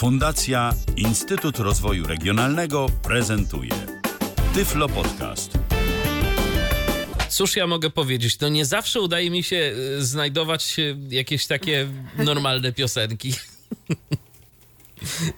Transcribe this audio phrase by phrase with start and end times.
[0.00, 3.70] Fundacja Instytut Rozwoju Regionalnego prezentuje
[4.54, 5.52] Tyflo Podcast.
[7.28, 8.40] Cóż ja mogę powiedzieć?
[8.40, 10.76] No nie zawsze udaje mi się y, znajdować
[11.08, 11.88] jakieś takie
[12.18, 13.32] normalne piosenki.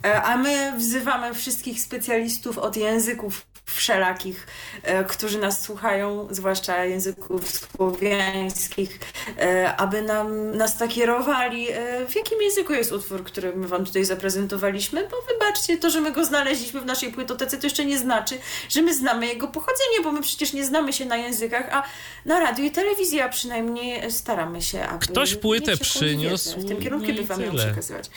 [0.03, 4.47] E, A my wzywamy wszystkich specjalistów od języków wszelakich,
[4.83, 8.99] e, którzy nas słuchają, zwłaszcza języków słowiańskich,
[9.39, 14.05] e, aby nam, nas nakierowali, e, w jakim języku jest utwór, który my wam tutaj
[14.05, 18.37] zaprezentowaliśmy, bo wybaczcie, to, że my go znaleźliśmy w naszej płytotece, to jeszcze nie znaczy,
[18.69, 21.83] że my znamy jego pochodzenie, bo my przecież nie znamy się na językach, a
[22.25, 26.59] na radiu i telewizji, a przynajmniej staramy się, aby Ktoś płytę przyniósł.
[26.59, 28.09] W tym kierunku i by wam ją przekazywać.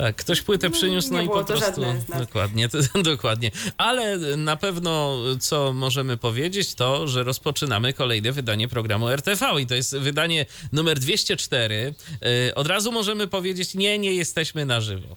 [0.00, 1.80] Tak, ktoś płytę przyniósł, no i po to prostu.
[2.18, 3.50] Dokładnie, to, dokładnie.
[3.76, 9.74] Ale na pewno, co możemy powiedzieć, to, że rozpoczynamy kolejne wydanie programu RTV i to
[9.74, 11.94] jest wydanie numer 204.
[12.22, 15.16] Yy, Od razu możemy powiedzieć, nie, nie jesteśmy na żywo.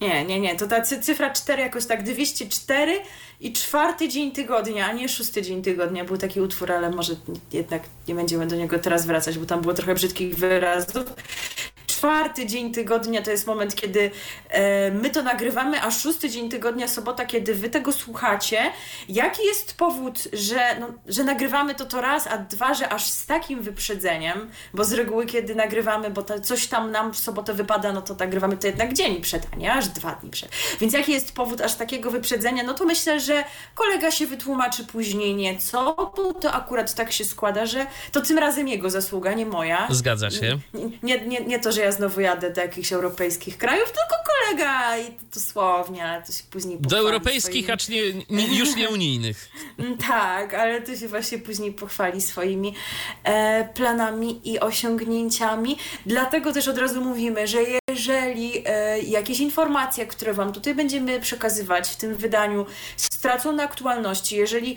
[0.00, 0.56] Nie, nie, nie.
[0.56, 3.00] To ta cy- cyfra 4 jakoś tak 204
[3.40, 6.04] i czwarty dzień tygodnia, a nie szósty dzień tygodnia.
[6.04, 7.16] Był taki utwór, ale może
[7.52, 11.04] jednak nie będziemy do niego teraz wracać, bo tam było trochę brzydkich wyrazów.
[11.96, 14.10] Czwarty dzień tygodnia to jest moment, kiedy
[14.48, 18.58] e, my to nagrywamy, a szósty dzień tygodnia, sobota, kiedy wy tego słuchacie.
[19.08, 23.26] Jaki jest powód, że, no, że nagrywamy to to raz, a dwa, że aż z
[23.26, 27.92] takim wyprzedzeniem, bo z reguły, kiedy nagrywamy, bo to coś tam nam w sobotę wypada,
[27.92, 30.50] no to nagrywamy to jednak dzień przed, a nie aż dwa dni przed.
[30.80, 32.62] Więc jaki jest powód aż takiego wyprzedzenia?
[32.62, 37.66] No to myślę, że kolega się wytłumaczy później nieco, bo to akurat tak się składa,
[37.66, 39.88] że to tym razem jego zasługa, nie moja.
[39.90, 40.58] Zgadza się.
[41.02, 45.04] Nie, nie, nie to, że ja znowu jadę do jakichś europejskich krajów, tylko kolega i
[45.06, 49.48] to dosłownie, ale to się później Do europejskich, swoimi- acz nie, już nie unijnych.
[49.78, 52.74] Mm, Tak, ale to się właśnie później pochwali swoimi
[53.24, 55.78] e, planami i osiągnięciami.
[56.06, 61.88] Dlatego też od razu mówimy, że jeżeli e, jakieś informacje, które Wam tutaj będziemy przekazywać
[61.88, 64.76] w tym wydaniu, stracą na aktualności, jeżeli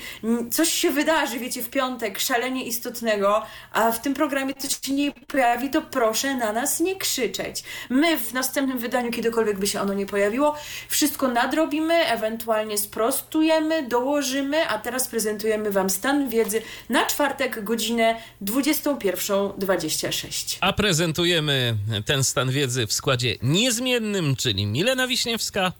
[0.51, 5.11] coś się wydarzy, wiecie, w piątek, szalenie istotnego, a w tym programie coś się nie
[5.11, 7.63] pojawi, to proszę na nas nie krzyczeć.
[7.89, 10.55] My w następnym wydaniu, kiedykolwiek by się ono nie pojawiło,
[10.87, 20.57] wszystko nadrobimy, ewentualnie sprostujemy, dołożymy, a teraz prezentujemy Wam stan wiedzy na czwartek, godzinę 21.26.
[20.61, 25.71] A prezentujemy ten stan wiedzy w składzie niezmiennym, czyli Milena Wiśniewska.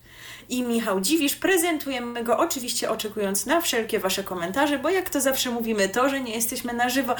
[0.49, 1.35] I Michał Dziwisz.
[1.35, 6.21] Prezentujemy go oczywiście oczekując na wszelkie Wasze komentarze, bo jak to zawsze mówimy, to, że
[6.21, 7.15] nie jesteśmy na żywo,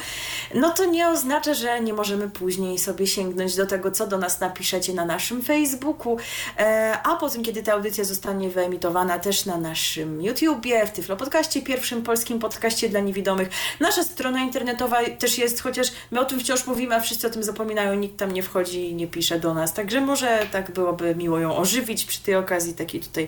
[0.56, 4.40] no to nie oznacza, że nie możemy później sobie sięgnąć do tego, co do nas
[4.40, 6.18] napiszecie na naszym Facebooku,
[6.58, 11.62] e, a potem, kiedy ta audycja zostanie wyemitowana też na naszym YouTubie, w Tyflo Podcaście,
[11.62, 13.50] pierwszym polskim podcaście dla niewidomych.
[13.80, 17.44] Nasza strona internetowa też jest, chociaż my o tym wciąż mówimy, a wszyscy o tym
[17.44, 21.40] zapominają, nikt tam nie wchodzi i nie pisze do nas, także może tak byłoby miło
[21.40, 23.19] ją ożywić przy tej okazji, taki tutaj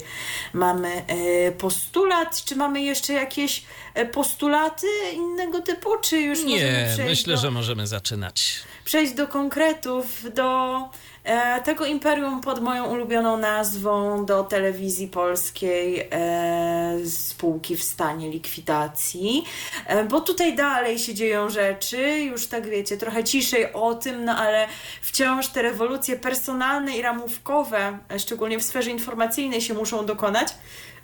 [0.54, 2.44] mamy e, postulat.
[2.46, 3.64] Czy mamy jeszcze jakieś
[3.94, 8.54] e, postulaty innego typu, czy już Nie, przejść myślę, do, że możemy zaczynać.
[8.86, 10.80] przejść do konkretów, do
[11.24, 19.44] e, tego imperium pod moją ulubioną nazwą, do telewizji polskiej, e, spółki w stanie likwidacji,
[19.88, 24.38] e, bo tutaj dalej się dzieją rzeczy, już tak wiecie, trochę ciszej o tym, no
[24.38, 24.68] ale
[25.02, 30.48] wciąż te rewolucje personalne i ramówkowe, e, szczególnie w sferze informacyjnej się muszą dokonać.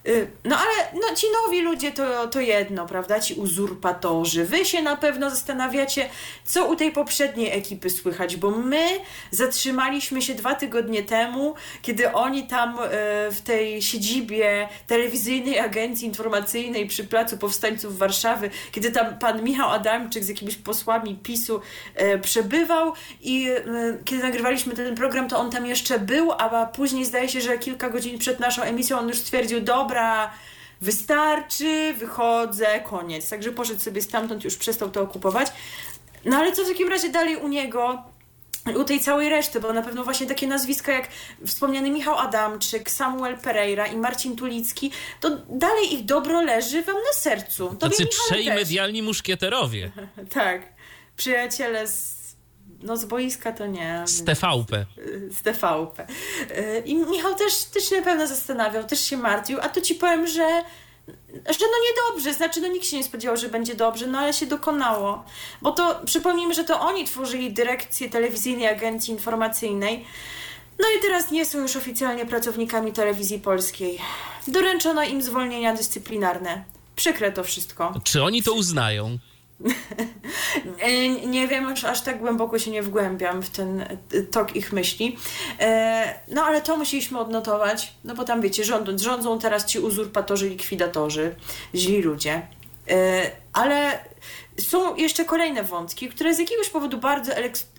[0.07, 3.19] Y, No ale no, ci nowi ludzie to, to jedno, prawda?
[3.19, 4.45] Ci uzurpatorzy.
[4.45, 6.09] Wy się na pewno zastanawiacie,
[6.45, 8.87] co u tej poprzedniej ekipy słychać, bo my
[9.31, 12.87] zatrzymaliśmy się dwa tygodnie temu, kiedy oni tam e,
[13.31, 20.23] w tej siedzibie telewizyjnej agencji informacyjnej przy Placu Powstańców Warszawy, kiedy tam pan Michał Adamczyk
[20.23, 21.61] z jakimiś posłami PiSu
[21.95, 23.47] e, przebywał i
[24.05, 27.89] kiedy nagrywaliśmy ten program, to on tam jeszcze był, a później zdaje się, że kilka
[27.89, 29.96] godzin przed naszą emisją on już stwierdził, dobra,
[30.81, 33.29] wystarczy, wychodzę, koniec.
[33.29, 35.47] Także poszedł sobie stamtąd, już przestał to okupować.
[36.25, 38.03] No ale co w takim razie dalej u niego?
[38.75, 41.07] u tej całej reszty, bo na pewno właśnie takie nazwiska jak
[41.45, 47.13] wspomniany Michał Adamczyk, Samuel Pereira i Marcin Tulicki, to dalej ich dobro leży wam na
[47.13, 47.67] sercu.
[47.67, 49.91] Tobie, Tacy trzej medialni muszkieterowie
[50.29, 50.61] Tak.
[51.17, 52.16] Przyjaciele z,
[52.83, 54.03] no z boiska to nie.
[54.05, 54.85] z TVP.
[55.31, 56.07] z TVP.
[56.57, 59.95] Y, I Michał też, też się na pewno zastanawiał, też się martwił, a to ci
[59.95, 60.63] powiem, że
[61.27, 64.45] że no niedobrze, znaczy no nikt się nie spodziewał, że będzie dobrze, no ale się
[64.45, 65.23] dokonało.
[65.61, 70.05] Bo to przypomnijmy, że to oni tworzyli dyrekcję telewizyjnej agencji informacyjnej.
[70.79, 73.99] No i teraz nie są już oficjalnie pracownikami telewizji polskiej.
[74.47, 76.63] Doręczono im zwolnienia dyscyplinarne.
[76.95, 77.93] Przykre to wszystko.
[78.03, 79.17] Czy oni to uznają?
[81.27, 83.85] nie wiem, aż, tak głęboko się nie wgłębiam w ten
[84.31, 85.17] tok ich myśli.
[85.59, 90.49] E, no ale to musieliśmy odnotować, no bo tam wiecie, rządzą, rządzą teraz ci uzurpatorzy,
[90.49, 91.35] likwidatorzy,
[91.75, 92.47] źli ludzie.
[92.89, 93.99] E, ale
[94.61, 97.31] są jeszcze kolejne wątki, które z jakiegoś powodu bardzo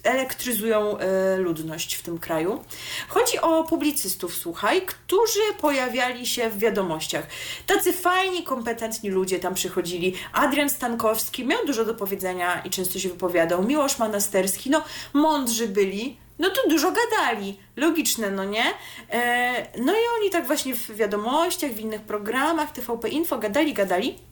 [0.03, 2.65] elektryzują e, ludność w tym kraju.
[3.09, 7.27] Chodzi o publicystów, słuchaj, którzy pojawiali się w wiadomościach.
[7.67, 10.15] Tacy fajni, kompetentni ludzie tam przychodzili.
[10.33, 13.65] Adrian Stankowski miał dużo do powiedzenia i często się wypowiadał.
[13.65, 17.61] Miłosz Manasterski, no mądrzy byli, no to dużo gadali.
[17.77, 18.65] Logiczne, no nie?
[19.11, 24.29] E, no i oni tak właśnie w wiadomościach, w innych programach, TVP Info gadali, gadali.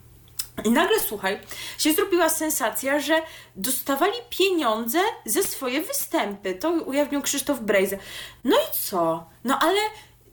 [0.65, 1.39] I nagle, słuchaj,
[1.77, 3.21] się zrobiła sensacja, że
[3.55, 6.55] dostawali pieniądze ze swoje występy.
[6.55, 7.97] To ujawnił Krzysztof Brejza.
[8.43, 9.25] No i co?
[9.43, 9.79] No ale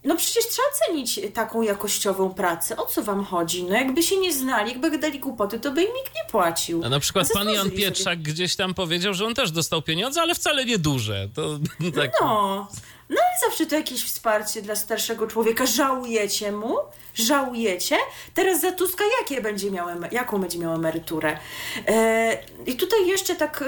[0.04, 2.76] no przecież trzeba cenić taką jakościową pracę.
[2.76, 3.64] O co wam chodzi?
[3.64, 6.84] No jakby się nie znali, jakby dali głupoty, to by im nikt nie płacił.
[6.84, 8.16] A na przykład pan Jan Pietrzak sobie.
[8.32, 11.28] gdzieś tam powiedział, że on też dostał pieniądze, ale wcale nie duże.
[11.34, 11.58] To,
[12.00, 12.10] tak.
[12.20, 12.68] No,
[13.08, 15.66] no ale zawsze to jakieś wsparcie dla starszego człowieka.
[15.66, 16.76] Żałujecie mu?
[17.14, 17.96] Żałujecie?
[18.34, 21.38] Teraz za Tuska jakie będzie miał, jaką będzie miał emeryturę?
[21.88, 23.64] E, I tutaj jeszcze tak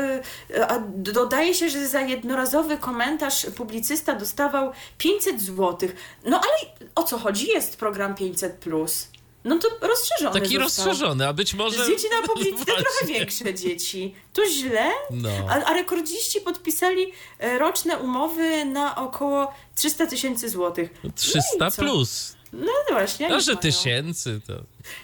[0.50, 5.88] e, dodaje się, że za jednorazowy komentarz publicysta dostawał 500 zł.
[6.24, 7.46] No ale o co chodzi?
[7.48, 8.50] Jest program 500+.
[8.50, 9.08] Plus.
[9.46, 10.60] No to rozszerzony Taki został.
[10.60, 11.86] rozszerzony, a być może...
[11.86, 14.14] Dzieci na publicyzm trochę większe dzieci.
[14.32, 15.28] To źle, no.
[15.48, 20.90] a, a rekordziści podpisali e, roczne umowy na około 300 tysięcy złotych.
[21.14, 22.36] 300 no plus.
[22.52, 23.28] No właśnie.
[23.28, 24.52] No, że tysięcy to...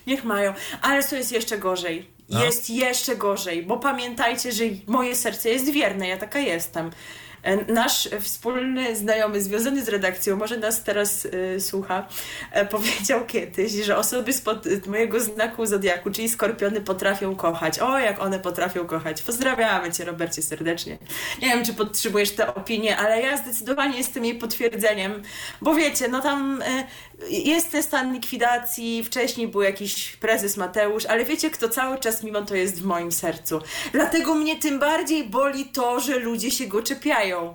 [0.07, 2.07] Niech mają, ale co jest jeszcze gorzej.
[2.29, 2.45] No.
[2.45, 6.91] Jest jeszcze gorzej, bo pamiętajcie, że moje serce jest wierne, ja taka jestem.
[7.43, 12.09] E, nasz wspólny znajomy związany z redakcją, może nas teraz y, słucha,
[12.63, 17.79] y, powiedział kiedyś, że osoby spod mojego znaku zodiaku, czyli skorpiony, potrafią kochać.
[17.79, 19.23] O, jak one potrafią kochać.
[19.23, 20.99] Pozdrawiamy Cię, Robercie, serdecznie.
[21.43, 25.23] Nie wiem, czy podtrzymujesz tę opinię, ale ja zdecydowanie jestem jej potwierdzeniem,
[25.63, 26.65] bo wiecie, no tam y,
[27.31, 32.43] jest ten stan likwidacji, wcześniej był jakiś prezes Mateusz, ale wiecie, kto cały czas mimo
[32.43, 33.61] to jest w moim sercu.
[33.93, 37.55] Dlatego mnie tym bardziej boli to, że ludzie się go czepiają,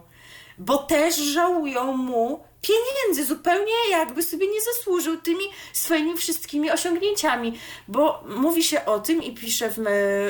[0.57, 5.43] bo też żałują mu pieniędzy, zupełnie jakby sobie nie zasłużył tymi
[5.73, 9.77] swoimi wszystkimi osiągnięciami, bo mówi się o tym i pisze w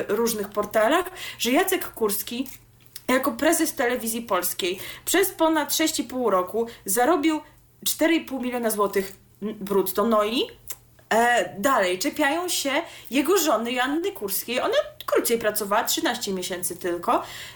[0.08, 2.48] różnych portalach, że Jacek Kurski
[3.08, 7.40] jako prezes telewizji polskiej przez ponad 6,5 roku zarobił
[7.84, 10.04] 4,5 miliona złotych brutto.
[10.04, 10.42] No i
[11.10, 12.72] e, dalej czepiają się
[13.10, 14.60] jego żony Joanny Kurskiej.
[14.60, 14.76] Ona
[15.06, 17.12] krócej pracowała, 13 miesięcy tylko.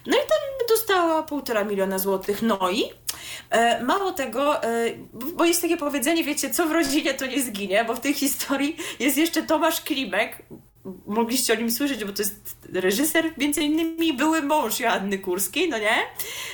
[0.07, 2.43] No i tam dostała półtora miliona złotych.
[2.43, 2.85] No i
[3.51, 4.69] e, mało tego, e,
[5.13, 8.77] bo jest takie powiedzenie, wiecie, co w rodzinie to nie zginie, bo w tej historii
[9.01, 10.43] jest jeszcze Tomasz Klimek,
[11.07, 15.79] mogliście o nim słyszeć, bo to jest reżyser, między innymi były mąż Joanny Kurskiej, no
[15.79, 15.97] nie?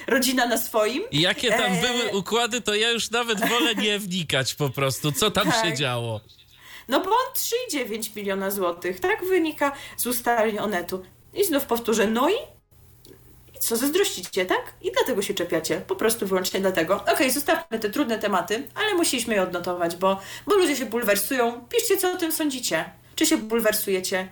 [0.07, 1.03] Rodzina na swoim.
[1.11, 1.81] I jakie tam e...
[1.81, 5.65] były układy, to ja już nawet wolę nie wnikać po prostu, co tam tak.
[5.65, 6.21] się działo.
[6.89, 7.35] No bo on
[7.73, 11.03] 3,9 miliona złotych, tak wynika z ustaleń Onetu.
[11.35, 12.35] I znów powtórzę, no i
[13.59, 14.73] co, zazdrościcie, tak?
[14.83, 15.81] I dlatego się czepiacie.
[15.81, 16.95] Po prostu wyłącznie dlatego.
[16.95, 21.67] Okej, okay, zostawmy te trudne tematy, ale musieliśmy je odnotować, bo, bo ludzie się bulwersują.
[21.69, 22.85] Piszcie, co o tym sądzicie.
[23.19, 24.29] Czy się bulwersujecie?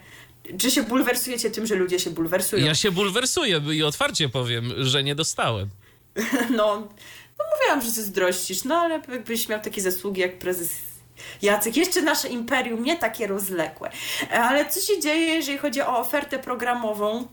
[0.59, 2.67] Czy się bulwersujecie tym, że ludzie się bulwersują?
[2.67, 5.69] Ja się bulwersuję i otwarcie powiem, że nie dostałem.
[6.57, 6.89] No,
[7.39, 10.71] no mówiłam, że zazdrościsz, no ale jakbyś miał takie zasługi jak prezes
[11.43, 13.91] Jacek, jeszcze nasze imperium, nie takie rozległe.
[14.31, 17.29] Ale co się dzieje, jeżeli chodzi o ofertę programową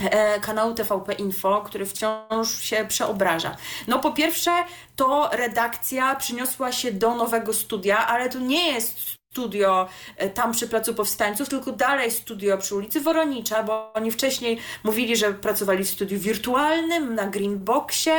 [0.00, 3.56] e, kanału TVP Info, który wciąż się przeobraża.
[3.86, 4.50] No po pierwsze,
[4.96, 10.68] to redakcja przyniosła się do nowego studia, ale to nie jest studio e, tam przy
[10.68, 15.88] Placu Powstańców, tylko dalej studio przy ulicy Woronicza, bo oni wcześniej mówili, że pracowali w
[15.88, 18.18] studiu wirtualnym na Greenboxie,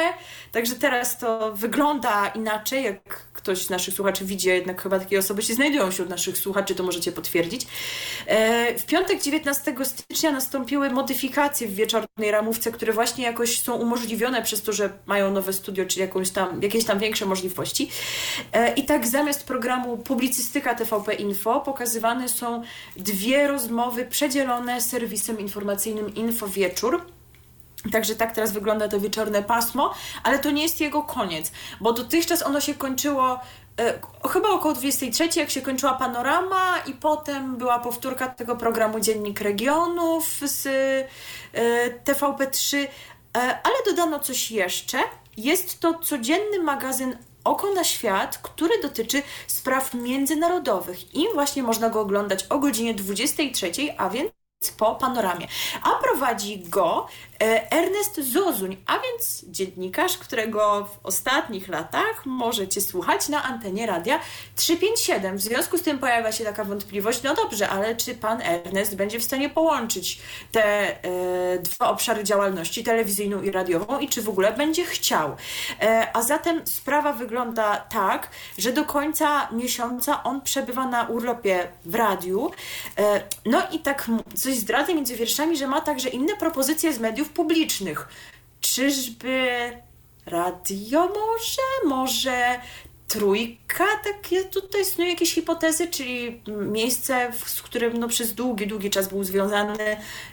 [0.51, 5.41] także teraz to wygląda inaczej, jak ktoś z naszych słuchaczy widzi, jednak chyba takie osoby
[5.41, 7.67] się znajdują wśród naszych słuchaczy, to możecie potwierdzić.
[8.25, 14.41] E, w piątek 19 stycznia nastąpiły modyfikacje w wieczornej ramówce, które właśnie jakoś są umożliwione
[14.41, 17.89] przez to, że mają nowe studio, czy jakąś tam, jakieś tam większe możliwości.
[18.53, 21.59] E, I tak zamiast programu Publicystyka TVP Info.
[21.59, 22.63] Pokazywane są
[22.95, 27.05] dwie rozmowy przedzielone serwisem informacyjnym Info Wieczór
[27.91, 29.93] Także tak teraz wygląda to wieczorne pasmo,
[30.23, 33.39] ale to nie jest jego koniec, bo dotychczas ono się kończyło
[33.79, 39.41] e, chyba około 23, jak się kończyła panorama, i potem była powtórka tego programu Dziennik
[39.41, 40.67] Regionów z
[41.53, 42.87] e, TVP3, e,
[43.39, 44.97] ale dodano coś jeszcze.
[45.37, 52.01] Jest to codzienny magazyn Oko na świat, który dotyczy spraw międzynarodowych i właśnie można go
[52.01, 54.31] oglądać o godzinie 23, a więc
[54.77, 55.47] po panoramie.
[55.83, 57.07] A prowadzi go
[57.41, 64.19] Ernest Zozuń, a więc dziennikarz, którego w ostatnich latach możecie słuchać na antenie radia
[64.55, 65.37] 357.
[65.37, 69.19] W związku z tym pojawia się taka wątpliwość, no dobrze, ale czy pan Ernest będzie
[69.19, 70.21] w stanie połączyć
[70.51, 70.63] te
[71.03, 75.35] e, dwa obszary działalności, telewizyjną i radiową i czy w ogóle będzie chciał?
[75.81, 81.95] E, a zatem sprawa wygląda tak, że do końca miesiąca on przebywa na urlopie w
[81.95, 82.51] radiu.
[82.97, 87.30] E, no i tak coś zdradzę między wierszami, że ma także inne propozycje z mediów
[87.33, 88.07] publicznych.
[88.61, 89.47] Czyżby
[90.25, 91.89] radio może?
[91.95, 92.59] Może
[93.11, 99.09] trójka, takie tutaj istnieją jakieś hipotezy, czyli miejsce, z którym no, przez długi, długi czas
[99.09, 99.77] był związany.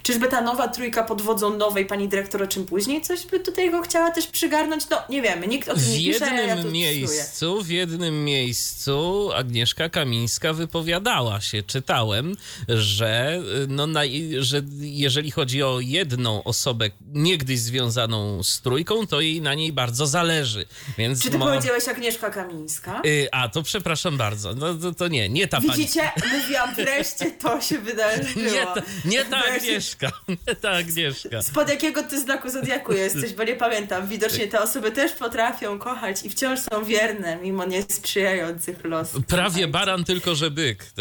[0.02, 3.70] Czyżby ta nowa trójka pod wodzą nowej pani dyrektor, o czym później coś by tutaj
[3.70, 4.88] go chciała też przygarnąć?
[4.90, 6.26] No nie wiemy, nikt o tym nie pisze.
[6.26, 12.36] W jednym ja miejscu, w jednym miejscu Agnieszka Kamińska wypowiadała się, czytałem,
[12.68, 14.00] że, no, na,
[14.38, 20.06] że jeżeli chodzi o jedną osobę niegdyś związaną z trójką, to jej na niej bardzo
[20.06, 20.66] zależy.
[20.98, 21.46] Więc Czy ty mo...
[21.46, 22.67] powiedziałeś Agnieszka Kamińska?
[23.04, 24.54] Yy, a, to przepraszam bardzo.
[24.54, 26.00] No to, to nie, nie ta Widzicie?
[26.00, 26.12] pani.
[26.22, 26.38] Widzicie?
[26.42, 28.50] Mówiłam, wreszcie to się wydarzyło.
[28.52, 30.10] Nie ta, nie ta Agnieszka.
[30.48, 31.42] Nie ta Agnieszka.
[31.42, 34.06] Spod jakiego ty znaku Zodiaku jesteś, bo nie pamiętam.
[34.08, 39.26] Widocznie te osoby też potrafią kochać i wciąż są wierne, mimo niesprzyjających losów.
[39.26, 40.84] Prawie baran, tylko że byk.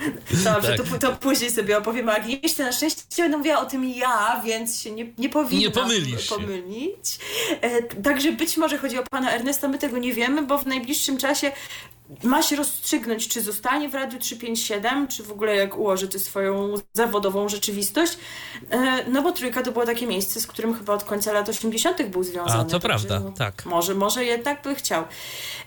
[0.44, 0.86] Dobrze, tak.
[0.86, 2.64] to, to później sobie opowiem o Agnieszce.
[2.64, 7.18] Na szczęście będę mówiła o tym ja, więc się nie, nie powinnam nie pomylisz pomylić.
[7.60, 11.18] E, także być może chodzi o pana Ernesta, my tego nie wiemy, bo w najbliższym
[11.18, 11.52] czasie
[12.22, 16.74] ma się rozstrzygnąć, czy zostanie w Radiu 357, czy w ogóle jak ułoży tę swoją
[16.92, 18.18] zawodową rzeczywistość.
[18.70, 22.02] E, no bo Trójka to było takie miejsce, z którym chyba od końca lat 80.
[22.02, 22.60] był związany.
[22.60, 23.66] A, to prawda, no, tak.
[23.66, 25.04] Może, może jednak by chciał.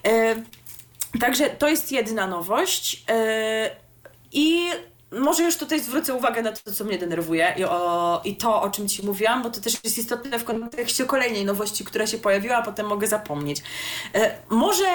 [0.06, 0.36] E,
[1.20, 3.04] także to jest jedna nowość.
[4.34, 4.70] I
[5.12, 8.70] może już tutaj zwrócę uwagę na to, co mnie denerwuje i, o, i to, o
[8.70, 12.56] czym Ci mówiłam, bo to też jest istotne w kontekście kolejnej nowości, która się pojawiła,
[12.56, 13.62] a potem mogę zapomnieć.
[14.16, 14.86] E, może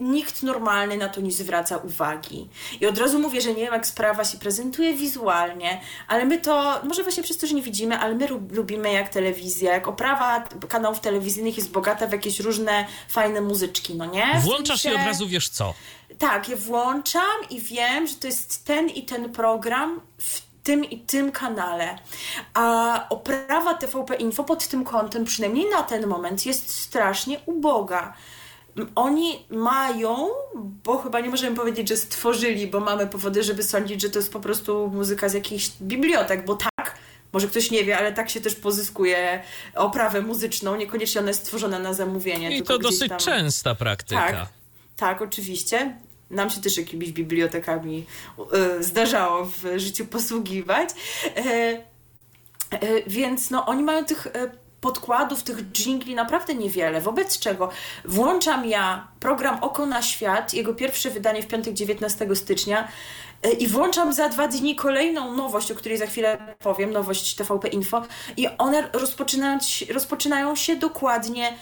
[0.00, 2.48] nikt normalny na to nie zwraca uwagi.
[2.80, 6.80] I od razu mówię, że nie wiem, jak sprawa się prezentuje wizualnie, ale my to,
[6.84, 11.00] może właśnie przez to, że nie widzimy, ale my lubimy jak telewizja, jak oprawa kanałów
[11.00, 14.26] telewizyjnych jest bogata w jakieś różne fajne muzyczki, no nie?
[14.40, 14.90] Włączasz się...
[14.90, 15.74] i od razu wiesz co.
[16.18, 20.98] Tak, je włączam i wiem, że to jest ten i ten program w tym i
[20.98, 21.98] tym kanale.
[22.54, 28.14] A oprawa TVP Info pod tym kątem, przynajmniej na ten moment, jest strasznie uboga.
[28.94, 30.28] Oni mają,
[30.84, 34.32] bo chyba nie możemy powiedzieć, że stworzyli, bo mamy powody, żeby sądzić, że to jest
[34.32, 36.98] po prostu muzyka z jakichś bibliotek, bo tak,
[37.32, 39.42] może ktoś nie wie, ale tak się też pozyskuje
[39.74, 42.56] oprawę muzyczną, niekoniecznie ona jest stworzona na zamówienie.
[42.56, 43.18] I to dosyć tam...
[43.18, 44.30] częsta praktyka.
[44.32, 44.57] Tak,
[44.98, 45.96] tak, oczywiście.
[46.30, 48.06] Nam się też jakimiś bibliotekami
[48.78, 50.88] y, zdarzało w życiu posługiwać.
[51.36, 51.80] E, e,
[53.06, 54.50] więc no, oni mają tych e,
[54.80, 57.70] podkładów, tych dżingli naprawdę niewiele, wobec czego
[58.04, 62.88] włączam ja program Oko na Świat, jego pierwsze wydanie w piątek 19 stycznia
[63.58, 68.02] i włączam za dwa dni kolejną nowość, o której za chwilę powiem, nowość TVP Info
[68.36, 68.90] i one
[69.88, 71.54] rozpoczynają się dokładnie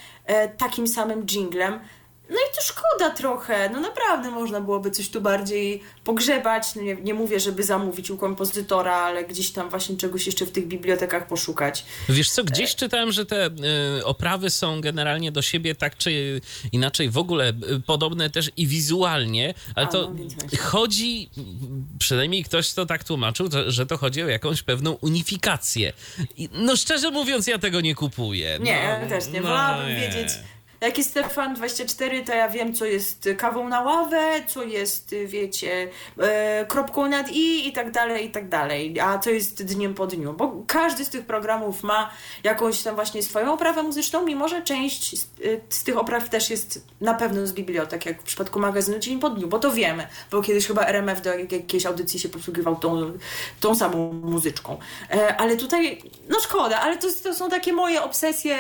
[0.59, 1.81] takim samym dżinglem.
[2.31, 6.95] No i to szkoda trochę, no naprawdę można byłoby coś tu bardziej pogrzebać, no nie,
[6.95, 11.27] nie mówię, żeby zamówić u kompozytora, ale gdzieś tam właśnie czegoś jeszcze w tych bibliotekach
[11.27, 11.85] poszukać.
[12.09, 13.47] Wiesz co, gdzieś czytałem, że te
[13.99, 16.41] y, oprawy są generalnie do siebie tak czy
[16.73, 21.31] inaczej w ogóle y, podobne też i wizualnie, ale A, to no, chodzi,
[21.99, 25.93] przynajmniej ktoś to tak tłumaczył, to, że to chodzi o jakąś pewną unifikację.
[26.37, 28.59] I, no szczerze mówiąc, ja tego nie kupuję.
[28.61, 29.41] Nie, no, ja też nie.
[29.41, 30.29] No, Wolałabym wiedzieć
[30.81, 36.67] jak jest Stefan24, to ja wiem, co jest kawą na ławę, co jest, wiecie, e,
[36.67, 39.01] kropką nad i i tak dalej, i tak dalej.
[39.01, 42.11] A to jest dniem po dniu, bo każdy z tych programów ma
[42.45, 45.29] jakąś tam właśnie swoją oprawę muzyczną, mimo że część z, e,
[45.69, 49.31] z tych opraw też jest na pewno z bibliotek, jak w przypadku magazynu Dzień po
[49.31, 53.13] dniu, bo to wiemy, bo kiedyś chyba RMF do jakiejś audycji się posługiwał tą,
[53.61, 54.79] tą samą muzyczką.
[55.11, 58.57] E, ale tutaj, no szkoda, ale to, to są takie moje obsesje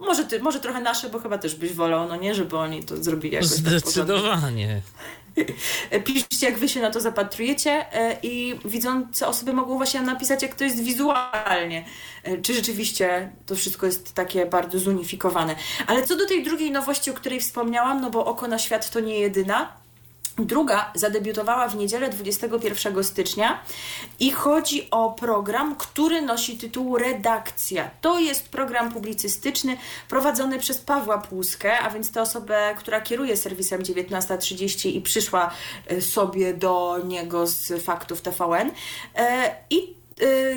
[0.00, 2.96] może, ty, może trochę nasze, bo chyba też byś wolał, no nie, żeby oni to
[2.96, 4.82] zrobili jakoś tak Zdecydowanie.
[4.84, 5.18] Tak
[6.04, 10.54] Piszcie, jak wy się na to zapatrujecie e, i widzące osoby mogą właśnie napisać, jak
[10.54, 11.84] to jest wizualnie.
[12.22, 15.56] E, czy rzeczywiście to wszystko jest takie bardzo zunifikowane.
[15.86, 19.00] Ale co do tej drugiej nowości, o której wspomniałam, no bo Oko na Świat to
[19.00, 19.72] nie jedyna,
[20.38, 23.62] Druga zadebiutowała w niedzielę 21 stycznia
[24.20, 27.90] i chodzi o program, który nosi tytuł Redakcja.
[28.00, 29.76] To jest program publicystyczny
[30.08, 35.50] prowadzony przez Pawła Płuskę, a więc tę osobę, która kieruje serwisem 19.30 i przyszła
[35.86, 38.70] e, sobie do niego z faktów TVN.
[39.14, 39.97] E, I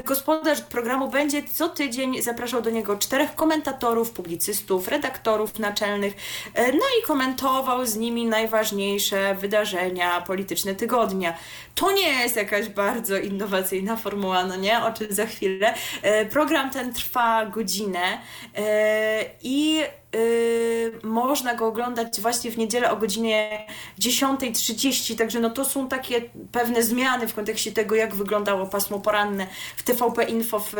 [0.05, 6.85] gospodarz programu będzie co tydzień zapraszał do niego czterech komentatorów, publicystów, redaktorów naczelnych, y, no
[6.99, 11.37] i komentował z nimi najważniejsze wydarzenia polityczne tygodnia.
[11.75, 14.83] To nie jest jakaś bardzo innowacyjna formuła, no nie?
[14.83, 15.73] O czym za chwilę.
[16.21, 18.17] Y, program ten trwa godzinę
[19.43, 23.65] i Yy, można go oglądać właśnie w niedzielę o godzinie
[23.99, 29.47] 10.30, także no to są takie pewne zmiany w kontekście tego, jak wyglądało pasmo poranne
[29.75, 30.75] w TVP Info w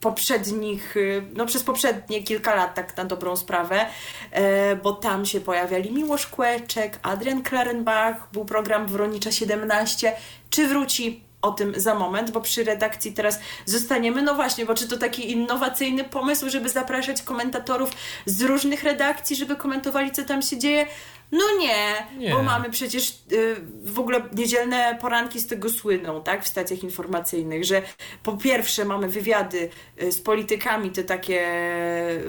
[0.00, 3.86] poprzednich, y, no przez poprzednie kilka lat, tak na dobrą sprawę,
[4.32, 4.40] yy,
[4.82, 10.16] bo tam się pojawiali Miłosz Kłeczek, Adrian Klarenbach, był program Wronicza 17,
[10.50, 14.22] czy wróci o tym za moment, bo przy redakcji teraz zostaniemy.
[14.22, 17.90] No właśnie, bo czy to taki innowacyjny pomysł, żeby zapraszać komentatorów
[18.26, 20.86] z różnych redakcji, żeby komentowali, co tam się dzieje?
[21.32, 26.44] No nie, nie, bo mamy przecież y, w ogóle niedzielne poranki z tego słyną, tak,
[26.44, 27.82] w stacjach informacyjnych, że
[28.22, 29.70] po pierwsze mamy wywiady
[30.02, 31.40] y, z politykami, te takie,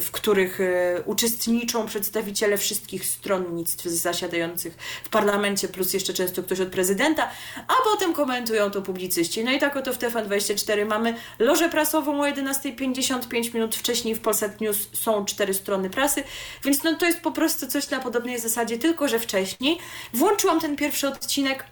[0.02, 6.70] w których y, uczestniczą przedstawiciele wszystkich stronnictw zasiadających w parlamencie, plus jeszcze często ktoś od
[6.70, 7.32] prezydenta,
[7.68, 9.44] a potem komentują to publicyści.
[9.44, 14.62] No i tak oto w TVN24 mamy lożę prasową o 11.55 minut wcześniej w Polsat
[14.62, 16.24] News są cztery strony prasy,
[16.64, 19.78] więc no to jest po prostu coś na podobnej zasadzie, tylko że wcześniej.
[20.14, 21.66] Włączyłam ten pierwszy odcinek.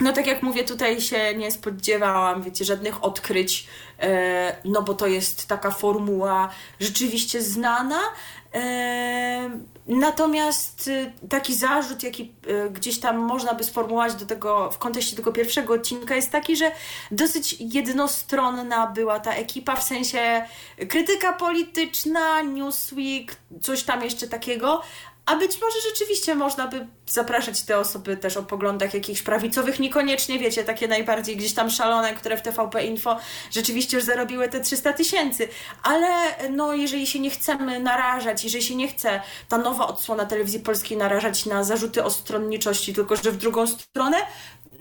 [0.00, 3.66] No tak jak mówię, tutaj się nie spodziewałam, wiecie, żadnych odkryć,
[4.00, 6.48] e, no bo to jest taka formuła
[6.80, 8.00] rzeczywiście znana.
[8.54, 9.50] E,
[9.86, 12.34] natomiast e, taki zarzut, jaki
[12.70, 16.72] gdzieś tam można by sformułować do tego, w kontekście tego pierwszego odcinka jest taki, że
[17.10, 20.46] dosyć jednostronna była ta ekipa, w sensie
[20.88, 24.82] krytyka polityczna, Newsweek, coś tam jeszcze takiego,
[25.26, 30.38] a być może rzeczywiście można by zapraszać te osoby też o poglądach jakichś prawicowych, niekoniecznie,
[30.38, 33.18] wiecie, takie najbardziej gdzieś tam szalone, które w TVP Info
[33.50, 35.48] rzeczywiście już zarobiły te 300 tysięcy.
[35.82, 36.08] Ale
[36.50, 40.96] no, jeżeli się nie chcemy narażać, jeżeli się nie chce ta nowa odsłona telewizji polskiej
[40.96, 44.16] narażać na zarzuty o stronniczości, tylko że w drugą stronę,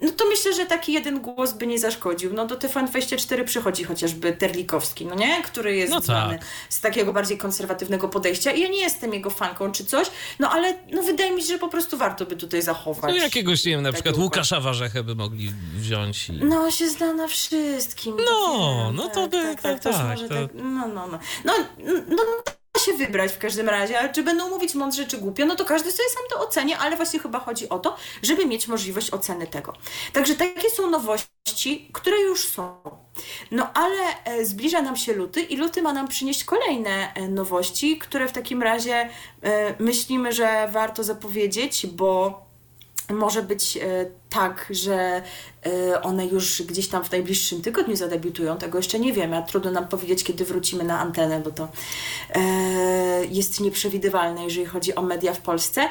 [0.06, 2.34] no to myślę, że taki jeden głos by nie zaszkodził.
[2.34, 5.42] No do TVN24 przychodzi chociażby Terlikowski, no nie?
[5.44, 6.46] Który jest no tak.
[6.70, 10.08] z takiego bardziej konserwatywnego podejścia i ja nie jestem jego fanką czy coś,
[10.40, 13.16] no ale no wydaje mi się, że po prostu warto by tutaj zachować.
[13.16, 16.30] No jakiegoś, nie wiem, na przykład Łukasza Warzechę by mogli wziąć.
[16.30, 16.34] I...
[16.34, 18.18] No się zna na wszystkim.
[18.26, 20.50] No, no to tak, by, tak, tak, tak, tak, tak, tak.
[20.54, 21.20] No, no, no.
[21.46, 21.54] No,
[21.86, 25.66] no, no się wybrać w każdym razie, czy będą mówić mądrze czy głupio, no to
[25.66, 29.48] każdy sobie sam to ocenia, ale właśnie chyba chodzi o to, żeby mieć możliwość oceny
[29.48, 29.74] tego.
[30.14, 32.78] Także takie są nowości, które już są.
[33.52, 37.98] No ale e, zbliża nam się luty i luty ma nam przynieść kolejne e, nowości,
[37.98, 39.10] które w takim razie
[39.42, 42.46] e, myślimy, że warto zapowiedzieć, bo
[43.10, 43.78] może być
[44.36, 45.22] tak, że
[45.68, 48.58] y, one już gdzieś tam w najbliższym tygodniu zadebiutują.
[48.58, 52.40] Tego jeszcze nie wiemy, a trudno nam powiedzieć, kiedy wrócimy na antenę, bo to y,
[53.30, 55.84] jest nieprzewidywalne, jeżeli chodzi o media w Polsce.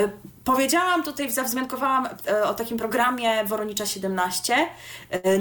[0.00, 0.10] Y,
[0.44, 2.08] powiedziałam tutaj, zawzmiankowałam
[2.44, 4.56] o takim programie Woronicza 17,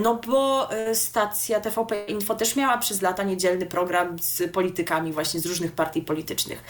[0.03, 5.45] no bo stacja TVP Info też miała przez lata niedzielny program z politykami właśnie z
[5.45, 6.63] różnych partii politycznych.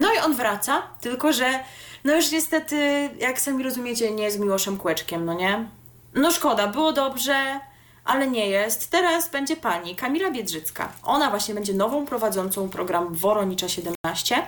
[0.00, 1.64] No i on wraca, tylko że
[2.04, 5.68] no już niestety, jak sami rozumiecie, nie z Miłoszem Kłeczkiem, no nie?
[6.14, 7.60] No szkoda, było dobrze,
[8.04, 8.90] ale nie jest.
[8.90, 10.92] Teraz będzie pani Kamila Biedrzycka.
[11.02, 14.42] Ona właśnie będzie nową prowadzącą program Woronicza 17.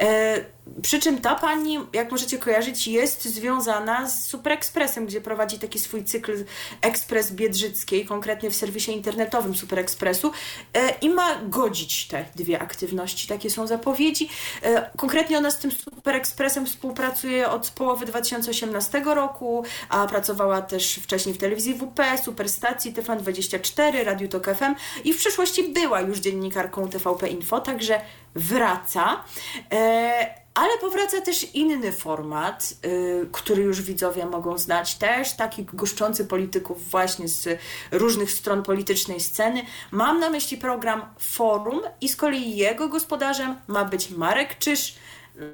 [0.00, 0.36] E,
[0.82, 5.78] przy czym ta pani, jak możecie kojarzyć, jest związana z Super Expressem, gdzie prowadzi taki
[5.78, 6.44] swój cykl
[6.82, 10.32] Ekspres Biedrzyckiej, konkretnie w serwisie internetowym Super Expressu
[10.74, 13.28] e, i ma godzić te dwie aktywności.
[13.28, 14.28] Takie są zapowiedzi.
[14.62, 20.94] E, konkretnie ona z tym Super Expressem współpracuje od połowy 2018 roku, a pracowała też
[20.94, 26.88] wcześniej w telewizji WP, Superstacji, TVN24, Radiu Tok FM i w przyszłości była już dziennikarką
[26.88, 28.00] TVP Info, także
[28.34, 29.24] wraca.
[29.72, 36.24] E, ale powraca też inny format, yy, który już widzowie mogą znać, też taki goszczący
[36.24, 37.60] polityków właśnie z
[37.92, 39.62] różnych stron politycznej sceny.
[39.90, 44.94] Mam na myśli program Forum i z kolei jego gospodarzem ma być Marek Czyż.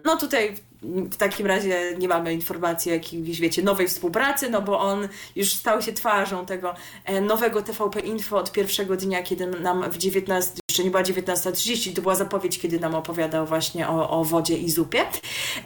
[0.04, 4.80] No tutaj w takim razie nie mamy informacji o jakiejś, wiecie, nowej współpracy, no bo
[4.80, 9.90] on już stał się twarzą tego e, nowego TVP Info od pierwszego dnia, kiedy nam
[9.90, 14.24] w 19, jeszcze nie była 19.30, to była zapowiedź, kiedy nam opowiadał właśnie o, o
[14.24, 15.04] wodzie i zupie.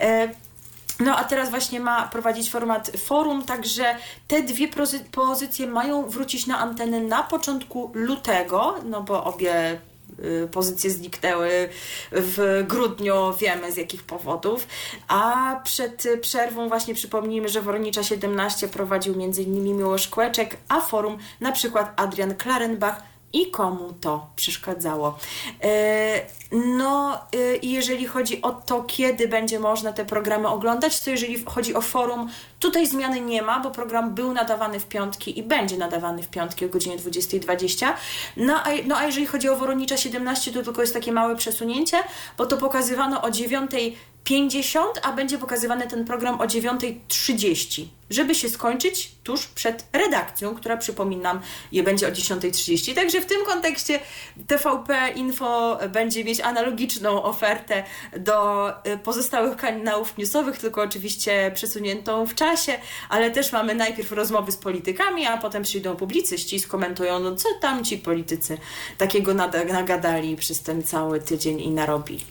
[0.01, 0.29] E,
[1.01, 3.97] No a teraz właśnie ma prowadzić format forum, także
[4.29, 4.69] te dwie
[5.13, 9.81] pozycje mają wrócić na antenę na początku lutego, no bo obie
[10.45, 11.69] y, pozycje zniknęły
[12.13, 14.67] w grudniu, wiemy z jakich powodów.
[15.09, 19.65] A przed przerwą właśnie przypomnijmy, że Woronicza 17 prowadził m.in.
[19.65, 25.19] Miłosz Kłeczek, a forum na przykład Adrian Klarenbach, i komu to przeszkadzało.
[25.63, 26.21] E,
[26.53, 31.45] no e, i jeżeli chodzi o to, kiedy będzie można te programy oglądać, to jeżeli
[31.45, 35.77] chodzi o forum, tutaj zmiany nie ma, bo program był nadawany w piątki i będzie
[35.77, 37.93] nadawany w piątki o godzinie 20.20.
[38.37, 41.97] No a, no a jeżeli chodzi o Woronicza 17, to tylko jest takie małe przesunięcie,
[42.39, 49.13] bo to pokazywano o 9.50, a będzie pokazywany ten program o 9.30 żeby się skończyć
[49.25, 51.41] tuż przed redakcją, która przypominam,
[51.73, 52.95] je będzie o 10.30.
[52.95, 54.01] Także w tym kontekście
[54.47, 57.85] TVP Info będzie mieć analogiczną ofertę
[58.17, 64.53] do y, pozostałych kanałów newsowych, tylko oczywiście przesuniętą w czasie, ale też mamy najpierw rozmowy
[64.53, 68.59] z politykami, a potem przyjdą publicyści skomentują, no co tam ci politycy
[68.99, 69.35] takiego
[69.73, 72.25] nagadali przez ten cały tydzień i narobili.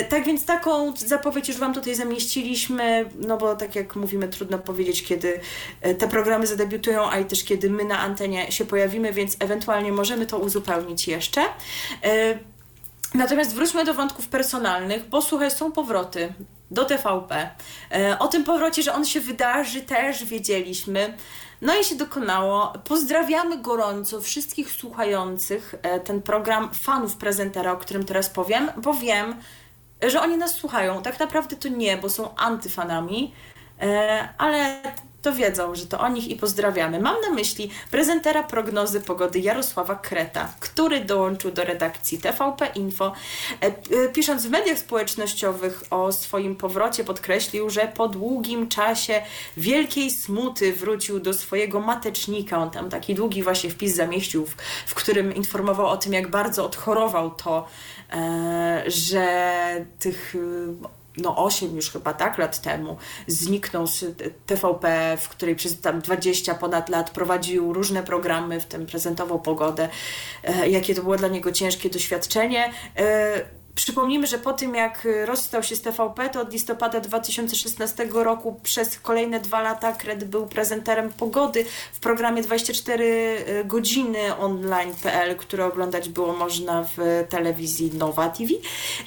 [0.00, 4.58] Y, tak więc taką zapowiedź już Wam tutaj zamieściliśmy, no bo tak jak mówimy, trudno
[4.58, 5.40] powiedzieć, kiedy
[5.80, 9.92] e, te programy zadebiutują, a i też kiedy my na antenie się pojawimy, więc ewentualnie
[9.92, 11.40] możemy to uzupełnić jeszcze.
[12.04, 12.38] E,
[13.14, 16.32] natomiast wróćmy do wątków personalnych, bo słuchaj, są powroty
[16.70, 17.50] do TVP.
[17.92, 21.14] E, o tym powrocie, że on się wydarzy, też wiedzieliśmy.
[21.62, 22.72] No i się dokonało.
[22.84, 29.34] Pozdrawiamy gorąco wszystkich słuchających ten program, fanów prezentera, o którym teraz powiem, bo wiem,
[30.02, 31.02] że oni nas słuchają.
[31.02, 33.32] Tak naprawdę to nie, bo są antyfanami.
[33.80, 34.82] E, ale
[35.26, 37.00] to wiedzą, że to o nich i pozdrawiamy.
[37.00, 43.12] Mam na myśli prezentera prognozy pogody Jarosława Kreta, który dołączył do redakcji TVP Info.
[43.62, 43.72] E, e,
[44.12, 49.22] pisząc w mediach społecznościowych o swoim powrocie, podkreślił, że po długim czasie
[49.56, 52.58] wielkiej smuty wrócił do swojego matecznika.
[52.58, 56.64] On tam taki długi właśnie wpis zamieścił, w, w którym informował o tym, jak bardzo
[56.64, 57.66] odchorował to,
[58.86, 60.34] że tych
[61.16, 64.04] no 8 już chyba tak lat temu zniknął z
[64.46, 69.88] TVP, w której przez tam 20 ponad lat prowadził różne programy, w tym prezentował pogodę,
[70.44, 72.72] e, jakie to było dla niego ciężkie doświadczenie.
[73.76, 78.98] Przypomnijmy, że po tym jak rozstał się z TVP, to od listopada 2016 roku przez
[79.00, 86.08] kolejne dwa lata Kred był prezenterem pogody w programie 24 y, godziny online.pl, które oglądać
[86.08, 88.50] było można w telewizji Nowa TV.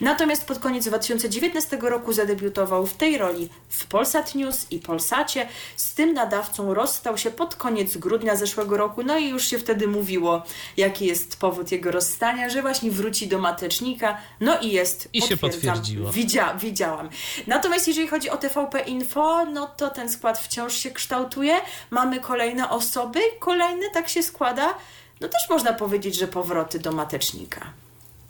[0.02, 5.48] Natomiast pod koniec 2019 roku zadebiutował w tej roli w Polsat News i Polsacie.
[5.76, 9.88] Z tym nadawcą rozstał się pod koniec grudnia zeszłego roku, no i już się wtedy
[9.88, 10.44] mówiło,
[10.78, 14.18] jaki jest powód jego rozstania, że właśnie wróci do matecznika.
[14.40, 15.10] No i jest.
[15.14, 16.12] I się potwierdziło.
[16.12, 17.10] Widzia, widziałam.
[17.48, 21.56] Natomiast jeżeli chodzi o TVP Info, no to ten skład wciąż się kształtuje.
[21.90, 24.74] Mamy kolejne osoby, kolejne tak się składa.
[25.22, 27.74] No też można powiedzieć, że powroty do matecznika.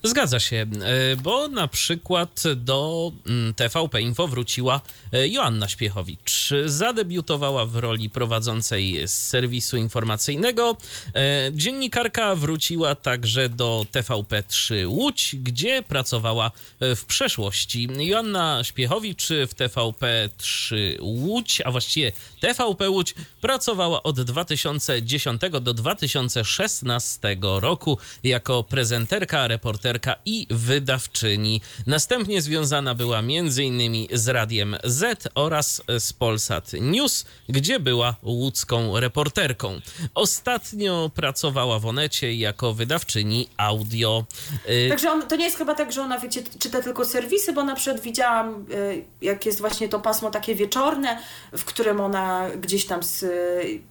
[0.03, 4.81] Zgadza się, e, bo na przykład do mm, TVP Info wróciła
[5.13, 6.49] e, Joanna Śpiechowicz.
[6.65, 10.77] Zadebiutowała w roli prowadzącej z serwisu informacyjnego.
[11.15, 17.87] E, dziennikarka wróciła także do TVP3 Łódź, gdzie pracowała w przeszłości.
[17.97, 27.97] Joanna Śpiechowicz w TVP3 Łódź, a właściwie TVP Łódź, pracowała od 2010 do 2016 roku
[28.23, 29.88] jako prezenterka, reporterka
[30.25, 31.61] i wydawczyni.
[31.87, 34.07] Następnie związana była m.in.
[34.13, 39.81] z Radiem Z oraz z Polsat News, gdzie była łódzką reporterką.
[40.15, 44.25] Ostatnio pracowała w Onecie jako wydawczyni audio.
[44.69, 47.63] Y, Także on, to nie jest chyba tak, że ona wiecie, czyta tylko serwisy, bo
[47.63, 51.19] na przykład widziałam, y, jak jest właśnie to pasmo takie wieczorne,
[51.51, 53.25] w którym ona gdzieś tam, z,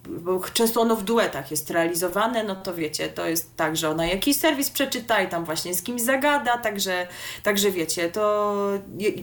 [0.07, 4.05] bo często ono w duetach jest realizowane, no to wiecie, to jest tak, że ona
[4.05, 7.07] jakiś serwis przeczyta i tam właśnie z kimś zagada, także,
[7.43, 8.55] także wiecie, to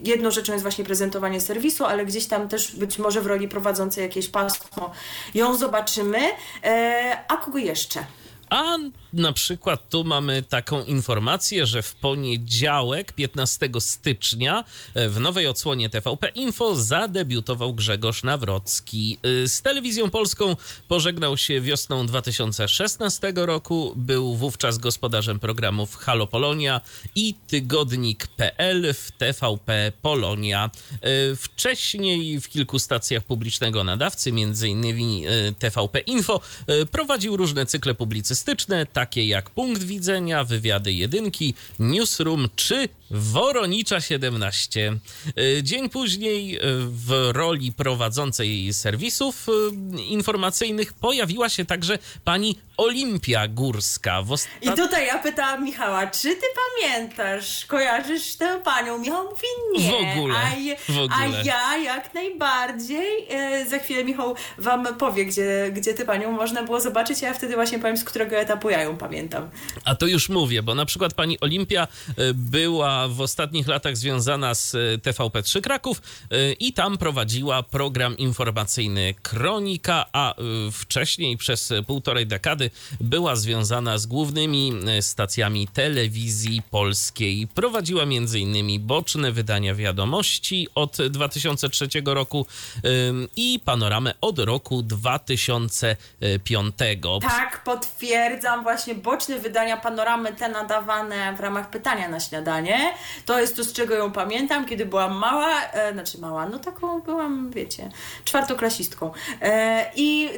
[0.04, 4.02] jedną rzeczą jest właśnie prezentowanie serwisu, ale gdzieś tam też być może w roli prowadzącej
[4.02, 4.92] jakieś pasmo
[5.34, 6.18] ją zobaczymy.
[6.64, 8.04] E, a kogo jeszcze?
[8.50, 8.76] A
[9.12, 15.90] na przykład tu mamy taką informację, że w poniedziałek, 15 stycznia, e, w nowej odsłonie
[15.90, 19.18] TVP Info zadebiutował Grzegorz Nawrocki.
[19.44, 20.56] E, z telewizją polską
[20.88, 23.92] pożegnał się wiosną 2016 roku.
[23.96, 26.80] Był wówczas gospodarzem programów Halo Polonia
[27.14, 30.70] i Tygodnik.pl w TVP Polonia.
[30.92, 34.86] E, wcześniej w kilku stacjach publicznego nadawcy, m.in.
[35.58, 36.40] TVP Info,
[36.90, 38.35] prowadził różne cykle publicystyczne,
[38.92, 44.96] takie jak Punkt Widzenia, Wywiady Jedynki, Newsroom czy Woronicza 17.
[45.38, 53.48] Y, dzień później y, w roli prowadzącej serwisów y, informacyjnych pojawiła się także pani Olimpia
[53.48, 54.18] Górska.
[54.18, 54.52] Ostat...
[54.62, 56.46] I tutaj ja pytałam Michała, czy ty
[56.80, 58.98] pamiętasz, kojarzysz tę panią?
[58.98, 59.46] Michał mówi
[59.78, 59.90] nie.
[59.90, 60.34] W ogóle.
[60.34, 61.16] A, w ogóle.
[61.16, 63.28] a ja jak najbardziej.
[63.68, 67.54] Za chwilę Michał wam powie, gdzie, gdzie tę panią można było zobaczyć, a ja wtedy
[67.54, 69.50] właśnie powiem, z którego etapu ja ją pamiętam.
[69.84, 71.88] A to już mówię, bo na przykład pani Olimpia
[72.34, 79.14] była w ostatnich latach związana z e, TVP3 Kraków e, i tam prowadziła program informacyjny
[79.22, 80.34] Kronika, a e,
[80.72, 87.48] wcześniej przez półtorej dekady była związana z głównymi stacjami telewizji polskiej.
[87.54, 88.86] Prowadziła m.in.
[88.86, 92.46] boczne wydania wiadomości od 2003 roku
[93.36, 96.76] i panoramę od roku 2005.
[97.20, 98.62] Tak, potwierdzam.
[98.62, 102.85] Właśnie boczne wydania panoramy te nadawane w ramach pytania na śniadanie
[103.26, 107.00] to jest to, z czego ją pamiętam, kiedy byłam mała, e, znaczy mała, no taką
[107.00, 107.90] byłam, wiecie,
[108.24, 109.12] czwartoklasistką.
[109.42, 110.28] E, I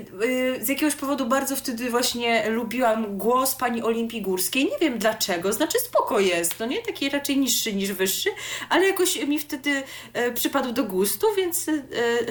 [0.59, 4.65] e, z jakiegoś powodu bardzo wtedy właśnie lubiłam głos pani Olimpii Górskiej.
[4.65, 6.83] Nie wiem dlaczego, znaczy spoko jest, no nie?
[6.83, 8.31] Taki raczej niższy niż wyższy,
[8.69, 9.83] ale jakoś mi wtedy
[10.13, 11.73] e, przypadł do gustu, więc e,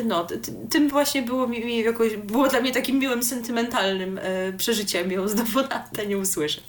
[0.04, 0.28] no,
[0.70, 5.28] tym właśnie było mi, mi jakoś, było dla mnie takim miłym, sentymentalnym e, przeżyciem ją
[5.28, 6.64] znowu na antenie usłyszeć.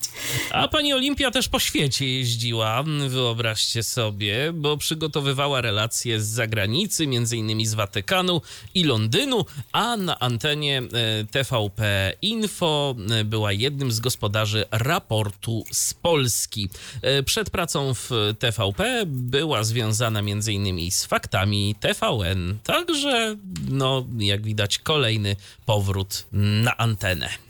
[0.53, 7.07] A pani Olimpia też po świecie jeździła, wyobraź wyobraźcie sobie, bo przygotowywała relacje z zagranicy,
[7.07, 8.43] między innymi z Watykanu
[8.75, 15.95] i Londynu, a na antenie e, TVP Info e, była jednym z gospodarzy raportu z
[15.95, 16.69] Polski.
[17.03, 23.37] E, przed pracą w TVP była związana między innymi z faktami TVN, także
[23.69, 27.48] no jak widać kolejny powrót na antenę.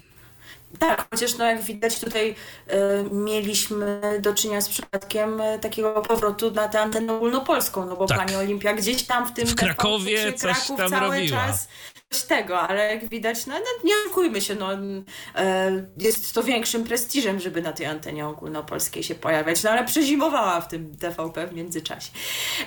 [0.78, 2.74] Tak, chociaż no jak widać tutaj y,
[3.10, 8.18] mieliśmy do czynienia z przypadkiem y, takiego powrotu na tę antenę ogólnopolską, no bo tak.
[8.18, 11.46] pani Olimpia gdzieś tam w tym w Krakowie coś Kraków tam cały robiła.
[11.46, 11.68] czas
[12.28, 14.72] tego, ale jak widać, no, no nie oszukujmy się, no,
[15.34, 20.60] e, jest to większym prestiżem, żeby na tej antenie ogólnopolskiej się pojawiać, no ale przezimowała
[20.60, 22.10] w tym TVP w międzyczasie.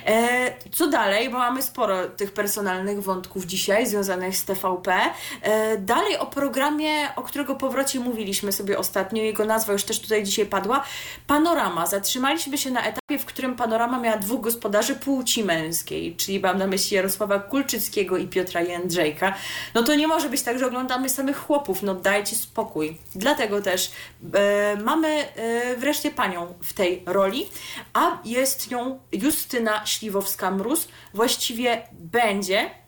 [0.06, 4.94] E, co dalej, bo mamy sporo tych personalnych wątków dzisiaj związanych z TVP.
[5.42, 10.24] E, dalej o programie, o którego powrocie mówiliśmy sobie ostatnio, jego nazwa już też tutaj
[10.24, 10.84] dzisiaj padła,
[11.26, 11.86] Panorama.
[11.86, 16.66] Zatrzymaliśmy się na etapie, w którym Panorama miała dwóch gospodarzy płci męskiej, czyli mam na
[16.66, 19.31] myśli Jarosława Kulczyckiego i Piotra Jędrzejka
[19.74, 22.98] no to nie może być tak, że oglądamy samych chłopów, no dajcie spokój.
[23.14, 23.90] Dlatego też
[24.34, 27.48] e, mamy e, wreszcie panią w tej roli,
[27.92, 30.88] a jest nią Justyna Śliwowska-Mróz.
[31.14, 32.81] Właściwie będzie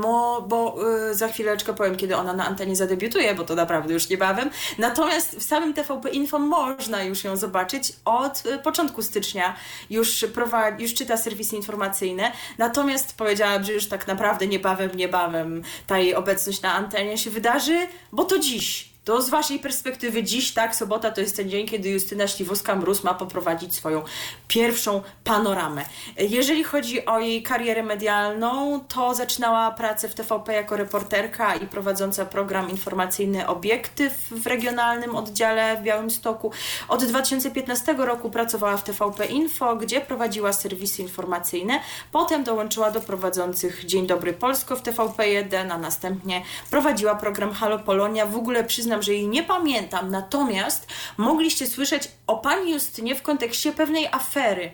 [0.00, 0.76] mo, bo
[1.10, 4.50] e, za chwileczkę powiem, kiedy ona na antenie zadebiutuje, bo to naprawdę już niebawem.
[4.78, 9.56] Natomiast w samym TVP Info można już ją zobaczyć od e, początku stycznia.
[9.90, 12.32] Już, prowadzi, już czyta serwisy informacyjne.
[12.58, 17.78] Natomiast powiedziałam, że już tak naprawdę niebawem, niebawem ta jej obecność na antenie się wydarzy,
[18.12, 21.88] bo to dziś to z Waszej perspektywy dziś, tak, sobota to jest ten dzień, kiedy
[21.88, 24.02] Justyna Śliwowska-Mróz ma poprowadzić swoją
[24.48, 25.84] pierwszą panoramę.
[26.18, 32.26] Jeżeli chodzi o jej karierę medialną, to zaczynała pracę w TVP jako reporterka i prowadząca
[32.26, 36.52] program informacyjny Obiektyw w regionalnym oddziale w Białymstoku.
[36.88, 41.80] Od 2015 roku pracowała w TVP Info, gdzie prowadziła serwisy informacyjne.
[42.12, 48.26] Potem dołączyła do prowadzących Dzień Dobry Polsko w TVP1, a następnie prowadziła program Halo Polonia.
[48.26, 50.86] W ogóle przyznam, przyznam, że jej nie pamiętam, natomiast
[51.16, 54.72] mogliście słyszeć o pani Justynie w kontekście pewnej afery,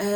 [0.00, 0.06] yy,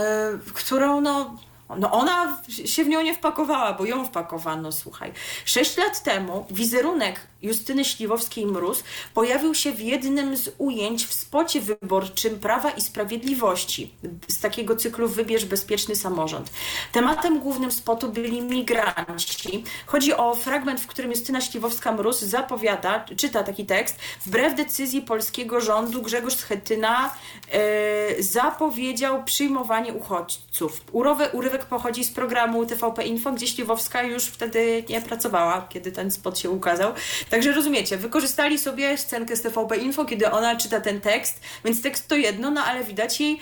[0.54, 1.36] którą no
[1.78, 5.12] no ona się w nią nie wpakowała, bo ją wpakowano, słuchaj.
[5.44, 8.82] Sześć lat temu wizerunek Justyny Śliwowskiej-Mróz
[9.14, 13.94] pojawił się w jednym z ujęć w spocie wyborczym Prawa i Sprawiedliwości
[14.28, 16.50] z takiego cyklu Wybierz bezpieczny samorząd.
[16.92, 19.64] Tematem głównym spotu byli migranci.
[19.86, 26.02] Chodzi o fragment, w którym Justyna Śliwowska-Mróz zapowiada, czyta taki tekst, wbrew decyzji polskiego rządu
[26.02, 27.14] Grzegorz Schetyna
[27.52, 30.80] e, zapowiedział przyjmowanie uchodźców.
[30.92, 36.10] Urowe, urywek pochodzi z programu TVP Info, gdzie Śliwowska już wtedy nie pracowała, kiedy ten
[36.10, 36.92] spot się ukazał.
[37.32, 42.08] Także rozumiecie, wykorzystali sobie scenkę z TVP Info, kiedy ona czyta ten tekst, więc tekst
[42.08, 43.38] to jedno, no ale widać jej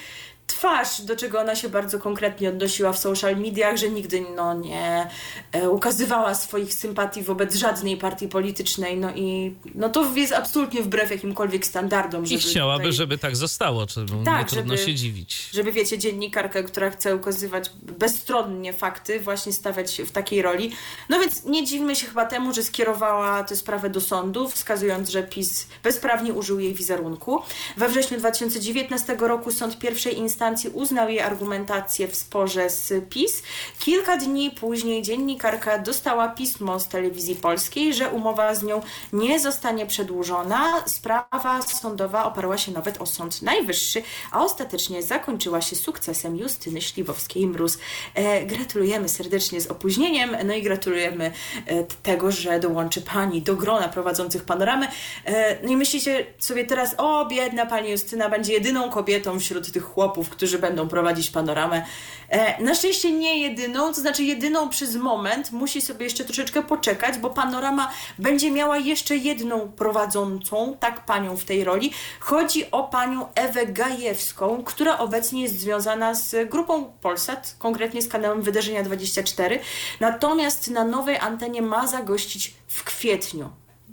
[0.50, 5.08] twarz, do czego ona się bardzo konkretnie odnosiła w social mediach, że nigdy no, nie
[5.52, 8.96] e, ukazywała swoich sympatii wobec żadnej partii politycznej.
[8.96, 12.24] No i no, to jest absolutnie wbrew jakimkolwiek standardom.
[12.24, 12.92] I chciałaby, tutaj...
[12.92, 15.50] żeby tak zostało, czy tak, nie trudno żeby, się dziwić.
[15.52, 20.72] Żeby, wiecie, dziennikarkę, która chce ukazywać bezstronnie fakty, właśnie stawiać w takiej roli.
[21.08, 25.22] No więc nie dziwmy się chyba temu, że skierowała tę sprawę do sądu, wskazując, że
[25.22, 27.42] PiS bezprawnie użył jej wizerunku.
[27.76, 30.39] We wrześniu 2019 roku sąd pierwszej instancji
[30.74, 33.42] uznał jej argumentację w sporze z PiS.
[33.78, 39.86] Kilka dni później dziennikarka dostała pismo z telewizji polskiej, że umowa z nią nie zostanie
[39.86, 40.84] przedłużona.
[40.86, 47.78] Sprawa sądowa oparła się nawet o Sąd Najwyższy, a ostatecznie zakończyła się sukcesem Justyny Śliwowskiej-Mróz.
[48.14, 51.32] E, gratulujemy serdecznie z opóźnieniem, no i gratulujemy
[51.66, 54.88] e, tego, że dołączy Pani do grona prowadzących panoramę.
[55.24, 59.84] E, no i myślicie sobie teraz, o biedna Pani Justyna będzie jedyną kobietą wśród tych
[59.84, 61.82] chłopów, którzy będą prowadzić panoramę.
[62.28, 67.18] E, na szczęście nie jedyną, to znaczy jedyną przez moment, musi sobie jeszcze troszeczkę poczekać,
[67.18, 71.92] bo panorama będzie miała jeszcze jedną prowadzącą, tak panią w tej roli.
[72.20, 78.42] Chodzi o panią Ewę Gajewską, która obecnie jest związana z grupą Polsat, konkretnie z kanałem
[78.42, 79.60] Wydarzenia 24.
[80.00, 83.50] Natomiast na nowej antenie ma zagościć w kwietniu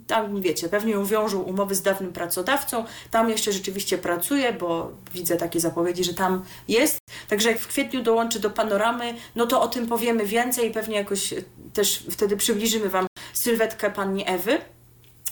[0.08, 5.36] tam wiecie, pewnie ją wiążą umowy z dawnym pracodawcą, tam jeszcze rzeczywiście pracuje, bo widzę
[5.36, 6.98] takie zapowiedzi, że tam jest.
[7.28, 10.96] Także jak w kwietniu dołączy do panoramy, no to o tym powiemy więcej i pewnie
[10.96, 11.34] jakoś
[11.74, 14.58] też wtedy przybliżymy Wam sylwetkę pani Ewy.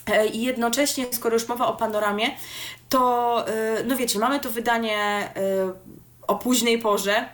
[0.07, 2.31] E, I jednocześnie, skoro już mowa o panoramie,
[2.89, 5.33] to e, no wiecie, mamy to wydanie e,
[6.27, 7.29] o późnej porze,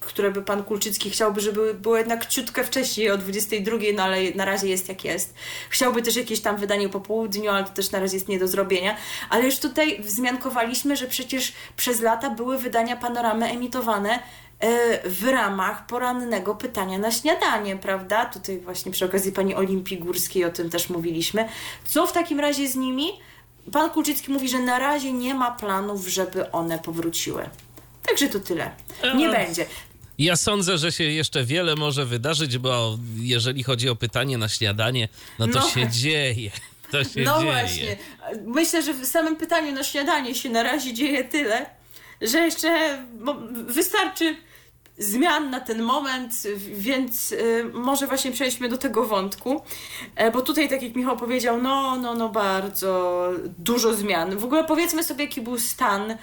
[0.00, 4.44] które by pan Kulczycki chciałby, żeby było jednak ciutkę wcześniej o 22, no ale na
[4.44, 5.34] razie jest jak jest.
[5.70, 8.48] Chciałby też jakieś tam wydanie po południu, ale to też na razie jest nie do
[8.48, 8.96] zrobienia.
[9.30, 14.18] Ale już tutaj wzmiankowaliśmy, że przecież przez lata były wydania panoramy emitowane
[14.60, 18.24] e, w ramach porannego pytania na śniadanie, prawda?
[18.24, 21.48] Tutaj właśnie przy okazji pani Olimpii Górskiej o tym też mówiliśmy.
[21.84, 23.10] Co w takim razie z nimi?
[23.72, 27.50] Pan Kulczycki mówi, że na razie nie ma planów, żeby one powróciły.
[28.10, 28.70] Także to tyle.
[29.16, 29.66] Nie e, będzie.
[30.18, 35.08] Ja sądzę, że się jeszcze wiele może wydarzyć, bo jeżeli chodzi o pytanie na śniadanie,
[35.38, 35.70] no to no.
[35.70, 36.50] się dzieje.
[36.90, 37.52] To się no dzieje.
[37.52, 37.96] właśnie.
[38.46, 41.66] Myślę, że w samym pytaniu na śniadanie się na razie dzieje tyle,
[42.20, 42.98] że jeszcze
[43.66, 44.36] wystarczy
[44.98, 46.34] zmian na ten moment,
[46.72, 49.62] więc y, może właśnie przejdźmy do tego wątku,
[50.16, 53.22] e, bo tutaj, tak jak Michał powiedział, no, no, no bardzo
[53.58, 54.36] dużo zmian.
[54.36, 56.16] W ogóle powiedzmy sobie, jaki był stan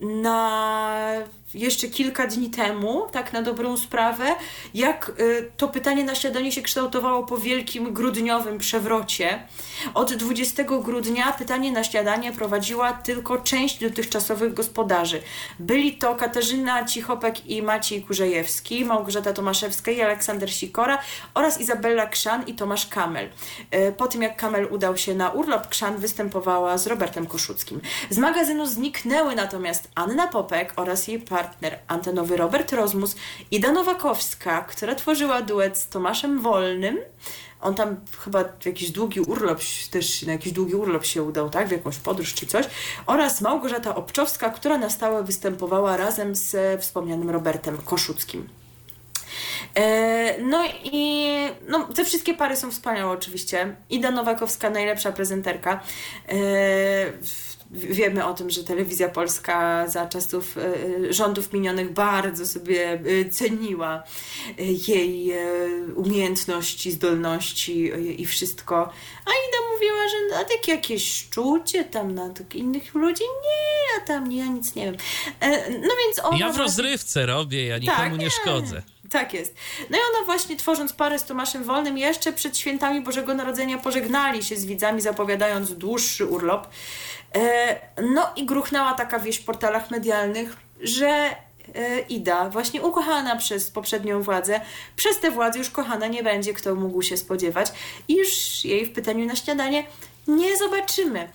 [0.00, 4.34] na jeszcze kilka dni temu, tak na dobrą sprawę,
[4.74, 9.42] jak y, to pytanie na śniadanie się kształtowało po wielkim grudniowym przewrocie.
[9.94, 15.22] Od 20 grudnia pytanie na śniadanie prowadziła tylko część dotychczasowych gospodarzy.
[15.58, 20.98] Byli to Katarzyna Cichopek i Maciej Kurzejewski, Małgorzata Tomaszewska i Aleksander Sikora
[21.34, 23.28] oraz Izabella Krzan i Tomasz Kamel.
[23.74, 27.80] Y, po tym jak Kamel udał się na urlop, Krzan występowała z Robertem Koszuckim.
[28.10, 33.16] Z magazynu zniknęły natomiast Anna Popek oraz jej partner antenowy Robert Rozmus,
[33.50, 36.98] Ida Nowakowska, która tworzyła duet z Tomaszem Wolnym.
[37.60, 41.68] On tam chyba jakiś długi urlop, też na jakiś długi urlop się udał, tak?
[41.68, 42.66] W jakąś podróż czy coś.
[43.06, 48.48] Oraz Małgorzata Obczowska, która na stałe występowała razem z wspomnianym Robertem Koszuckim.
[49.74, 51.28] E, no i
[51.68, 53.76] no, te wszystkie pary są wspaniałe oczywiście.
[53.90, 55.80] Ida Nowakowska, najlepsza prezenterka.
[57.74, 63.30] E, wiemy o tym, że telewizja polska za czasów e, rządów minionych bardzo sobie e,
[63.30, 64.02] ceniła
[64.58, 65.32] e, jej
[65.94, 68.76] umiejętności, zdolności i wszystko.
[69.26, 74.28] A Ida mówiła, że na takie jakieś szczucie tam na innych ludzi, nie, ja tam
[74.28, 74.96] nie, ja nic nie wiem.
[75.70, 76.38] No więc ona...
[76.38, 78.82] Ja w rozrywce robię, ja nikomu tak, nie, nie szkodzę.
[79.10, 79.54] Tak jest.
[79.90, 84.42] No i ona właśnie tworząc parę z Tomaszem Wolnym jeszcze przed świętami Bożego Narodzenia pożegnali
[84.42, 86.66] się z widzami, zapowiadając dłuższy urlop.
[87.36, 91.06] E, no i gruchnęła taka wieść w portalach medialnych, że
[91.74, 94.60] e, Ida, właśnie ukochana przez poprzednią władzę,
[94.96, 97.72] przez tę władzę już kochana nie będzie, kto mógł się spodziewać.
[98.08, 99.86] I już jej w pytaniu na śniadanie
[100.28, 101.20] nie zobaczymy.
[101.20, 101.28] E,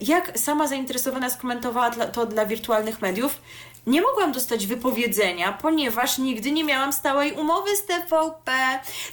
[0.00, 3.40] jak sama zainteresowana skomentowała to dla wirtualnych mediów,
[3.86, 8.52] nie mogłam dostać wypowiedzenia, ponieważ nigdy nie miałam stałej umowy z TVP.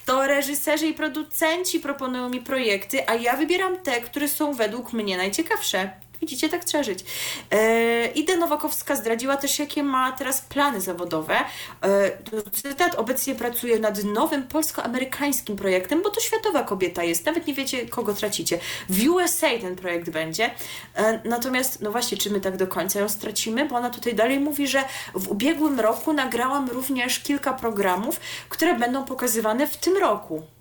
[0.06, 5.18] To reżyserzy i producenci proponują mi projekty, a ja wybieram te, które są według mnie
[5.18, 6.07] najciekawsze.
[6.22, 7.06] Widzicie, tak trzeba żyć.
[7.52, 11.36] E, Ida Nowakowska zdradziła też, jakie ma teraz plany zawodowe.
[11.84, 12.12] E,
[12.52, 17.26] cytat, obecnie pracuje nad nowym polsko-amerykańskim projektem, bo to światowa kobieta jest.
[17.26, 18.60] Nawet nie wiecie, kogo tracicie.
[18.90, 20.52] W USA ten projekt będzie.
[20.96, 23.66] E, natomiast, no właśnie, czy my tak do końca ją stracimy?
[23.66, 29.06] Bo ona tutaj dalej mówi, że w ubiegłym roku nagrałam również kilka programów, które będą
[29.06, 30.57] pokazywane w tym roku.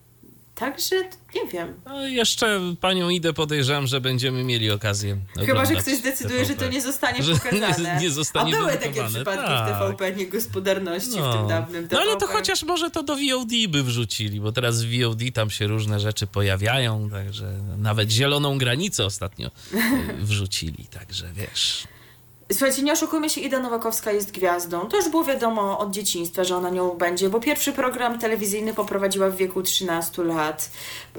[0.58, 0.96] Także
[1.34, 1.80] nie wiem.
[1.86, 5.16] No, jeszcze panią Idę podejrzewam, że będziemy mieli okazję.
[5.46, 7.94] Chyba, że ktoś zdecyduje, że to nie zostanie Że pokazane.
[7.94, 9.76] nie- nie zostanie A były takie przypadki tak.
[9.76, 12.02] w TVP niegospodarności w tym dawnym No TVP.
[12.02, 15.66] ale to chociaż może to do VOD by wrzucili, bo teraz w VOD tam się
[15.66, 19.46] różne rzeczy pojawiają, także nawet zieloną granicę ostatnio
[20.18, 21.84] y, wrzucili, także wiesz.
[22.52, 24.88] Słuchajcie, nie oszukujmy się, Ida Nowakowska jest gwiazdą.
[24.88, 29.30] To już było wiadomo od dzieciństwa, że ona nią będzie, bo pierwszy program telewizyjny poprowadziła
[29.30, 30.70] w wieku 13 lat.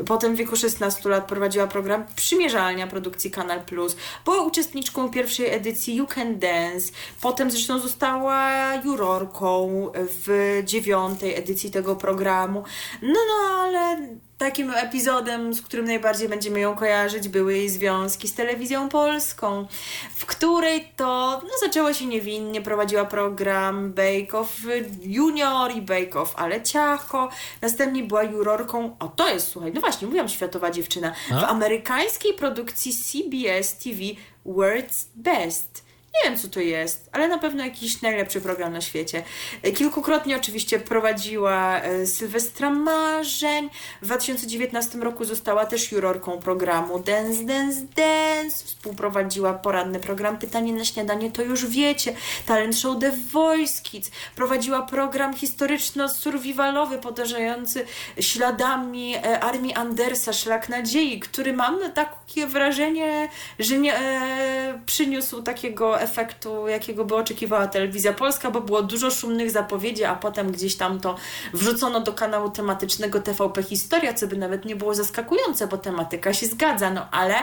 [0.07, 3.95] Potem w wieku 16 lat prowadziła program Przymierzalnia produkcji Kanal Plus.
[4.25, 6.91] Była uczestniczką pierwszej edycji You Can Dance.
[7.21, 8.51] Potem zresztą została
[8.85, 12.63] jurorką w dziewiątej edycji tego programu.
[13.01, 13.97] No, no, ale
[14.37, 19.67] takim epizodem, z którym najbardziej będziemy ją kojarzyć, były jej związki z telewizją polską,
[20.15, 24.57] w której to no, zaczęło się niewinnie, prowadziła program Bake Off
[25.01, 27.29] Junior i Bake Off Ale Ciacho,
[27.61, 31.47] następnie była jurorką, o to jest, słuchaj, no właśnie, mówiłam, światowa dziewczyna, w A?
[31.47, 33.99] amerykańskiej produkcji CBS TV
[34.45, 35.86] World's Best.
[36.13, 39.23] Nie wiem, co to jest, ale na pewno jakiś najlepszy program na świecie.
[39.63, 43.69] E, Kilkukrotnie oczywiście prowadziła e, Sylwestra Marzeń.
[44.01, 48.65] W 2019 roku została też jurorką programu Dance, Dance, Dance.
[48.65, 52.15] Współprowadziła poranny program Pytanie na śniadanie, to już wiecie.
[52.45, 54.11] Talent show The Voice Kids.
[54.35, 57.85] Prowadziła program historyczno-survivalowy podążający
[58.19, 63.29] śladami e, armii Andersa, Szlak Nadziei, który mam takie wrażenie,
[63.59, 69.51] że nie e, przyniósł takiego efektu, jakiego by oczekiwała telewizja polska, bo było dużo szumnych
[69.51, 71.15] zapowiedzi, a potem gdzieś tam to
[71.53, 76.47] wrzucono do kanału tematycznego TVP Historia, co by nawet nie było zaskakujące, bo tematyka się
[76.47, 77.35] zgadza, no ale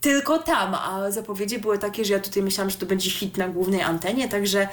[0.00, 3.48] tylko tam, a zapowiedzi były takie, że ja tutaj myślałam, że to będzie hit na
[3.48, 4.68] głównej antenie, także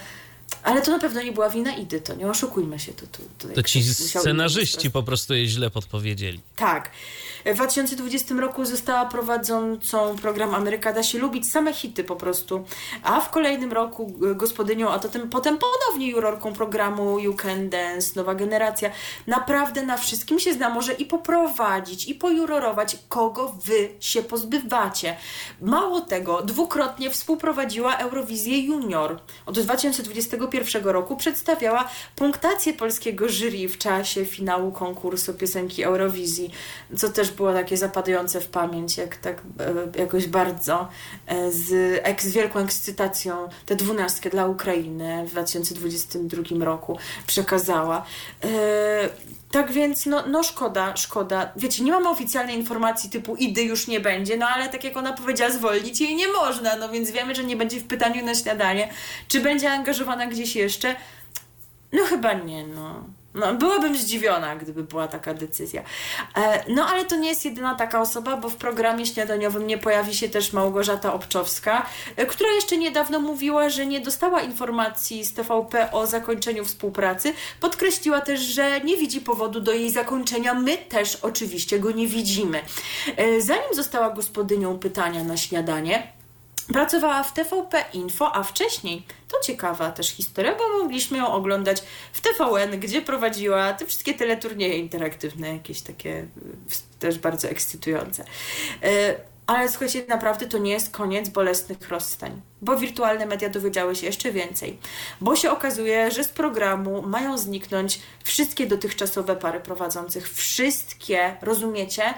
[0.63, 2.93] ale to na pewno nie była wina Idy, to nie oszukujmy się.
[2.93, 6.41] To, to, to, To ci scenarzyści po prostu jej źle podpowiedzieli.
[6.55, 6.91] tak.
[7.45, 12.65] W 2020 roku została prowadzącą program Ameryka da się lubić, same hity po prostu.
[13.03, 18.35] A w kolejnym roku gospodynią, a potem, potem ponownie jurorką programu You Can Dance, nowa
[18.35, 18.91] generacja.
[19.27, 25.17] Naprawdę na wszystkim się zna, może i poprowadzić, i pojurorować, kogo wy się pozbywacie.
[25.61, 29.19] Mało tego, dwukrotnie współprowadziła Eurowizję Junior.
[29.45, 30.47] Od 2021
[30.83, 36.51] roku przedstawiała punktację polskiego jury w czasie finału konkursu piosenki Eurowizji,
[36.97, 39.41] co też było takie zapadające w pamięć, jak tak
[39.95, 40.87] e, jakoś bardzo
[41.27, 46.97] e, z, z wielką ekscytacją tę dwunastkę dla Ukrainy w 2022 roku
[47.27, 48.05] przekazała.
[49.53, 51.51] Tak więc, no, no szkoda, szkoda.
[51.55, 55.13] Wiecie, nie mamy oficjalnej informacji typu Idy już nie będzie, no ale tak jak ona
[55.13, 58.89] powiedziała, zwolnić jej nie można, no więc wiemy, że nie będzie w pytaniu na śniadanie.
[59.27, 60.95] Czy będzie angażowana gdzieś jeszcze?
[61.91, 63.03] No chyba nie, no.
[63.35, 65.83] No, byłabym zdziwiona, gdyby była taka decyzja.
[66.37, 70.15] E, no, ale to nie jest jedyna taka osoba, bo w programie śniadaniowym nie pojawi
[70.15, 75.91] się też Małgorzata Obczowska, e, która jeszcze niedawno mówiła, że nie dostała informacji z TVP
[75.91, 77.33] o zakończeniu współpracy.
[77.59, 80.53] Podkreśliła też, że nie widzi powodu do jej zakończenia.
[80.53, 82.61] My też oczywiście go nie widzimy.
[83.17, 86.13] E, zanim została gospodynią pytania na śniadanie,
[86.67, 91.83] Pracowała w TVP Info, a wcześniej, to ciekawa też historia, bo mogliśmy ją oglądać
[92.13, 96.27] w TVN, gdzie prowadziła te wszystkie teleturnieje interaktywne, jakieś takie y,
[96.99, 98.23] też bardzo ekscytujące.
[98.83, 99.15] Y,
[99.47, 104.31] Ale słuchajcie, naprawdę to nie jest koniec bolesnych rozstań, bo wirtualne media dowiedziały się jeszcze
[104.31, 104.77] więcej,
[105.21, 110.33] bo się okazuje, że z programu mają zniknąć wszystkie dotychczasowe pary prowadzących.
[110.33, 112.13] Wszystkie, rozumiecie?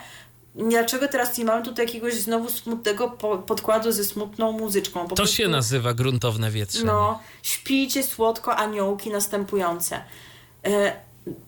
[0.55, 4.99] Dlaczego teraz nie mamy tutaj jakiegoś znowu smutnego po- podkładu ze smutną muzyczką?
[5.03, 6.85] Po To prostu- się nazywa gruntowne wietrzenie.
[6.85, 10.01] No, śpijcie słodko aniołki następujące.
[10.65, 10.93] E,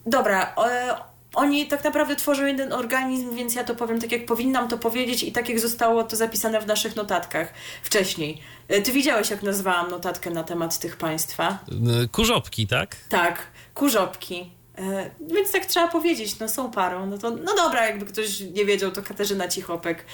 [0.06, 0.96] dobra, e,
[1.34, 5.24] oni tak naprawdę tworzą jeden organizm, więc ja to powiem tak, jak powinnam to powiedzieć
[5.24, 7.54] i tak, jak zostało to zapisane w naszych notatkach
[7.84, 8.42] wcześniej.
[8.68, 11.58] E, ty widziałeś, jak nazwałam notatkę na temat tych państwa?
[12.04, 12.96] Y, Kurzopki, tak?
[13.10, 13.40] Tak,
[13.74, 14.52] kurzopki.
[14.78, 17.06] E, więc tak trzeba powiedzieć, no są parą.
[17.06, 20.06] No to, no dobra, jakby ktoś nie wiedział, to Katarzyna Cichopek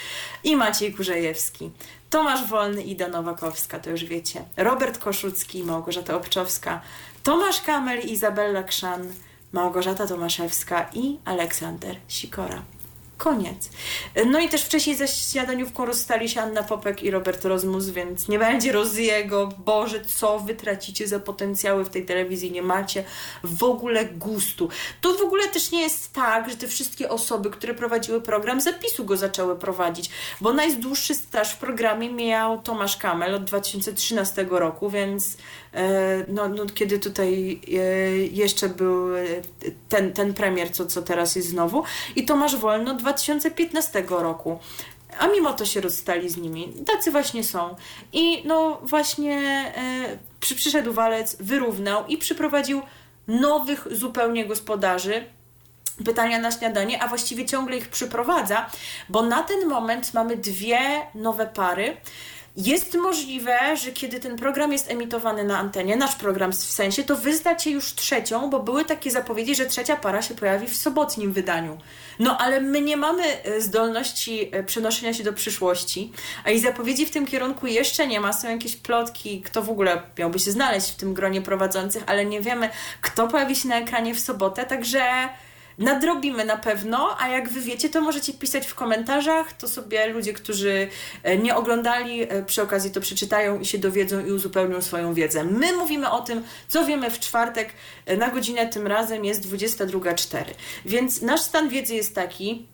[0.43, 1.72] i Maciej Kurzejewski.
[2.09, 4.45] Tomasz Wolny i Ida Nowakowska, to już wiecie.
[4.57, 6.82] Robert Koszucki i Małgorzata Obczowska.
[7.24, 9.14] Tomasz Kamel i Izabella Krzan.
[9.51, 12.64] Małgorzata Tomaszewska i Aleksander Sikora.
[13.24, 13.70] Koniec.
[14.26, 18.40] No i też wcześniej ze śniadaniówką rozstali się Anna Popek i Robert Rozmus, więc nie
[18.40, 19.50] będzie Roziego.
[19.58, 22.52] Boże, co wy tracicie za potencjały w tej telewizji?
[22.52, 23.04] Nie macie
[23.44, 24.70] w ogóle gustu.
[25.02, 29.06] To w ogóle też nie jest tak, że te wszystkie osoby, które prowadziły program, zapisu
[29.06, 30.10] go zaczęły prowadzić,
[30.42, 35.38] bo najdłuższy staż w programie miał Tomasz Kamel od 2013 roku, więc
[36.28, 37.78] no, no, kiedy tutaj e,
[38.18, 39.08] jeszcze był
[39.90, 41.84] ten, ten premier, co, co teraz jest znowu,
[42.16, 44.60] i Tomasz Wolno 2015 roku.
[45.20, 46.74] A mimo to się rozstali z nimi.
[46.86, 47.76] Tacy właśnie są.
[48.14, 49.38] I no właśnie
[49.76, 52.82] e, przy, przyszedł walec, wyrównał i przyprowadził
[53.28, 55.24] nowych zupełnie gospodarzy.
[56.06, 58.70] Pytania na śniadanie, a właściwie ciągle ich przyprowadza,
[59.10, 60.80] bo na ten moment mamy dwie
[61.16, 61.98] nowe pary.
[62.58, 67.16] Jest możliwe, że kiedy ten program jest emitowany na antenie, nasz program w sensie, to
[67.16, 71.34] wy znacie już trzecią, bo były takie zapowiedzi, że trzecia para się pojawi w sobotnim
[71.34, 71.78] wydaniu.
[72.20, 76.12] No ale my nie mamy e, zdolności e, przenoszenia się do przyszłości,
[76.45, 78.34] a i zapowiedzi w tym kierunku jeszcze nie ma.
[78.34, 82.41] Są jakieś plotki, kto w ogóle miałby się znaleźć w tym gronie prowadzących, ale nie
[82.41, 82.70] wiemy,
[83.01, 85.30] kto pojawi się na ekranie w sobotę, także
[85.78, 90.34] nadrobimy na pewno, a jak wy wiecie, to możecie pisać w komentarzach, to sobie ludzie,
[90.34, 90.88] którzy
[91.24, 95.44] e, nie oglądali, e, przy okazji to przeczytają i się dowiedzą i uzupełnią swoją wiedzę.
[95.44, 97.70] My mówimy o tym, co wiemy w czwartek
[98.06, 100.44] e, na godzinę, tym razem jest 22.04.
[100.86, 102.68] Więc nasz stan wiedzy jest taki,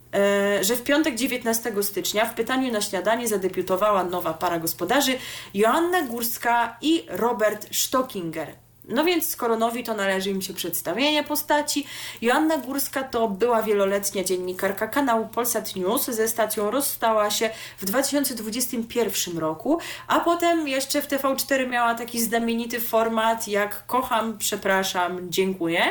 [0.62, 5.18] że w piątek 19 stycznia w pytaniu na śniadanie zadebiutowała nowa para gospodarzy
[5.54, 8.69] Joanna Górska i Robert Stockinger.
[8.90, 11.88] No więc skoro nowi, to należy im się przedstawienie postaci.
[12.22, 16.06] Joanna Górska to była wieloletnia dziennikarka kanału Polsat News.
[16.06, 22.80] Ze stacją rozstała się w 2021 roku, a potem jeszcze w TV4 miała taki znamienity
[22.80, 25.84] format jak Kocham, przepraszam, dziękuję.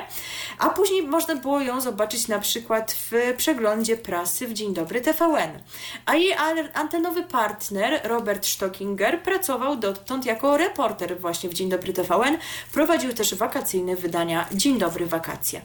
[0.58, 5.50] A później można było ją zobaczyć na przykład w przeglądzie prasy w Dzień Dobry TVN.
[6.06, 6.34] A jej
[6.74, 12.38] antenowy partner Robert Stockinger pracował dotąd jako reporter właśnie w Dzień Dobry TVN
[12.88, 15.60] prowadził też wakacyjne wydania Dzień Dobry Wakacje.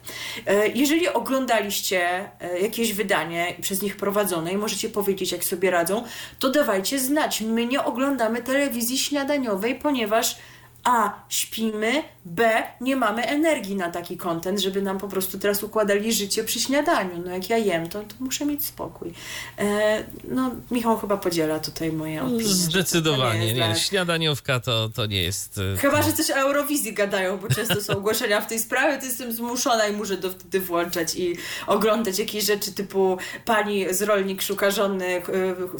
[0.46, 6.04] E, jeżeli oglądaliście e, jakieś wydanie przez nich prowadzone i możecie powiedzieć, jak sobie radzą,
[6.40, 7.42] to dawajcie znać.
[7.42, 10.38] My nie oglądamy telewizji śniadaniowej, ponieważ
[10.84, 11.24] a.
[11.30, 12.64] Śpimy, B.
[12.82, 17.24] Nie mamy energii na taki kontent, żeby nam po prostu teraz układali życie przy śniadaniu.
[17.26, 19.14] No jak ja jem, to, to muszę mieć spokój.
[19.60, 22.44] E, no, Michał chyba podziela tutaj moje no, opinie.
[22.44, 23.46] Zdecydowanie.
[23.46, 23.60] Nie, nie.
[23.60, 23.78] Tak.
[23.78, 25.60] Śniadaniówka to, to nie jest...
[25.74, 29.06] E, chyba, że coś o Eurowizji gadają, bo często są ogłoszenia w tej sprawie, to
[29.06, 31.36] jestem zmuszona i muszę to wtedy włączać i
[31.68, 35.22] oglądać jakieś rzeczy typu pani z rolnik szuka żony, e,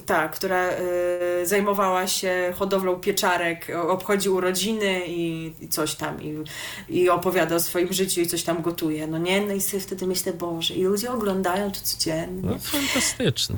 [0.06, 0.80] ta, która e,
[1.44, 6.36] zajmowała się hodowlą pieczarek, obchodzi urodziny i, i coś tam i,
[6.90, 9.42] i opowiada o swoim życiu i coś tam gotuje, no nie?
[9.42, 12.50] No i sobie wtedy myślę, Boże, i ludzie oglądają to codziennie.
[12.50, 13.56] No fantastyczne.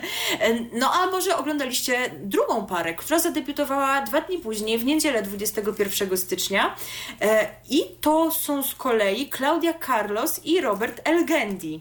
[0.80, 6.76] no a może oglądaliście drugą parę, która zadebiutowała dwa dni później, w niedzielę 21 stycznia
[7.20, 11.80] e, i to są z kolei Claudia Carlos i Robert Elgendi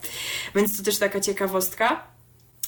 [0.55, 2.12] Więc to też taka ciekawostka.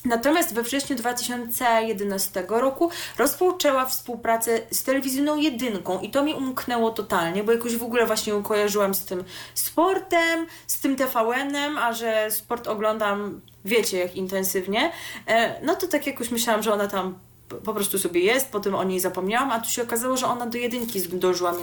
[0.05, 7.43] Natomiast we wrześniu 2011 roku rozpoczęła współpracę z telewizyjną jedynką i to mi umknęło totalnie,
[7.43, 9.23] bo jakoś w ogóle właśnie kojarzyłam z tym
[9.53, 14.91] sportem, z tym TVN-em, a że sport oglądam, wiecie jak intensywnie,
[15.27, 17.19] e, no to tak jakoś myślałam, że ona tam
[17.65, 20.57] po prostu sobie jest, potem o niej zapomniałam, a tu się okazało, że ona do
[20.57, 21.53] jedynki zdążyła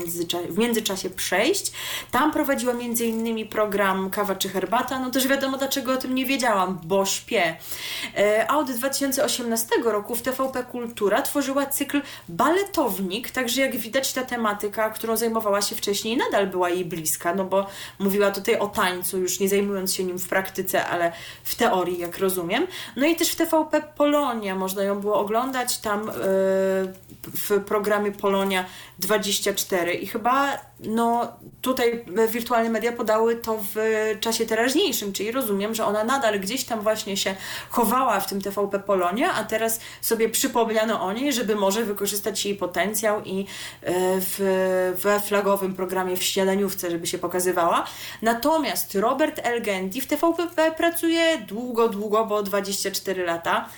[0.48, 1.72] w międzyczasie przejść.
[2.10, 6.26] Tam prowadziła między innymi program Kawa czy Herbata, no też wiadomo dlaczego o tym nie
[6.26, 7.56] wiedziałam, bo śpię.
[8.48, 14.90] A od 2018 roku w TVP Kultura tworzyła cykl Baletownik, także jak widać ta tematyka,
[14.90, 17.66] którą zajmowała się wcześniej nadal była jej bliska, no bo
[17.98, 21.12] mówiła tutaj o tańcu, już nie zajmując się nim w praktyce, ale
[21.44, 22.66] w teorii, jak rozumiem.
[22.96, 26.12] No i też w TVP Polonia można ją było oglądać, tam e,
[27.22, 28.64] w programie Polonia
[28.98, 33.76] 24 i chyba no tutaj wirtualne media podały to w
[34.20, 37.34] czasie teraźniejszym, czyli rozumiem, że ona nadal gdzieś tam właśnie się
[37.70, 42.54] chowała w tym TVP Polonia, a teraz sobie przypomniano o niej, żeby może wykorzystać jej
[42.54, 43.46] potencjał i e,
[44.20, 47.86] w, we flagowym programie w śniadaniówce, żeby się pokazywała.
[48.22, 53.68] Natomiast Robert Elgendi w TVP pracuje długo, długo, bo 24 lata.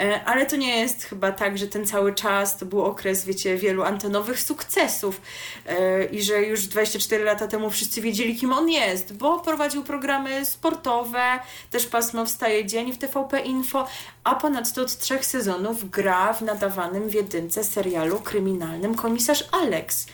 [0.00, 3.56] E, ale to nie jest chyba tak, że ten cały czas to był okres, wiecie,
[3.56, 5.20] wielu antenowych sukcesów
[5.66, 10.44] e, i że już 24 lata temu wszyscy wiedzieli, kim on jest, bo prowadził programy
[10.44, 11.38] sportowe,
[11.70, 13.88] też pasmo Wstaje Dzień w TVP Info,
[14.24, 20.06] a ponadto od trzech sezonów gra w nadawanym w jedynce serialu kryminalnym Komisarz Alex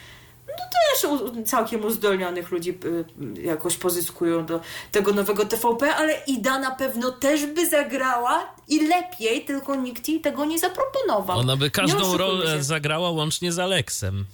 [0.58, 2.78] no też całkiem uzdolnionych ludzi
[3.38, 4.60] y, jakoś pozyskują do
[4.92, 10.20] tego nowego TVP, ale Ida na pewno też by zagrała i lepiej, tylko nikt jej
[10.20, 11.38] tego nie zaproponował.
[11.38, 14.24] Ona by każdą rolę zagrała łącznie z Aleksem.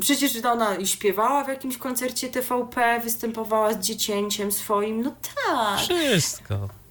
[0.00, 5.14] Przecież ona i śpiewała w jakimś koncercie TVP, występowała z dziecięciem swoim, no
[5.46, 5.80] tak.
[5.80, 6.81] Wszystko.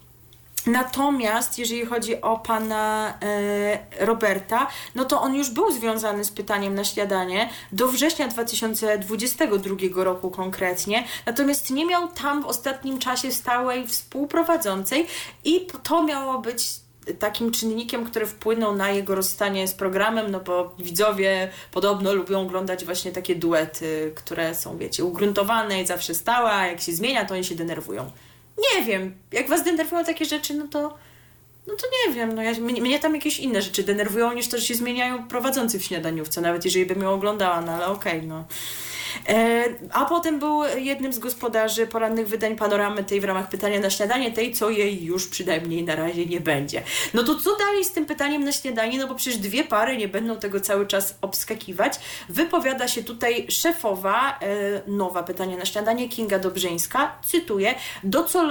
[0.67, 6.75] Natomiast jeżeli chodzi o pana e, Roberta, no to on już był związany z pytaniem
[6.75, 13.87] na śniadanie do września 2022 roku konkretnie, natomiast nie miał tam w ostatnim czasie stałej
[13.87, 15.07] współprowadzącej
[15.45, 16.81] i to miało być
[17.19, 22.85] takim czynnikiem, który wpłynął na jego rozstanie z programem, no bo widzowie podobno lubią oglądać
[22.85, 27.33] właśnie takie duety, które są, wiecie, ugruntowane i zawsze stałe, a jak się zmienia, to
[27.33, 28.11] oni się denerwują.
[28.57, 30.97] Nie wiem, jak was denerwują takie rzeczy, no to
[31.67, 34.57] no to nie wiem, no ja, mnie, mnie tam jakieś inne rzeczy denerwują niż to,
[34.57, 38.27] że się zmieniają prowadzący w śniadaniówce, nawet jeżeli bym ją oglądała, no ale okej, okay,
[38.27, 38.45] no.
[39.29, 43.89] E, a potem był jednym z gospodarzy porannych wydań panoramy tej w ramach pytania na
[43.89, 46.83] śniadanie, tej, co jej już przynajmniej na razie nie będzie.
[47.13, 48.97] No to co dalej z tym pytaniem na śniadanie?
[48.97, 51.99] No bo przecież dwie pary nie będą tego cały czas obskakiwać.
[52.29, 57.15] Wypowiada się tutaj szefowa e, nowa pytanie na śniadanie, Kinga Dobrzyńska.
[57.25, 57.75] Cytuję: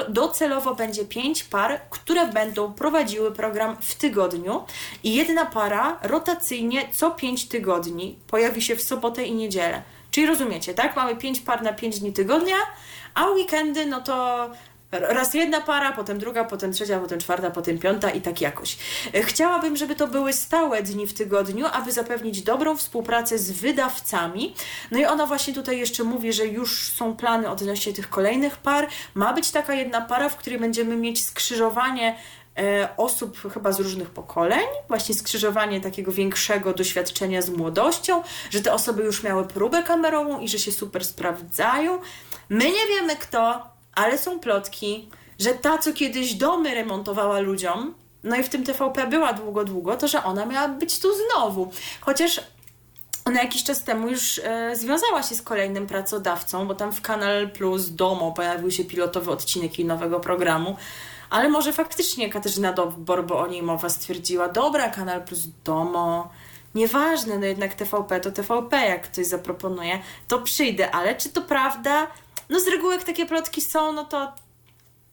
[0.08, 4.64] Docelowo będzie pięć par, które będą prowadziły program w tygodniu
[5.04, 9.82] i jedna para rotacyjnie co pięć tygodni pojawi się w sobotę i niedzielę.
[10.10, 10.96] Czyli rozumiecie, tak?
[10.96, 12.56] Mamy 5 par na 5 dni tygodnia,
[13.14, 14.50] a weekendy, no to
[14.92, 18.76] raz jedna para, potem druga, potem trzecia, potem czwarta, potem piąta i tak jakoś.
[19.14, 24.54] Chciałabym, żeby to były stałe dni w tygodniu, aby zapewnić dobrą współpracę z wydawcami.
[24.90, 28.88] No i ona właśnie tutaj jeszcze mówi, że już są plany odnośnie tych kolejnych par.
[29.14, 32.39] Ma być taka jedna para, w której będziemy mieć skrzyżowanie E,
[32.96, 39.02] osób chyba z różnych pokoleń, właśnie skrzyżowanie takiego większego doświadczenia z młodością, że te osoby
[39.02, 41.98] już miały próbę kamerową i że się super sprawdzają.
[42.48, 47.94] My nie wiemy kto, ale są plotki, że ta, co kiedyś domy remontowała ludziom,
[48.24, 51.70] no i w tym TVP była długo, długo, to że ona miała być tu znowu.
[52.00, 52.40] Chociaż
[53.24, 57.50] ona jakiś czas temu już e, związała się z kolejnym pracodawcą, bo tam w Kanal
[57.50, 60.76] Plus Domo pojawił się pilotowy odcinek jej nowego programu.
[61.30, 66.30] Ale może faktycznie Katarzyna Dobor, bo o niej mowa, stwierdziła, dobra, Kanal Plus Domo,
[66.74, 72.06] nieważne, no jednak TVP to TVP, jak ktoś zaproponuje, to przyjdę, ale czy to prawda?
[72.48, 74.32] No z reguły jak takie plotki są, no to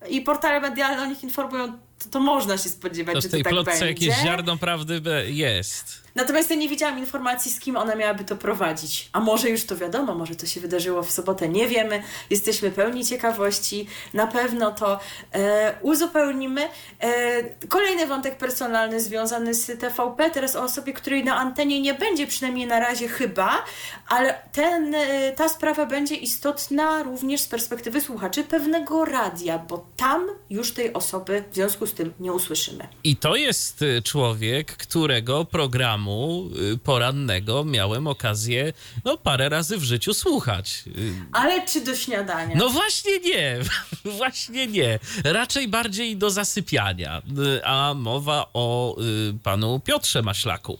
[0.10, 1.68] i portale medialne o nich informują,
[2.04, 3.62] to, to można się spodziewać, to że to tak będzie.
[3.62, 6.07] w tej plotce jakieś ziarno prawdy jest.
[6.18, 9.10] Natomiast ja nie widziałam informacji, z kim ona miałaby to prowadzić.
[9.14, 12.04] A może już to wiadomo, może to się wydarzyło w sobotę, nie wiemy.
[12.30, 13.88] Jesteśmy pełni ciekawości.
[14.14, 15.00] Na pewno to
[15.34, 16.70] e, uzupełnimy.
[17.00, 22.28] E, kolejny wątek personalny związany z TVP, teraz o osobie, której na antenie nie będzie,
[22.28, 23.66] przynajmniej na razie chyba,
[24.08, 30.28] ale ten, e, ta sprawa będzie istotna również z perspektywy słuchaczy pewnego radia, bo tam
[30.50, 32.88] już tej osoby w związku z tym nie usłyszymy.
[33.04, 38.74] I to jest e, człowiek, którego programu programu y, porannego miałem okazję
[39.06, 40.84] no, parę razy w życiu słuchać.
[41.32, 42.56] Ale czy do śniadania?
[42.56, 43.60] No właśnie nie,
[44.18, 45.00] właśnie nie.
[45.24, 47.22] Raczej bardziej do zasypiania.
[47.58, 50.78] Y, a mowa o y, panu Piotrze Maślaku.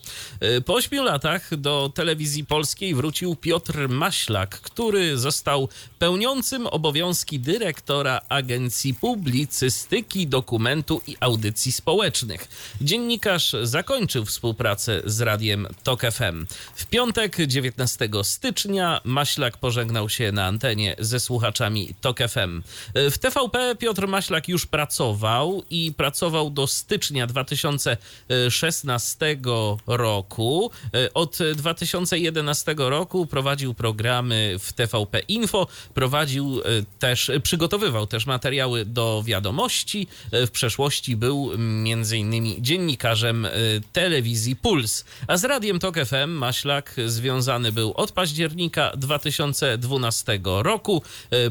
[0.66, 5.68] Po ośmiu latach do telewizji polskiej wrócił Piotr Maślak, który został
[5.98, 12.48] pełniącym obowiązki dyrektora Agencji Publicystyki, Dokumentu i Audycji Społecznych.
[12.80, 16.46] Dziennikarz zakończył współpracę z z radiem TOK FM.
[16.74, 22.62] W piątek, 19 stycznia, Maślak pożegnał się na antenie ze słuchaczami TOK FM.
[22.94, 29.38] W TVP Piotr Maślak już pracował i pracował do stycznia 2016
[29.86, 30.70] roku.
[31.14, 36.60] Od 2011 roku prowadził programy w TVP Info, prowadził
[36.98, 40.08] też, przygotowywał też materiały do wiadomości.
[40.32, 43.46] W przeszłości był między innymi dziennikarzem
[43.92, 45.04] telewizji Puls.
[45.26, 51.02] A z Radiem Tok FM Maślak związany był od października 2012 roku.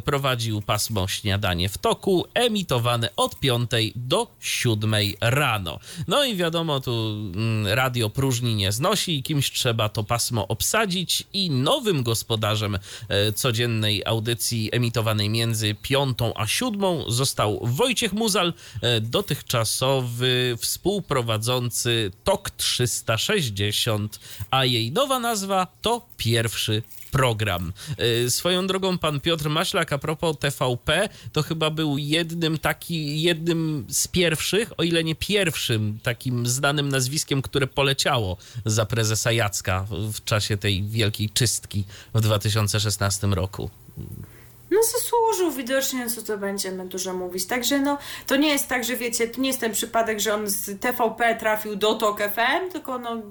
[0.05, 5.79] Prowadził pasmo Śniadanie w Toku, emitowane od 5 do 7 rano.
[6.07, 7.15] No i wiadomo, tu
[7.65, 12.79] radio próżni nie znosi i kimś trzeba to pasmo obsadzić i nowym gospodarzem
[13.35, 18.53] codziennej audycji emitowanej między 5 a 7 został Wojciech Muzal,
[19.01, 23.36] dotychczasowy współprowadzący TOK 360,
[24.51, 27.73] a jej nowa nazwa to pierwszy program.
[28.29, 34.07] Swoją drogą pan Piotr Maślak a propos TVP to chyba był jednym taki, jednym z
[34.07, 40.57] pierwszych, o ile nie pierwszym takim znanym nazwiskiem, które poleciało za prezesa Jacka w czasie
[40.57, 41.83] tej wielkiej czystki
[42.13, 43.69] w 2016 roku.
[44.71, 47.45] No zasłużył widocznie, co to będziemy dużo mówić.
[47.45, 47.97] Także no,
[48.27, 51.35] to nie jest tak, że wiecie, to nie jest ten przypadek, że on z TVP
[51.35, 53.21] trafił do TOK FM, tylko no,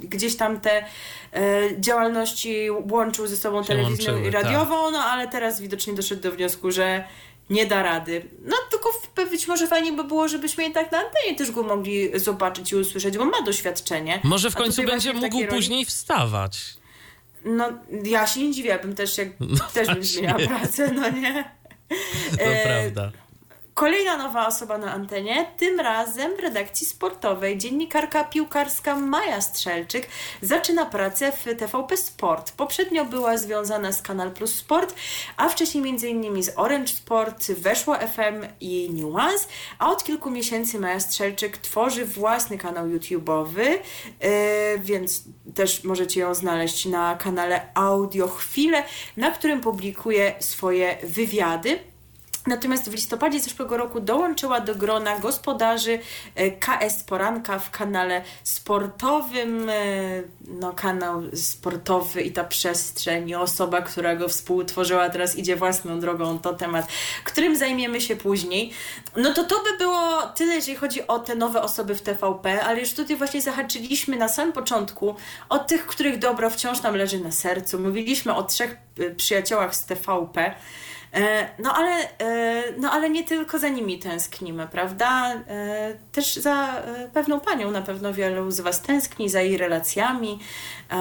[0.00, 0.84] gdzieś tam te
[1.32, 4.92] e, działalności łączył ze sobą telewizyjną i radiową, tak.
[4.92, 7.04] no ale teraz widocznie doszedł do wniosku, że
[7.50, 8.28] nie da rady.
[8.42, 8.90] No tylko
[9.30, 13.18] być może fajnie by było, żebyśmy jednak na antenie też go mogli zobaczyć i usłyszeć,
[13.18, 14.20] bo ma doświadczenie.
[14.24, 16.58] Może w końcu będzie mógł później wstawać.
[17.46, 17.72] No,
[18.04, 21.44] ja się nie dziwię, bym też, jak, no też bym zmieniała pracę, no nie?
[22.38, 23.12] To e, prawda.
[23.76, 27.58] Kolejna nowa osoba na antenie, tym razem w redakcji sportowej.
[27.58, 30.08] Dziennikarka piłkarska Maja Strzelczyk
[30.42, 32.52] zaczyna pracę w TVP Sport.
[32.52, 34.94] Poprzednio była związana z Kanal Plus Sport,
[35.36, 36.42] a wcześniej m.in.
[36.42, 39.46] z Orange Sport, Weszło FM i Nuance,
[39.78, 43.78] a od kilku miesięcy Maja Strzelczyk tworzy własny kanał YouTube'owy, yy,
[44.78, 45.24] więc
[45.54, 48.82] też możecie ją znaleźć na kanale Audio Chwile,
[49.16, 51.95] na którym publikuje swoje wywiady.
[52.46, 55.98] Natomiast w listopadzie zeszłego roku dołączyła do grona gospodarzy
[56.34, 59.68] e, KS Poranka w kanale sportowym.
[59.70, 59.74] E,
[60.48, 66.38] no, kanał sportowy i ta przestrzeń, i osoba, która go współtworzyła, teraz idzie własną drogą.
[66.38, 66.86] To temat,
[67.24, 68.72] którym zajmiemy się później.
[69.16, 72.80] No to to by było tyle, jeżeli chodzi o te nowe osoby w TVP, ale
[72.80, 75.14] już tutaj właśnie zahaczyliśmy na samym początku
[75.48, 77.78] o tych, których dobro wciąż nam leży na sercu.
[77.78, 80.54] Mówiliśmy o trzech e, przyjaciołach z TVP.
[81.12, 85.34] E, no ale, e, no ale nie tylko za nimi tęsknimy, prawda?
[85.34, 86.82] E, też za
[87.14, 90.38] pewną panią na pewno wielu z Was tęskni, za jej relacjami,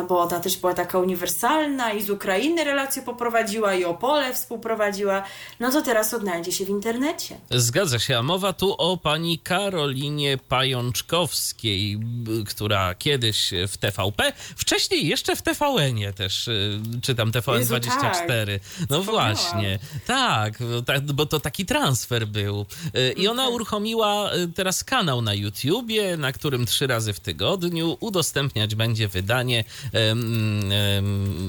[0.10, 5.24] bo ona też była taka uniwersalna i z Ukrainy relacje poprowadziła i Opole współprowadziła.
[5.60, 7.36] No to teraz odnajdzie się w internecie.
[7.52, 12.00] Zgadza się, a mowa tu o pani Karolinie Pajączkowskiej,
[12.48, 16.50] która kiedyś w TVP, wcześniej jeszcze w TVN-ie też,
[17.02, 17.60] czytam TVN24.
[17.60, 18.88] Jezu, tak.
[18.90, 19.80] No właśnie.
[20.06, 20.54] Tak,
[20.86, 22.66] tak, bo to taki transfer był.
[22.94, 27.98] E, I ona uruchomiła e, teraz kanał na YouTubie, na którym trzy razy w tygodniu
[28.00, 29.64] udostępniać będzie wydanie,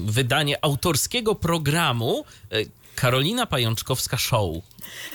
[0.05, 2.57] wydanie autorskiego programu e,
[2.95, 4.55] Karolina Pajączkowska Show.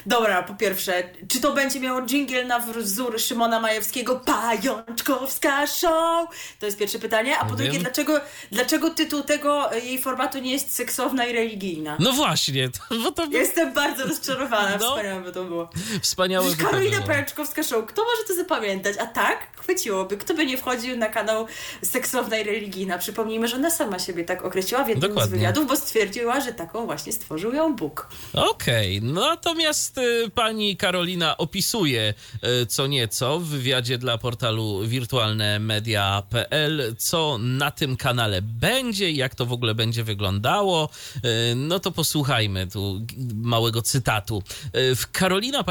[0.07, 6.29] Dobra, po pierwsze, czy to będzie miało jingle na wzór Szymona Majewskiego Pajączkowska Show?
[6.59, 7.39] To jest pierwsze pytanie.
[7.39, 8.21] A po drugie, dlaczego,
[8.51, 11.97] dlaczego tytuł tego jej formatu nie jest seksowna i religijna?
[12.01, 12.69] No właśnie.
[12.69, 13.25] To, to...
[13.31, 14.79] Jestem bardzo rozczarowana.
[14.81, 14.89] No.
[14.89, 15.71] Wspaniałe by to było.
[16.03, 17.09] Wspaniałe by Karolina było.
[17.09, 17.87] Pajączkowska Show.
[17.87, 18.97] Kto może to zapamiętać?
[18.99, 19.47] A tak?
[19.57, 20.17] Chwyciłoby.
[20.17, 21.47] Kto by nie wchodził na kanał
[21.83, 22.99] seksowna i religijna?
[22.99, 25.37] Przypomnijmy, że ona sama siebie tak określiła w jednym Dokładnie.
[25.37, 28.09] z wywiadów, bo stwierdziła, że taką właśnie stworzył ją Bóg.
[28.33, 29.13] Okej, okay.
[29.13, 32.15] natomiast Natomiast y, pani Karolina opisuje
[32.63, 39.47] y, co nieco w wywiadzie dla portalu wirtualnemedia.pl, co na tym kanale będzie, jak to
[39.47, 40.89] w ogóle będzie wyglądało.
[41.17, 41.21] Y,
[41.57, 44.43] no to posłuchajmy tu małego cytatu.
[44.75, 45.65] W Karolina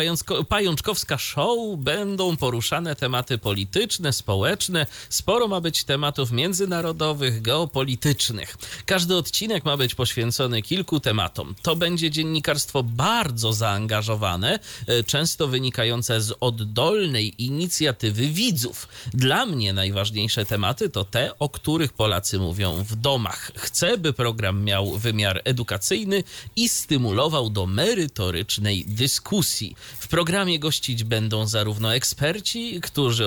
[0.50, 4.86] Pajączkowska Show będą poruszane tematy polityczne, społeczne.
[5.10, 8.58] Sporo ma być tematów międzynarodowych, geopolitycznych.
[8.86, 11.56] Każdy odcinek ma być poświęcony kilku tematom.
[11.62, 14.60] To będzie dziennikarstwo bardzo za zaangażowane,
[15.06, 18.88] często wynikające z oddolnej inicjatywy widzów.
[19.14, 23.52] Dla mnie najważniejsze tematy to te, o których Polacy mówią w domach.
[23.56, 26.24] Chcę, by program miał wymiar edukacyjny
[26.56, 29.76] i stymulował do merytorycznej dyskusji.
[30.00, 33.26] W programie gościć będą zarówno eksperci, którzy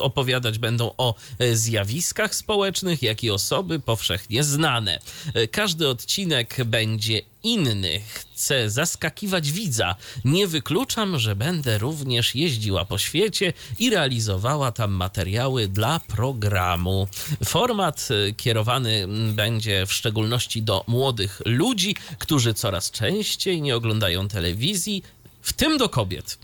[0.00, 5.00] opowiadać będą o e, zjawiskach społecznych, jak i osoby powszechnie znane.
[5.34, 8.00] E, każdy odcinek będzie inny.
[8.44, 9.94] Chcę zaskakiwać widza.
[10.24, 17.08] Nie wykluczam, że będę również jeździła po świecie i realizowała tam materiały dla programu.
[17.44, 25.02] Format e, kierowany będzie w szczególności do młodych ludzi, którzy coraz częściej nie oglądają telewizji,
[25.44, 26.38] w tym do kobiet.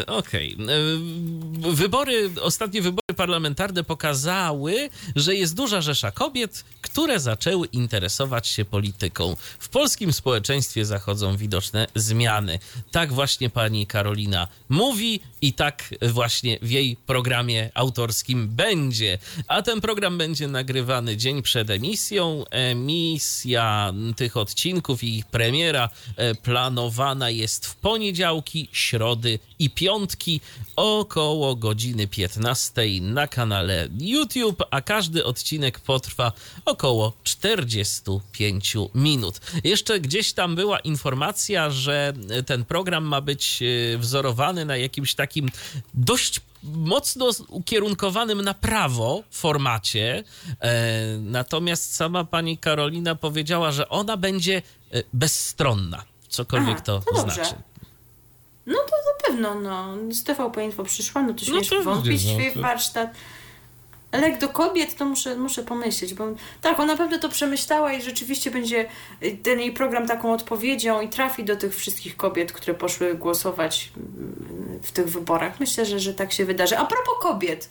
[0.00, 0.54] E, Okej.
[0.54, 0.74] Okay.
[1.70, 8.64] E, wybory, ostatnie wybory parlamentarne pokazały, że jest duża rzesza kobiet, które zaczęły interesować się
[8.64, 9.36] polityką.
[9.58, 12.58] W polskim społeczeństwie zachodzą widoczne zmiany.
[12.90, 19.18] Tak właśnie pani Karolina mówi i tak właśnie w jej programie autorskim będzie.
[19.48, 22.44] A ten program będzie nagrywany dzień przed emisją.
[22.50, 27.76] Emisja tych odcinków i ich premiera e, planowana jest w
[28.28, 30.40] poniedziałki, środy i piątki
[30.76, 36.32] około godziny 15 na kanale YouTube, a każdy odcinek potrwa
[36.64, 39.40] około 45 minut.
[39.64, 42.12] Jeszcze gdzieś tam była informacja, że
[42.46, 45.50] ten program ma być e, wzorowany na jakimś takim
[45.94, 50.24] dość mocno ukierunkowanym na prawo formacie.
[50.60, 54.62] E, natomiast sama pani Karolina powiedziała, że ona będzie
[54.92, 56.02] e, bezstronna.
[56.28, 57.54] Cokolwiek Aha, to, to znaczy.
[58.68, 59.94] No to na pewno, no.
[60.12, 63.10] Z TVP Info przyszła, no to śmiesz no wątpić w no, warsztat.
[64.12, 66.24] Ale jak do kobiet, to muszę, muszę pomyśleć, bo
[66.60, 68.88] tak, ona pewnie to przemyślała i rzeczywiście będzie
[69.22, 73.92] y, ten jej program taką odpowiedzią i trafi do tych wszystkich kobiet, które poszły głosować
[73.96, 75.60] mm, w tych wyborach.
[75.60, 76.78] Myślę, że, że tak się wydarzy.
[76.78, 77.70] A propos kobiet,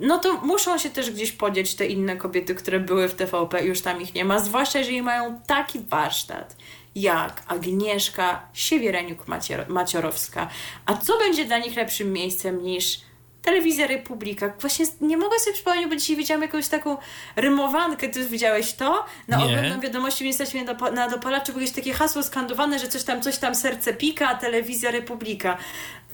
[0.00, 3.80] no to muszą się też gdzieś podzieć te inne kobiety, które były w TVP już
[3.80, 6.56] tam ich nie ma, zwłaszcza jeżeli mają taki warsztat
[6.94, 10.46] jak Agnieszka Siewiereniuk-Maciorowska.
[10.86, 13.00] A co będzie dla nich lepszym miejscem niż
[13.44, 14.52] Telewizja Republika.
[14.60, 16.96] Właśnie nie mogę sobie przypomnieć, bo dzisiaj widziałam jakąś taką
[17.36, 18.08] rymowankę.
[18.08, 19.04] Ty widziałeś to?
[19.28, 23.22] Na oglądam wiadomości Ministerstwie na, na dopalaczy było jakieś takie hasło skandowane, że coś tam,
[23.22, 25.58] coś tam serce pika, Telewizja Republika.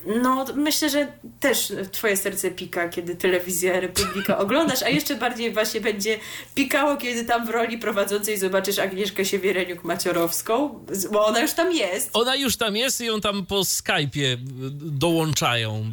[0.06, 5.80] No, myślę, że też twoje serce pika, kiedy telewizja Republika oglądasz, a jeszcze bardziej właśnie
[5.80, 6.18] będzie
[6.54, 10.70] pikało, kiedy tam w roli prowadzącej zobaczysz Agnieszkę Siewiereniuk-Maciorowską,
[11.12, 12.10] bo ona już tam jest.
[12.12, 14.36] Ona już tam jest i ją tam po Skype'ie
[14.76, 15.84] dołączają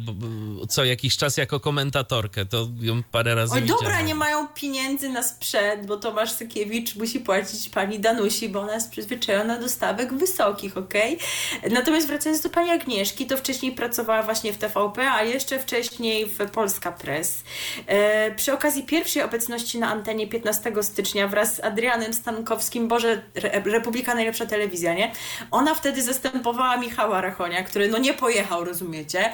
[0.68, 2.46] co jakiś czas jako komentatorkę.
[2.46, 3.84] To ją parę razy Oj, widziałem.
[3.84, 8.74] dobra, nie mają pieniędzy na sprzęt, bo Tomasz Sykiewicz musi płacić pani Danusi, bo ona
[8.74, 11.18] jest przyzwyczajona do stawek wysokich, okej?
[11.58, 11.70] Okay?
[11.70, 16.26] Natomiast wracając do pani Agnieszki, to wcześniej pracowała pracowała właśnie w TVP, a jeszcze wcześniej
[16.26, 17.42] w Polska Press.
[17.86, 23.22] E, przy okazji pierwszej obecności na antenie 15 stycznia wraz z Adrianem Stankowskim, Boże,
[23.64, 25.12] Republika Najlepsza Telewizja, nie?
[25.50, 29.32] Ona wtedy zastępowała Michała Rachonia, który no nie pojechał, rozumiecie?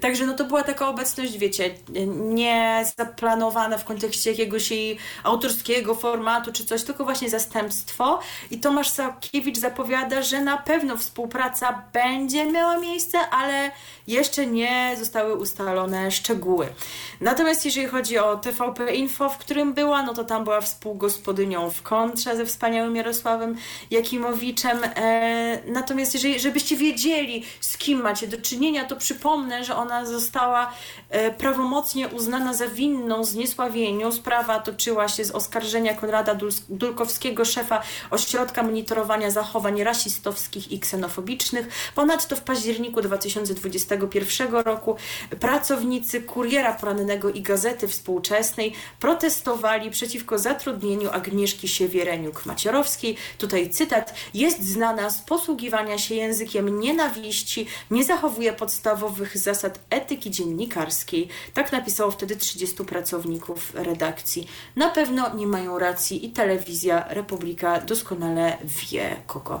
[0.00, 1.74] Także no to była taka obecność, wiecie,
[2.16, 8.20] nie zaplanowana w kontekście jakiegoś jej autorskiego formatu czy coś, tylko właśnie zastępstwo.
[8.50, 13.70] I Tomasz Sakiewicz zapowiada, że na pewno współpraca będzie miała miejsce, ale
[14.06, 16.68] jeszcze nie zostały ustalone szczegóły.
[17.20, 21.82] Natomiast jeżeli chodzi o TVP Info, w którym była, no to tam była współgospodynią w
[21.82, 23.56] kontrze ze wspaniałym Jarosławem
[23.90, 24.78] Jakimowiczem.
[24.84, 30.72] E, natomiast jeżeli, żebyście wiedzieli, z kim macie do czynienia, to przypomnę, że ona została
[31.10, 34.12] e, prawomocnie uznana za winną zniesławieniu.
[34.12, 41.68] Sprawa toczyła się z oskarżenia Konrada Dul Dulkowskiego, szefa Ośrodka Monitorowania Zachowań Rasistowskich i Ksenofobicznych.
[41.94, 44.96] Ponadto w październiku 2020 2021 roku
[45.40, 53.14] pracownicy Kuriera Porannego i Gazety Współczesnej protestowali przeciwko zatrudnieniu Agnieszki Siewiereniuk-Macierowskiej.
[53.38, 54.14] Tutaj cytat.
[54.34, 61.28] Jest znana z posługiwania się językiem nienawiści, nie zachowuje podstawowych zasad etyki dziennikarskiej.
[61.54, 64.48] Tak napisało wtedy 30 pracowników redakcji.
[64.76, 69.58] Na pewno nie mają racji i telewizja Republika doskonale wie, kogo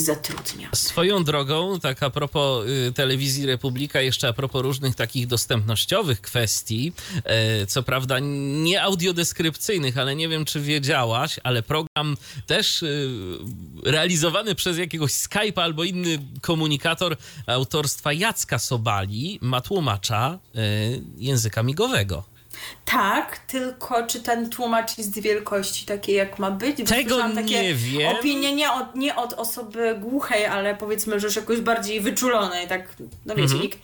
[0.00, 0.68] zatrudnia.
[0.74, 6.92] Swoją drogą, tak a propos y, telewizji Republika, jeszcze a propos różnych takich dostępnościowych kwestii,
[7.62, 8.18] y, co prawda
[8.62, 13.08] nie audiodeskrypcyjnych, ale nie wiem, czy wiedziałaś, ale program też y,
[13.84, 20.38] realizowany przez jakiegoś Skype'a albo inny komunikator autorstwa Jacka Sobali ma tłumacza
[21.18, 22.24] języka migowego.
[22.90, 26.82] Tak, tylko czy ten tłumacz jest wielkości takiej, jak ma być?
[26.82, 28.16] Bo Tego takie nie wiem.
[28.16, 32.96] Opinie nie od, nie od osoby głuchej, ale powiedzmy, że już jakoś bardziej wyczulonej, tak,
[33.26, 33.62] no wiecie, mhm.
[33.62, 33.78] nikt,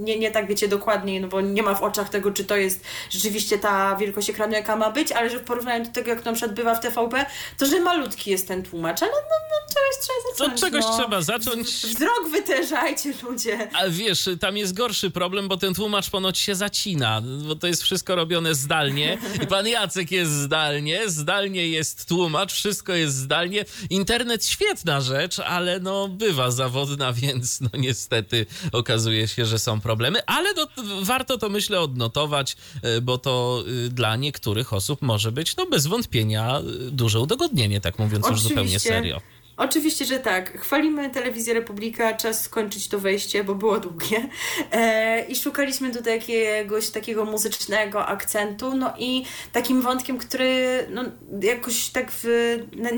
[0.00, 2.84] nie, nie tak wiecie dokładnie, no bo nie ma w oczach tego, czy to jest
[3.10, 6.30] rzeczywiście ta wielkość ekranu, jaka ma być, ale że w porównaniu do tego, jak to
[6.30, 7.26] na przykład bywa w TVP,
[7.58, 10.60] to że malutki jest ten tłumacz, ale no, no czegoś trzeba zacząć.
[10.60, 10.98] To czegoś no.
[10.98, 11.66] trzeba zacząć.
[11.68, 13.68] Wzrok wytężajcie, ludzie.
[13.72, 17.82] A wiesz, tam jest gorszy problem, bo ten tłumacz ponoć się zacina, bo to jest
[17.82, 19.18] wszystko robione zdalnie.
[19.42, 23.64] I pan Jacek jest zdalnie, zdalnie jest tłumacz, wszystko jest zdalnie.
[23.90, 30.26] Internet świetna rzecz, ale no bywa zawodna, więc no niestety okazuje się, że są problemy,
[30.26, 30.68] ale to,
[31.02, 35.86] warto to myślę odnotować, e, bo to y, dla niektórych osób może być no bez
[35.86, 38.48] wątpienia y, duże udogodnienie, tak mówiąc Oczywiście.
[38.48, 39.20] już zupełnie serio.
[39.56, 40.60] Oczywiście, że tak.
[40.60, 44.28] Chwalimy Telewizję Republika, czas skończyć to wejście, bo było długie.
[44.72, 48.76] E, I szukaliśmy tutaj jakiegoś takiego muzycznego akcentu.
[48.76, 51.04] No i takim wątkiem, który no,
[51.42, 52.26] jakoś tak w,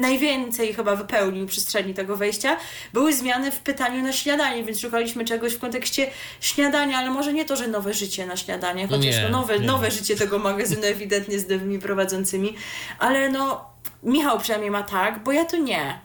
[0.01, 2.57] najwięcej chyba wypełnił przestrzeni tego wejścia,
[2.93, 7.45] były zmiany w pytaniu na śniadanie, więc szukaliśmy czegoś w kontekście śniadania, ale może nie
[7.45, 9.67] to, że nowe życie na śniadanie, chociaż nie, no nowe, nie.
[9.67, 12.55] nowe życie tego magazynu ewidentnie z nowymi prowadzącymi,
[12.99, 13.75] ale no
[14.05, 15.99] Michał przynajmniej ma tak, bo ja to nie.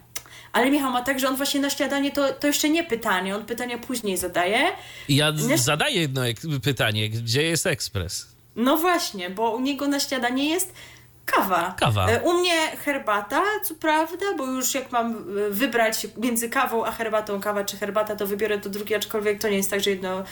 [0.52, 3.44] Ale Michał ma tak, że on właśnie na śniadanie to, to jeszcze nie pytanie, on
[3.44, 4.58] pytania później zadaje.
[5.08, 6.22] Ja zadaję jedno
[6.62, 8.26] pytanie, gdzie jest ekspres?
[8.56, 10.72] No właśnie, bo u niego na śniadanie jest
[11.26, 11.74] Kawa.
[11.78, 12.10] Kawa.
[12.10, 16.90] E, u mnie herbata, co prawda, bo już jak mam e, wybrać między kawą a
[16.90, 20.22] herbatą, kawa czy herbata, to wybiorę to drugie, aczkolwiek to nie jest tak, że jedno,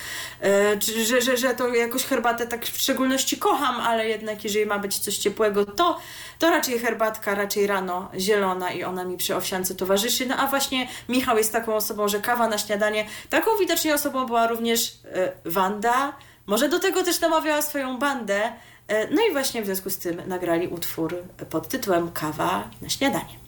[0.43, 4.79] e, że, że, że to jakoś herbatę tak w szczególności kocham, ale jednak jeżeli ma
[4.79, 5.99] być coś ciepłego, to,
[6.39, 10.27] to raczej herbatka, raczej rano zielona i ona mi przy owsiance towarzyszy.
[10.27, 14.47] No a właśnie Michał jest taką osobą, że kawa na śniadanie, taką widocznie osobą była
[14.47, 14.99] również
[15.45, 16.13] Wanda,
[16.47, 18.53] może do tego też namawiała swoją bandę,
[18.89, 21.17] no i właśnie w związku z tym nagrali utwór
[21.51, 23.39] pod tytułem Kawa na śniadanie.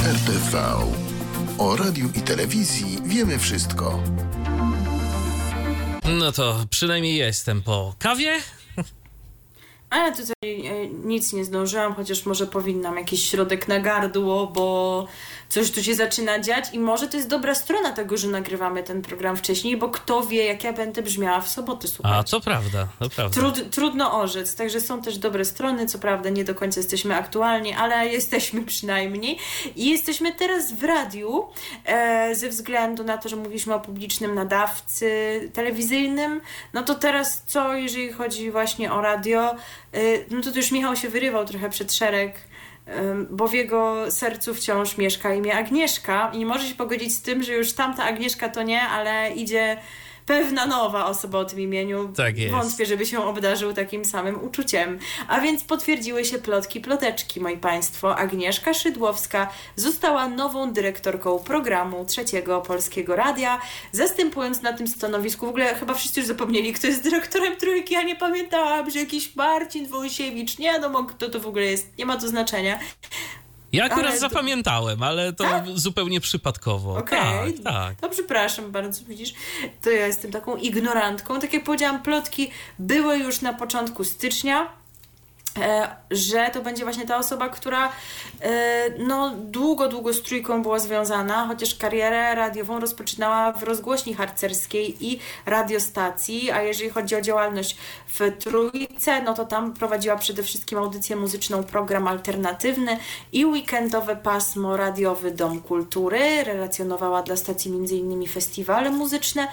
[0.00, 0.76] RTV.
[1.58, 4.02] O radiu i telewizji wiemy wszystko.
[6.18, 8.36] No to przynajmniej jestem po kawie.
[9.90, 15.06] A ja tutaj e, nic nie zdążyłam, chociaż może powinnam jakiś środek na gardło, bo
[15.50, 19.02] coś tu się zaczyna dziać i może to jest dobra strona tego, że nagrywamy ten
[19.02, 22.18] program wcześniej, bo kto wie, jak ja będę brzmiała w sobotę, słuchajcie.
[22.18, 23.40] A, to prawda, to prawda.
[23.40, 27.72] Trud, trudno orzec, także są też dobre strony, co prawda nie do końca jesteśmy aktualni,
[27.72, 29.38] ale jesteśmy przynajmniej
[29.76, 31.48] i jesteśmy teraz w radiu
[31.84, 35.10] e, ze względu na to, że mówiliśmy o publicznym nadawcy
[35.52, 36.40] telewizyjnym,
[36.72, 39.50] no to teraz co, jeżeli chodzi właśnie o radio,
[39.92, 42.49] e, no to, to już Michał się wyrywał trochę przed szereg
[43.30, 47.42] bo w jego sercu wciąż mieszka imię Agnieszka i nie może się pogodzić z tym,
[47.42, 49.76] że już tamta Agnieszka to nie, ale idzie
[50.30, 52.12] pewna nowa osoba o tym imieniu.
[52.16, 52.54] Tak jest.
[52.54, 54.98] Wątpię, żeby się obdarzył takim samym uczuciem.
[55.28, 58.16] A więc potwierdziły się plotki, ploteczki, moi Państwo.
[58.16, 63.60] Agnieszka Szydłowska została nową dyrektorką programu Trzeciego Polskiego Radia,
[63.92, 68.02] zastępując na tym stanowisku, w ogóle chyba wszyscy już zapomnieli, kto jest dyrektorem Trójki, ja
[68.02, 72.16] nie pamiętałam, że jakiś Marcin Wojsiewicz, nie no, kto to w ogóle jest, nie ma
[72.16, 72.78] to znaczenia.
[73.72, 75.64] Ja akurat ale zapamiętałem, ale to tak?
[75.74, 76.96] zupełnie przypadkowo.
[76.96, 77.52] Okej, okay.
[77.52, 78.00] tak, tak.
[78.00, 79.34] To przepraszam bardzo, widzisz,
[79.82, 81.40] to ja jestem taką ignorantką.
[81.40, 84.79] Tak jak powiedziałam, plotki były już na początku stycznia.
[85.58, 87.92] E, że to będzie właśnie ta osoba, która
[88.40, 95.06] e, no, długo, długo z trójką była związana, chociaż karierę radiową rozpoczynała w rozgłośni harcerskiej
[95.06, 97.76] i radiostacji, a jeżeli chodzi o działalność
[98.06, 102.98] w trójce, no to tam prowadziła przede wszystkim audycję muzyczną, program alternatywny
[103.32, 106.44] i weekendowe pasmo radiowy Dom Kultury.
[106.44, 108.28] Relacjonowała dla stacji m.in.
[108.28, 109.48] festiwale muzyczne,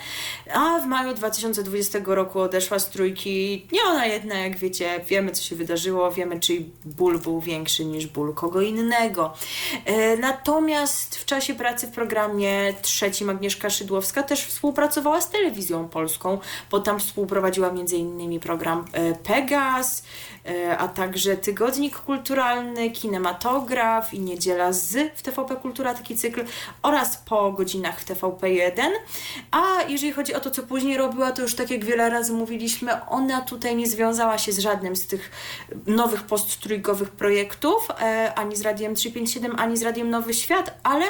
[0.54, 3.68] a w maju 2020 roku odeszła z trójki.
[3.72, 7.86] Nie ona jedna, jak wiecie, wiemy co się wydarzyło wydarzyło, wiemy, czyj ból był większy
[7.86, 9.34] niż ból kogo innego.
[9.86, 16.40] E, natomiast w czasie pracy w programie trzecim Agnieszka Szydłowska też współpracowała z telewizją polską,
[16.72, 18.40] bo tam współprowadziła m.in.
[18.40, 20.04] program e, Pegas,
[20.78, 26.46] a także Tygodnik Kulturalny, Kinematograf i Niedziela z w TVP Kultura, taki cykl
[26.82, 28.82] oraz po godzinach w TVP1.
[29.52, 33.06] A jeżeli chodzi o to, co później robiła, to już tak jak wiele razy mówiliśmy,
[33.06, 35.32] ona tutaj nie związała się z żadnym z tych
[35.88, 41.06] nowych posttrójkowych projektów, e, ani z Radiem 357, ani z Radiem Nowy Świat, ale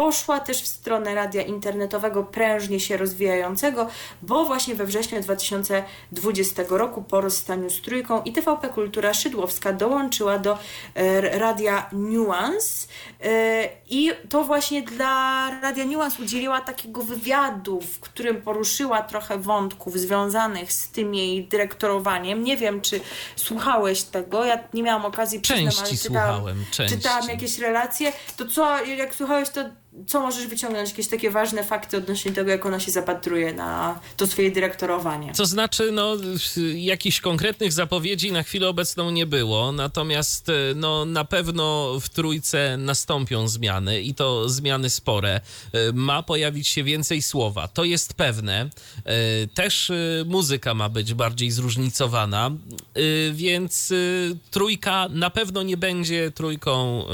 [0.00, 3.88] poszła też w stronę radia internetowego prężnie się rozwijającego,
[4.22, 10.38] bo właśnie we wrześniu 2020 roku po rozstaniu z Trójką i TVP Kultura Szydłowska dołączyła
[10.38, 10.58] do
[10.94, 12.86] e, radia Nuance
[13.24, 19.98] e, i to właśnie dla radia Nuance udzieliła takiego wywiadu, w którym poruszyła trochę wątków
[19.98, 22.44] związanych z tym jej dyrektorowaniem.
[22.44, 23.00] Nie wiem, czy
[23.36, 29.14] słuchałeś tego, ja nie miałam okazji przyznam, ale czytałam, czytałam jakieś relacje, to co, jak
[29.14, 29.64] słuchałeś, to
[30.06, 30.90] co możesz wyciągnąć?
[30.90, 35.32] Jakieś takie ważne fakty odnośnie tego, jak ona się zapatruje na to swoje dyrektorowanie?
[35.32, 36.16] To znaczy, no,
[36.74, 42.76] jakichś konkretnych zapowiedzi na chwilę obecną nie było, natomiast e, no, na pewno w trójce
[42.76, 45.40] nastąpią zmiany i to zmiany spore.
[45.72, 48.70] E, ma pojawić się więcej słowa, to jest pewne.
[49.04, 49.92] E, też
[50.26, 52.50] muzyka ma być bardziej zróżnicowana,
[53.32, 53.92] więc
[54.50, 57.04] trójka na pewno nie będzie trójką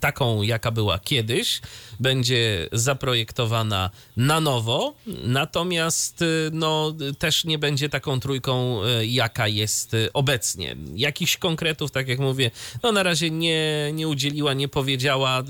[0.00, 1.60] taką, jaka była kiedyś
[2.00, 4.94] będzie zaprojektowana na nowo,
[5.24, 10.76] natomiast y, no, też nie będzie taką trójką, y, jaka jest y, obecnie.
[10.94, 12.50] Jakichś konkretów, tak jak mówię,
[12.82, 15.42] no na razie nie, nie udzieliła, nie powiedziała.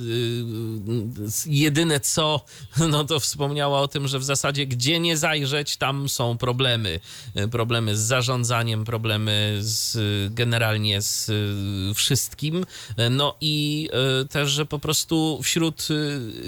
[1.47, 2.44] Jedyne co,
[2.90, 7.01] no to wspomniała o tym, że w zasadzie gdzie nie zajrzeć, tam są problemy.
[7.51, 9.99] Problemy z zarządzaniem, problemy z,
[10.34, 11.30] generalnie z
[11.97, 12.64] wszystkim.
[13.11, 13.88] No i
[14.30, 15.88] też, że po prostu wśród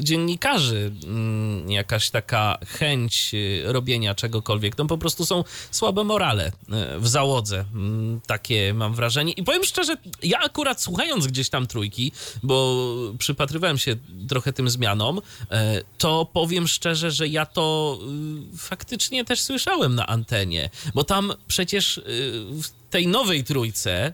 [0.01, 4.79] dziennikarzy mm, jakaś taka chęć y, robienia czegokolwiek.
[4.79, 6.53] No po prostu są słabe morale y,
[7.01, 7.65] w załodze.
[7.75, 9.33] Mm, takie mam wrażenie.
[9.33, 12.13] I powiem szczerze, ja akurat słuchając gdzieś tam trójki,
[12.43, 12.87] bo
[13.19, 13.97] przypatrywałem się
[14.29, 15.23] trochę tym zmianom, y,
[15.99, 17.99] to powiem szczerze, że ja to
[18.57, 22.01] faktycznie też słyszałem na antenie, bo tam przecież
[22.63, 24.13] w tej nowej trójce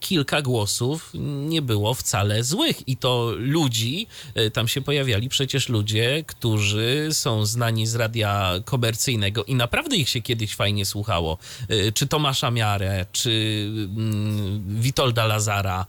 [0.00, 1.10] kilka głosów
[1.48, 2.88] nie było wcale złych.
[2.88, 9.44] I to ludzi, e, tam się pojawiali przecież ludzie, którzy są znani z radia komercyjnego.
[9.44, 11.38] I naprawdę ich się kiedyś fajnie słuchało.
[11.68, 15.86] E, czy Tomasza Miarę, czy mm, Witolda Lazara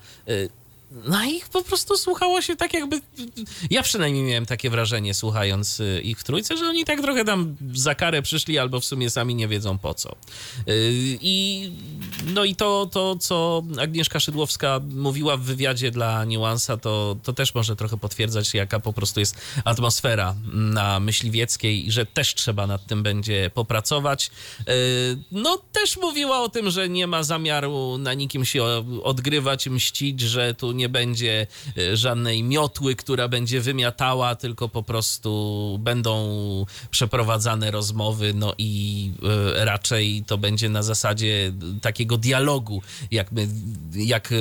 [0.91, 3.01] e, no ich po prostu słuchało się tak jakby...
[3.69, 7.55] Ja przynajmniej miałem takie wrażenie słuchając y, ich w trójce, że oni tak trochę tam
[7.73, 10.11] za karę przyszli albo w sumie sami nie wiedzą po co.
[10.11, 11.71] Y, I
[12.25, 17.55] no i to, to co Agnieszka Szydłowska mówiła w wywiadzie dla Niuansa, to, to też
[17.55, 19.35] może trochę potwierdzać, jaka po prostu jest
[19.65, 24.31] atmosfera na Myśliwieckiej i że też trzeba nad tym będzie popracować.
[24.59, 28.63] Y, no też mówiła o tym, że nie ma zamiaru na nikim się
[29.03, 35.77] odgrywać, mścić, że tu nie będzie e, żadnej miotły, która będzie wymiatała, tylko po prostu
[35.81, 39.11] będą przeprowadzane rozmowy, no i
[39.57, 42.81] e, raczej to będzie na zasadzie takiego dialogu,
[43.11, 43.47] jak, my,
[43.95, 44.35] jak e,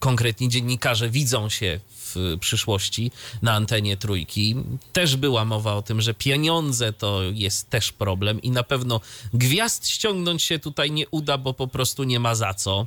[0.00, 1.80] konkretni dziennikarze widzą się
[2.14, 3.10] w przyszłości
[3.42, 4.56] na antenie trójki.
[4.92, 9.00] Też była mowa o tym, że pieniądze to jest też problem i na pewno
[9.34, 12.86] gwiazd ściągnąć się tutaj nie uda, bo po prostu nie ma za co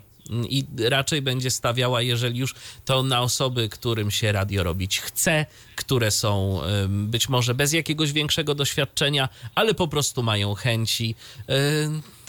[0.49, 2.55] i raczej będzie stawiała, jeżeli już,
[2.85, 8.55] to na osoby, którym się radio robić chce, które są być może bez jakiegoś większego
[8.55, 11.15] doświadczenia, ale po prostu mają chęci.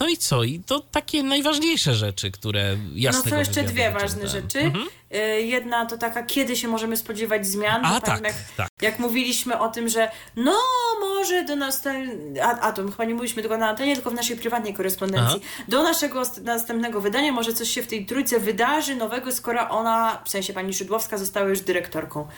[0.02, 0.44] No i co?
[0.44, 4.58] I to takie najważniejsze rzeczy, które ja No są jeszcze dwie ważne rzeczy.
[4.58, 4.88] Mhm.
[5.14, 7.84] Y, jedna to taka, kiedy się możemy spodziewać zmian.
[7.84, 8.68] A, tak, jak, tak.
[8.80, 10.58] jak mówiliśmy o tym, że no
[11.00, 14.36] może do następnego, a, a to chyba nie mówiliśmy tylko na antenie, tylko w naszej
[14.36, 15.40] prywatnej korespondencji.
[15.44, 15.64] Aha.
[15.68, 20.30] Do naszego następnego wydania może coś się w tej trójce wydarzy nowego, skoro ona, w
[20.30, 22.28] sensie pani Szydłowska, została już dyrektorką.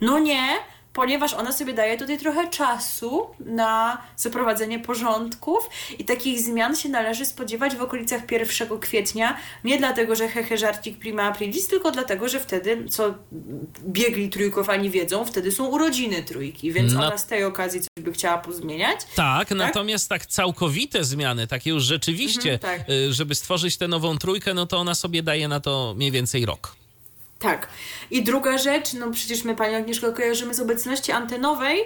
[0.00, 0.48] No nie,
[0.94, 7.26] ponieważ ona sobie daje tutaj trochę czasu na zaprowadzenie porządków i takich zmian się należy
[7.26, 9.36] spodziewać w okolicach 1 kwietnia.
[9.64, 13.14] Nie dlatego, że hehe żarcik prima aprilis, tylko dlatego, że wtedy, co
[13.86, 17.06] biegli trójkowani wiedzą, wtedy są urodziny trójki, więc no.
[17.06, 19.00] ona z tej okazji coś by chciała pozmieniać.
[19.16, 19.58] Tak, tak?
[19.58, 22.90] natomiast tak całkowite zmiany, takie już rzeczywiście, mhm, tak.
[22.90, 26.46] Y, żeby stworzyć tę nową trójkę, no to ona sobie daje na to mniej więcej
[26.46, 26.83] rok.
[27.44, 27.68] Tak.
[28.10, 31.84] I druga rzecz, no przecież my Panią Agnieszkę kojarzymy z obecności antenowej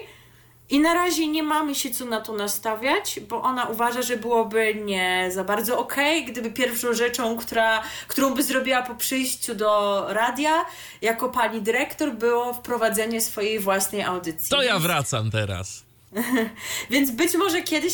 [0.69, 4.75] i na razie nie mamy się co na to nastawiać, bo ona uważa, że byłoby
[4.75, 10.05] nie za bardzo okej, okay, gdyby pierwszą rzeczą, która, którą by zrobiła po przyjściu do
[10.09, 10.65] radia
[11.01, 14.49] jako pani dyrektor było wprowadzenie swojej własnej audycji.
[14.49, 15.83] To ja wracam teraz.
[16.89, 17.93] Więc być może kiedyś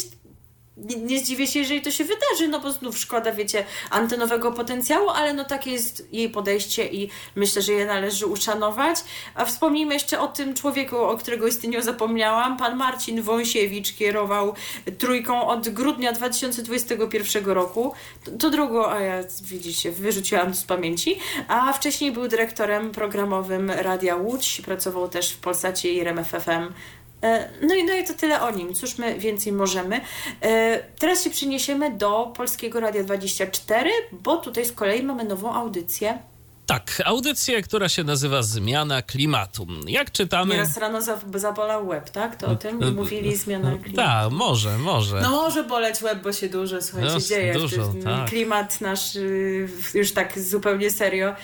[0.77, 5.09] nie, nie zdziwię się, jeżeli to się wydarzy, no bo znów szkoda, wiecie, antenowego potencjału,
[5.09, 8.97] ale no takie jest jej podejście i myślę, że je należy uszanować.
[9.35, 12.57] A wspomnijmy jeszcze o tym człowieku, o którego istnieniu zapomniałam.
[12.57, 14.53] Pan Marcin Wąsiewicz kierował
[14.97, 17.93] trójką od grudnia 2021 roku.
[18.23, 21.19] To, to drugo, a ja widzicie, wyrzuciłam z pamięci.
[21.47, 27.04] A wcześniej był dyrektorem programowym Radia Łódź, pracował też w Polsacie i RMF FM E,
[27.61, 28.73] no i, no i to tyle o nim.
[28.73, 30.01] Cóż my więcej możemy.
[30.41, 36.19] E, teraz się przeniesiemy do Polskiego Radia 24, bo tutaj z kolei mamy nową audycję
[36.65, 39.67] tak, audycję, która się nazywa Zmiana Klimatu.
[39.87, 40.53] Jak czytamy...
[40.53, 40.99] Nieraz rano
[41.35, 42.35] zabolał łeb, tak?
[42.35, 43.95] To o tym e, mówili Zmiana Klimatu.
[43.95, 45.21] Tak, może, może.
[45.21, 47.53] No może boleć łeb, bo się dużo, słuchajcie, no, dzieje.
[47.53, 48.29] Dużo, tak.
[48.29, 51.35] Klimat nasz y, już tak zupełnie serio,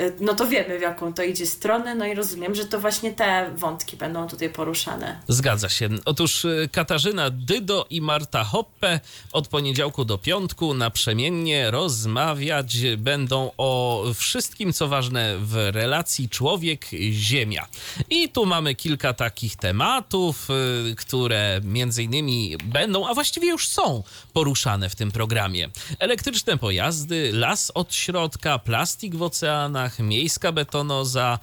[0.00, 3.12] y, no to wiemy w jaką to idzie stronę, no i rozumiem, że to właśnie
[3.12, 5.20] te wątki będą tutaj poruszane.
[5.28, 5.88] Zgadza się.
[6.04, 9.00] Otóż y, Katarzyna Dydo i Marta Hoppe
[9.32, 17.66] od poniedziałku do piątku naprzemiennie rozmawiać będą o wszystkim co ważne w relacji człowiek-ziemia.
[18.10, 20.48] I tu mamy kilka takich tematów,
[20.90, 24.02] y, które między innymi będą, a właściwie już są
[24.32, 25.68] poruszane w tym programie.
[25.98, 31.38] Elektryczne pojazdy, las od środka, plastik w oceanach, miejska betonoza,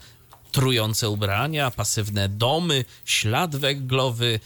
[0.52, 4.40] trujące ubrania, pasywne domy, ślad węglowy,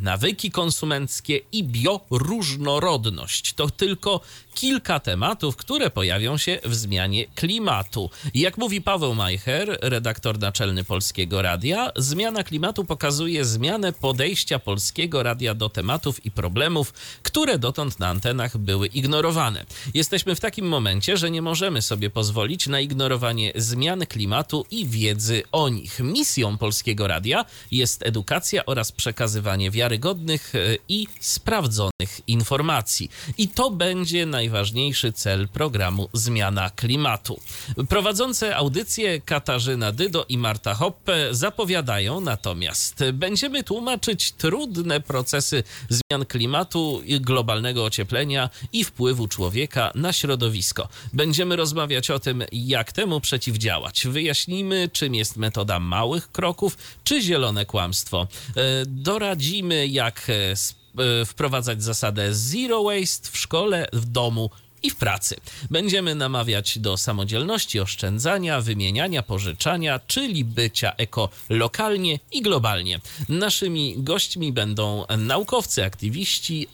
[0.00, 3.52] nawyki konsumenckie i bioróżnorodność.
[3.52, 4.20] To tylko
[4.54, 8.10] kilka tematów, które pojawią się w zmianie klimatu.
[8.34, 15.54] Jak mówi Paweł Majcher, redaktor naczelny Polskiego Radia, zmiana klimatu pokazuje zmianę podejścia Polskiego Radia
[15.54, 16.92] do tematów i problemów,
[17.22, 19.64] które dotąd na antenach były ignorowane.
[19.94, 25.42] Jesteśmy w takim momencie, że nie możemy sobie pozwolić na ignorowanie zmian klimatu i wiedzy
[25.52, 26.00] o nich.
[26.00, 30.58] Misją Polskiego Radia jest edukacja oraz przekazywanie wiarygodnych e,
[30.88, 33.10] i sprawdzonych informacji.
[33.38, 37.40] I to będzie na najważniejszy cel programu Zmiana Klimatu.
[37.88, 47.02] Prowadzące audycję Katarzyna Dydo i Marta Hoppe zapowiadają natomiast, będziemy tłumaczyć trudne procesy zmian klimatu,
[47.20, 50.88] globalnego ocieplenia i wpływu człowieka na środowisko.
[51.12, 54.06] Będziemy rozmawiać o tym, jak temu przeciwdziałać.
[54.06, 58.26] Wyjaśnimy, czym jest metoda małych kroków, czy zielone kłamstwo.
[58.56, 60.81] E, doradzimy, jak E,
[61.26, 64.50] wprowadzać zasadę zero waste w szkole, w domu
[64.82, 65.36] i w pracy.
[65.70, 73.00] Będziemy namawiać do samodzielności, oszczędzania, wymieniania, pożyczania, czyli bycia ekolokalnie i globalnie.
[73.28, 76.68] Naszymi gośćmi będą naukowcy, aktywiści,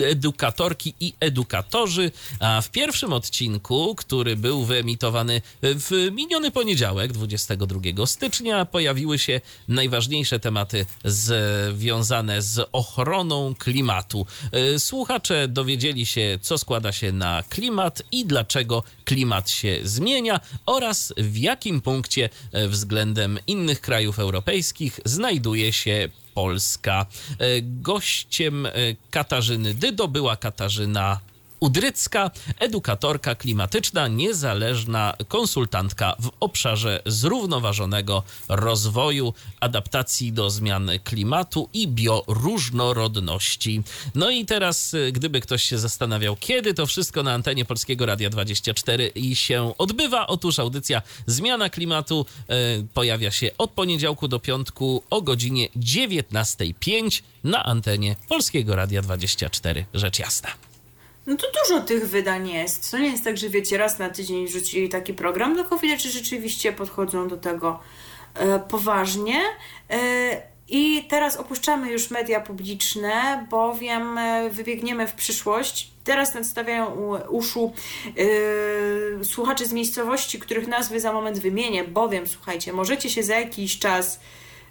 [0.00, 2.10] edukatorki i edukatorzy,
[2.40, 10.40] a w pierwszym odcinku, który był wyemitowany w miniony poniedziałek, 22 stycznia, pojawiły się najważniejsze
[10.40, 14.26] tematy związane z ochroną klimatu.
[14.52, 21.14] E, słuchacze dowiedzieli się, co składa się na klimat i dlaczego klimat się zmienia oraz
[21.16, 27.06] w jakim punkcie e, względem innych krajów europejskich znajduje się Polska.
[27.38, 28.70] E, gościem e,
[29.10, 31.20] Katarzyny Dydo była Katarzyna
[31.60, 43.82] Udrycka, edukatorka klimatyczna, niezależna konsultantka w obszarze zrównoważonego rozwoju, adaptacji do zmian klimatu i bioróżnorodności.
[44.14, 48.30] No i teraz, y, gdyby ktoś się zastanawiał, kiedy to wszystko na antenie Polskiego Radia
[48.30, 52.26] 24 i się odbywa, otóż audycja Zmiana Klimatu
[52.80, 59.84] y, pojawia się od poniedziałku do piątku o godzinie 19.05 na antenie Polskiego Radia 24.
[59.94, 60.73] Rzecz jasna.
[61.26, 62.90] No to dużo tych wydań jest.
[62.90, 66.10] To nie jest tak, że wiecie, raz na tydzień rzucili taki program, tylko widać, że
[66.10, 67.80] rzeczywiście podchodzą do tego
[68.34, 69.40] e, poważnie.
[69.90, 75.90] E, I teraz opuszczamy już media publiczne, bowiem e, wybiegniemy w przyszłość.
[76.04, 76.86] Teraz nadstawiają
[77.28, 77.72] uszu
[78.16, 83.78] yy, słuchacze z miejscowości, których nazwy za moment wymienię, bowiem słuchajcie, możecie się za jakiś
[83.78, 84.20] czas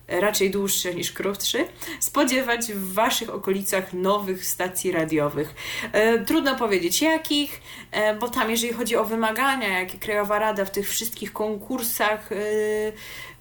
[0.07, 1.67] raczej dłuższy niż krótszy,
[1.99, 5.55] spodziewać w Waszych okolicach nowych stacji radiowych.
[5.91, 7.61] E, trudno powiedzieć jakich,
[7.91, 12.35] e, bo tam jeżeli chodzi o wymagania, jakie Krajowa Rada w tych wszystkich konkursach e,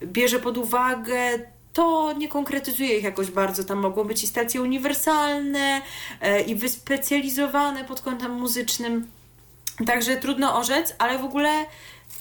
[0.06, 1.16] bierze pod uwagę,
[1.72, 3.64] to nie konkretyzuje ich jakoś bardzo.
[3.64, 5.82] Tam mogą być i stacje uniwersalne,
[6.46, 9.10] i wyspecjalizowane pod kątem muzycznym.
[9.86, 11.66] Także trudno orzec, ale w ogóle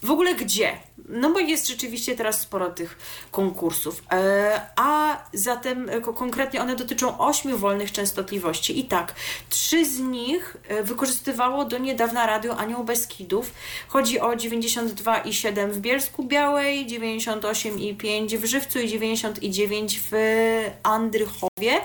[0.03, 0.77] w ogóle gdzie?
[1.11, 2.97] No bo jest rzeczywiście teraz sporo tych
[3.31, 4.03] konkursów.
[4.11, 8.79] E, a zatem konkretnie one dotyczą ośmiu wolnych częstotliwości.
[8.79, 9.15] I tak,
[9.49, 13.51] trzy z nich wykorzystywało do niedawna radio Anioł Beskidów.
[13.87, 20.15] Chodzi o 92,7 w Bielsku Białej, 98,5 w Żywcu i 99 w
[20.83, 21.81] Andrychowie.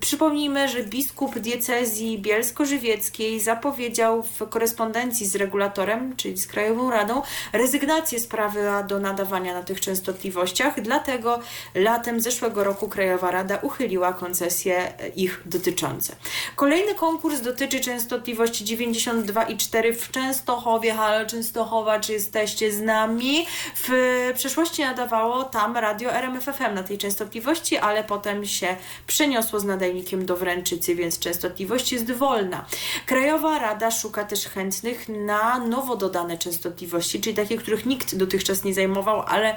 [0.00, 8.20] Przypomnijmy, że biskup diecezji bielsko-żywieckiej zapowiedział w korespondencji z regulatorem, czyli z Krajową Radą, rezygnację
[8.20, 11.40] z prawa do nadawania na tych częstotliwościach, dlatego
[11.74, 16.16] latem zeszłego roku Krajowa Rada uchyliła koncesje ich dotyczące.
[16.56, 20.94] Kolejny konkurs dotyczy częstotliwości 92,4 w Częstochowie.
[20.94, 23.46] Halo Częstochowa, czy jesteście z nami?
[23.74, 23.90] W
[24.34, 28.76] przeszłości nadawało tam radio RMFFM na tej częstotliwości, ale potem się
[29.06, 32.64] przeniosło z nadajnikiem do Wręczycy, więc częstotliwość jest wolna.
[33.06, 38.74] Krajowa Rada szuka też chętnych na nowo dodane częstotliwości, czyli takie, których nikt dotychczas nie
[38.74, 39.56] zajmował, ale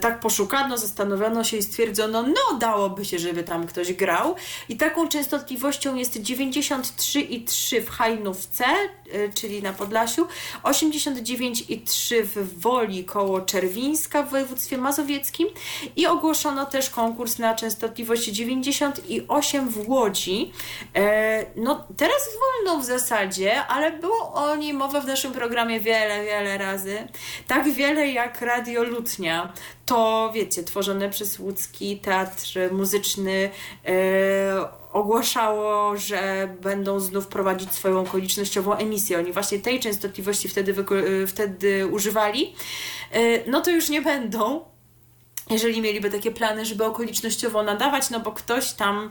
[0.00, 4.34] tak poszukano, zastanowiono się i stwierdzono, no dałoby się, żeby tam ktoś grał.
[4.68, 10.26] I taką częstotliwością jest 93,3 w Hajnówce, e, czyli na Podlasiu,
[10.62, 15.48] 89,3 w Woli koło Czerwińska w województwie mazowieckim
[15.96, 20.52] i ogłoszono też konkurs na częstotliwość 98 w Łodzi.
[20.94, 26.24] E, no teraz wolno w zasadzie, ale było o niej mowa w naszym programie wiele,
[26.24, 27.08] wiele razy.
[27.46, 29.52] Tak wiele jak Radio Lutnia
[29.86, 33.50] to wiecie, tworzone przez łódzki teatr muzyczny
[33.86, 39.18] e, ogłaszało, że będą znów prowadzić swoją okolicznościową emisję.
[39.18, 40.74] Oni właśnie tej częstotliwości wtedy,
[41.22, 42.54] e, wtedy używali.
[43.12, 44.64] E, no to już nie będą,
[45.50, 49.10] jeżeli mieliby takie plany, żeby okolicznościowo nadawać, no bo ktoś tam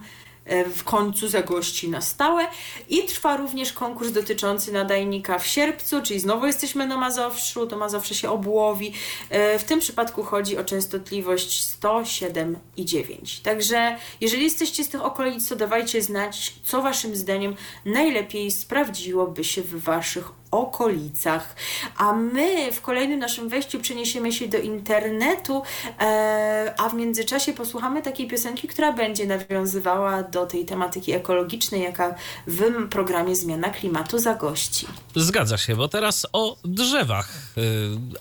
[0.76, 2.47] w końcu zagości na stałe
[2.89, 8.15] i trwa również konkurs dotyczący nadajnika w sierpcu, czyli znowu jesteśmy na Mazowszu, to Mazowsze
[8.15, 8.93] się obłowi.
[9.30, 13.39] E, w tym przypadku chodzi o częstotliwość 107 i 9.
[13.39, 17.55] Także jeżeli jesteście z tych okolic, to dawajcie znać, co waszym zdaniem
[17.85, 21.55] najlepiej sprawdziłoby się w waszych okolicach.
[21.97, 25.63] A my w kolejnym naszym wejściu przeniesiemy się do internetu,
[25.99, 32.15] e, a w międzyczasie posłuchamy takiej piosenki, która będzie nawiązywała do tej tematyki ekologicznej, jaka
[32.47, 34.87] w programie Zmiana Klimatu zagości.
[35.15, 37.61] Zgadza się, bo teraz o drzewach, y,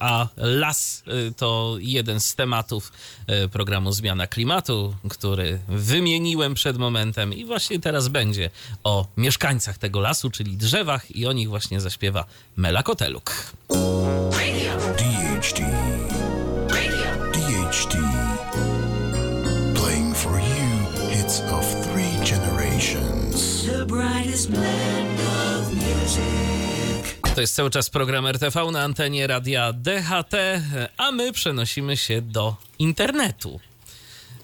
[0.01, 2.93] a las y, to jeden z tematów
[3.53, 8.51] programu Zmiana Klimatu, który wymieniłem przed momentem i właśnie teraz będzie
[8.85, 12.25] o mieszkańcach tego lasu, czyli drzewach i o nich właśnie zaśpiewa śpiewa
[12.57, 13.33] Mela Koteluk.
[14.99, 15.61] DHD.
[17.33, 17.97] DHD.
[19.75, 23.67] Playing for you hits of three generations.
[23.67, 27.35] The brightest blend of music.
[27.35, 30.35] To jest cały czas program RTV na antenie radia DHT,
[30.97, 33.61] a my przenosimy się do internetu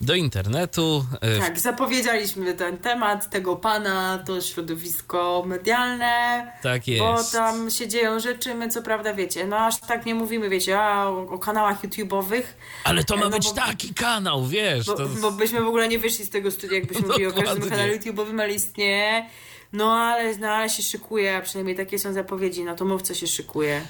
[0.01, 1.05] do internetu.
[1.20, 6.47] E, tak, zapowiedzieliśmy ten temat tego pana, to środowisko medialne.
[6.62, 7.02] Tak jest.
[7.02, 10.81] Bo tam się dzieją rzeczy, my co prawda wiecie, no aż tak nie mówimy, wiecie,
[10.81, 12.43] a, o, o kanałach YouTube'owych.
[12.85, 14.86] Ale to ma no, być bo, taki kanał, wiesz.
[14.86, 15.09] Bo, to...
[15.09, 18.40] bo byśmy w ogóle nie wyszli z tego studia, jakbyśmy mówili o każdym kanale YouTube'owym,
[18.40, 19.27] ale istnieje.
[19.73, 23.14] No ale, no ale się szykuje, a przynajmniej takie są zapowiedzi, no to mów co
[23.14, 23.82] się szykuje.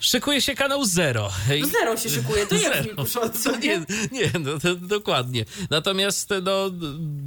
[0.00, 1.30] Szykuje się kanał Zero.
[1.60, 2.66] No zero się szykuje, to jest
[3.46, 3.80] no, nie,
[4.12, 5.44] nie, no, to, dokładnie.
[5.70, 6.70] Natomiast no,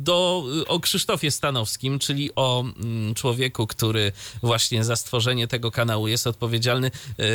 [0.04, 4.12] do, o Krzysztofie Stanowskim, czyli o mm, człowieku, który
[4.44, 6.92] właśnie za stworzenie tego kanału jest odpowiedzialny,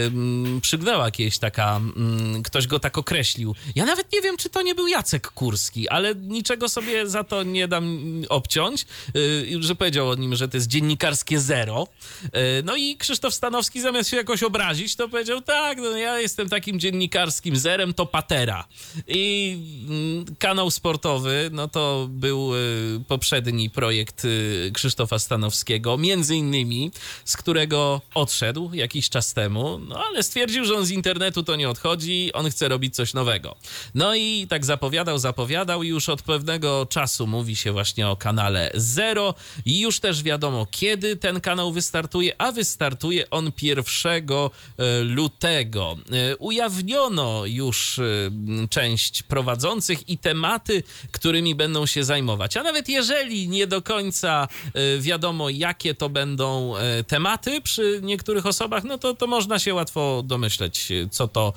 [0.06, 3.54] ym, przygnęła kiedyś taka, ym, ktoś go tak określił.
[3.74, 7.42] Ja nawet nie wiem, czy to nie był Jacek Kurski, ale niczego sobie za to
[7.42, 7.98] nie dam
[8.28, 11.88] obciąć, yy, że powiedział o nim, że to jest dziennikarskie zero.
[12.22, 12.30] Yy,
[12.64, 16.48] no i Krzysztof Stanowski zamiast się jakoś obrazić, to powiedział, powiedział, tak, no ja jestem
[16.48, 18.64] takim dziennikarskim zerem, to patera.
[19.08, 22.58] I mm, kanał sportowy, no to był y,
[23.08, 26.90] poprzedni projekt y, Krzysztofa Stanowskiego, między innymi,
[27.24, 31.70] z którego odszedł jakiś czas temu, no ale stwierdził, że on z internetu to nie
[31.70, 33.56] odchodzi, on chce robić coś nowego.
[33.94, 38.70] No i tak zapowiadał, zapowiadał i już od pewnego czasu mówi się właśnie o kanale
[38.74, 39.34] Zero
[39.64, 44.50] i już też wiadomo, kiedy ten kanał wystartuje, a wystartuje on 1 lutego
[45.12, 45.96] lutego.
[46.12, 48.02] E, ujawniono już e,
[48.70, 52.56] część prowadzących i tematy, którymi będą się zajmować.
[52.56, 56.74] A nawet jeżeli nie do końca e, wiadomo, jakie to będą
[57.06, 61.52] tematy przy niektórych osobach, no to, to można się łatwo domyśleć, co to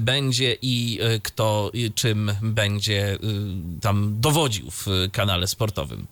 [0.00, 3.18] będzie i kto czym będzie
[3.80, 6.06] tam dowodził w kanale sportowym.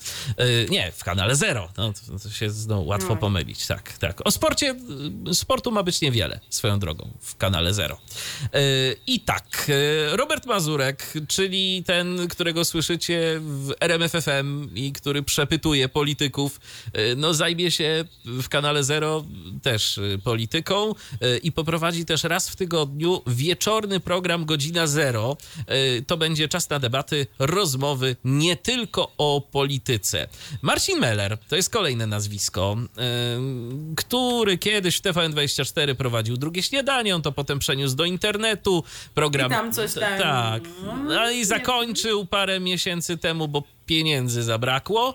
[0.71, 1.69] Nie, w kanale Zero.
[1.77, 1.93] No,
[2.23, 3.17] to, się znowu łatwo no.
[3.17, 3.67] pomylić.
[3.67, 4.21] Tak, tak.
[4.25, 4.75] O sporcie,
[5.33, 7.99] sportu ma być niewiele, swoją drogą drogą w kanale Zero.
[8.55, 8.61] E,
[9.07, 16.61] I tak, e, Robert Mazurek, czyli ten, którego słyszycie w RMFFM i który przepytuje polityków,
[16.93, 19.25] e, no zajmie się w kanale Zero
[19.63, 20.95] też polityką
[21.43, 25.37] i poprowadzi też raz w tygodniu wieczorny program Godzina Zero.
[26.07, 30.29] To będzie czas na debaty, rozmowy nie tylko o polityce.
[30.63, 32.77] Marcin Meller to jest kolejne nazwisko,
[33.97, 36.78] który kiedyś w TVN24 prowadził drugie śniadanie,
[37.15, 38.85] on to potem przeniósł do internetu.
[39.15, 39.47] Program.
[39.47, 40.19] I tam coś tam.
[40.19, 40.63] Tak.
[41.05, 45.15] No i zakończył parę miesięcy temu, bo pieniędzy zabrakło.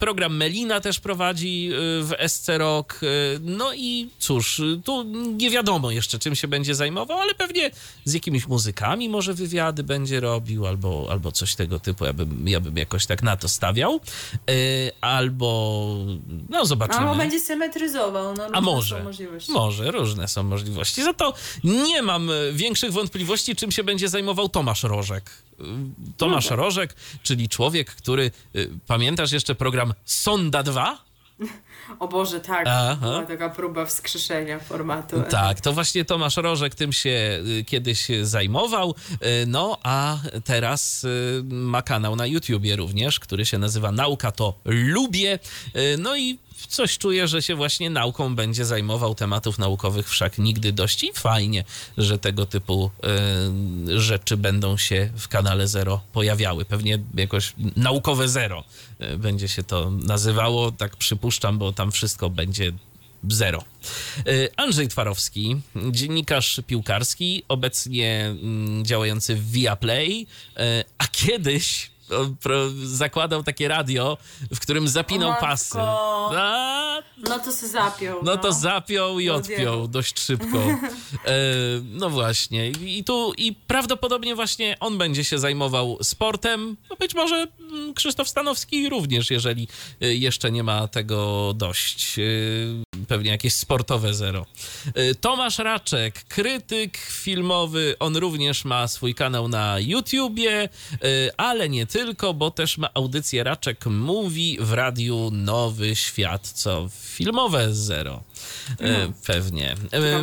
[0.00, 3.02] Program Melina też prowadzi y, w SC Rock.
[3.02, 3.06] Y,
[3.40, 5.02] no i cóż, tu
[5.36, 7.70] nie wiadomo jeszcze, czym się będzie zajmował, ale pewnie
[8.04, 12.04] z jakimiś muzykami może wywiady będzie robił, albo, albo coś tego typu.
[12.04, 14.00] Ja bym, ja bym jakoś tak na to stawiał.
[14.50, 15.96] Y, albo,
[16.48, 17.06] no zobaczymy.
[17.06, 18.34] Albo będzie symetryzował.
[18.34, 19.04] No, A może,
[19.48, 21.02] może, różne są możliwości.
[21.02, 21.34] Za to
[21.64, 25.30] nie mam większych wątpliwości, czym się będzie zajmował Tomasz Rożek.
[26.16, 26.50] Tomasz.
[26.50, 28.30] Rożek, czyli człowiek, który.
[28.56, 31.04] Y, pamiętasz jeszcze program Sonda 2?
[31.98, 32.64] O Boże, tak.
[33.00, 35.22] Była taka próba wskrzeszenia formatu.
[35.30, 38.94] Tak, to właśnie Tomasz Rożek tym się y, kiedyś zajmował.
[39.12, 41.06] Y, no, a teraz
[41.44, 45.38] ma kanał na YouTubie również, który się nazywa Nauka to Lubię.
[45.98, 49.14] No i coś czuję, że się właśnie nauką będzie zajmował.
[49.14, 51.64] Tematów naukowych wszak nigdy dość i fajnie,
[51.98, 52.90] że tego typu
[53.90, 56.64] y, rzeczy będą się w kanale Zero pojawiały.
[56.64, 58.64] Pewnie jakoś naukowe Zero
[59.00, 62.72] y, będzie się to nazywało, tak przypuszczam, bo tam wszystko będzie
[63.28, 63.64] zero.
[64.28, 65.56] Y, Andrzej Twarowski,
[65.90, 70.26] dziennikarz piłkarski, obecnie mm, działający w Viaplay,
[70.98, 71.89] a kiedyś
[72.84, 74.18] zakładał takie radio,
[74.54, 75.78] w którym zapinał pasy.
[75.80, 78.18] A, no to se zapiął.
[78.22, 80.58] No, no to zapiął i odpiął dość szybko.
[81.26, 81.32] E,
[81.84, 82.70] no właśnie.
[82.70, 86.76] I tu i prawdopodobnie właśnie on będzie się zajmował sportem.
[86.90, 89.68] No być może mm, Krzysztof Stanowski również, jeżeli
[90.00, 92.18] e, jeszcze nie ma tego dość.
[92.18, 92.22] E,
[93.08, 94.46] pewnie jakieś sportowe zero.
[94.94, 100.68] E, Tomasz Raczek, krytyk filmowy, on również ma swój kanał na YouTubie,
[101.36, 101.99] ale nie tylko,
[102.34, 108.22] bo też ma audycję Raczek Mówi w radiu Nowy Świat, co filmowe zero.
[108.80, 108.88] No.
[109.26, 109.74] Pewnie.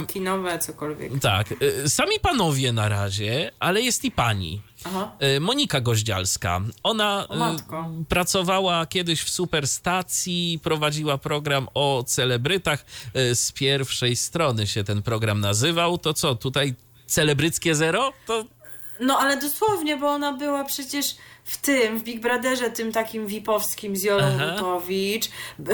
[0.08, 1.20] kinowe, cokolwiek.
[1.22, 1.54] Tak.
[1.88, 4.62] Sami panowie na razie, ale jest i pani.
[4.84, 5.12] Aha.
[5.40, 6.62] Monika Goździalska.
[6.84, 7.28] Ona
[8.10, 12.86] pracowała kiedyś w Superstacji, prowadziła program o celebrytach.
[13.34, 15.98] Z pierwszej strony się ten program nazywał.
[15.98, 16.76] To co, tutaj
[17.06, 18.14] celebryckie zero?
[18.28, 18.46] To...
[19.00, 23.96] No ale dosłownie, bo ona była przecież w tym, w Big Brotherze, tym takim VIP-owskim
[23.96, 25.30] z Jolą Lutowicz.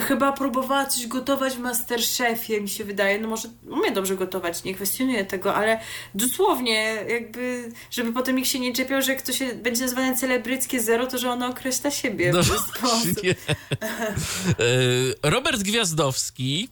[0.08, 3.20] Chyba próbowała coś gotować w Masterchefie, mi się wydaje.
[3.20, 5.80] No może umie dobrze gotować, nie kwestionuję tego, ale
[6.16, 10.82] dosłownie jakby, żeby potem nikt się nie czepiał, że jak to się będzie nazywane celebryckie
[10.82, 13.18] zero, to że ona określa siebie no, w ten sposób.
[15.24, 16.70] E, Robert Gwiazdowski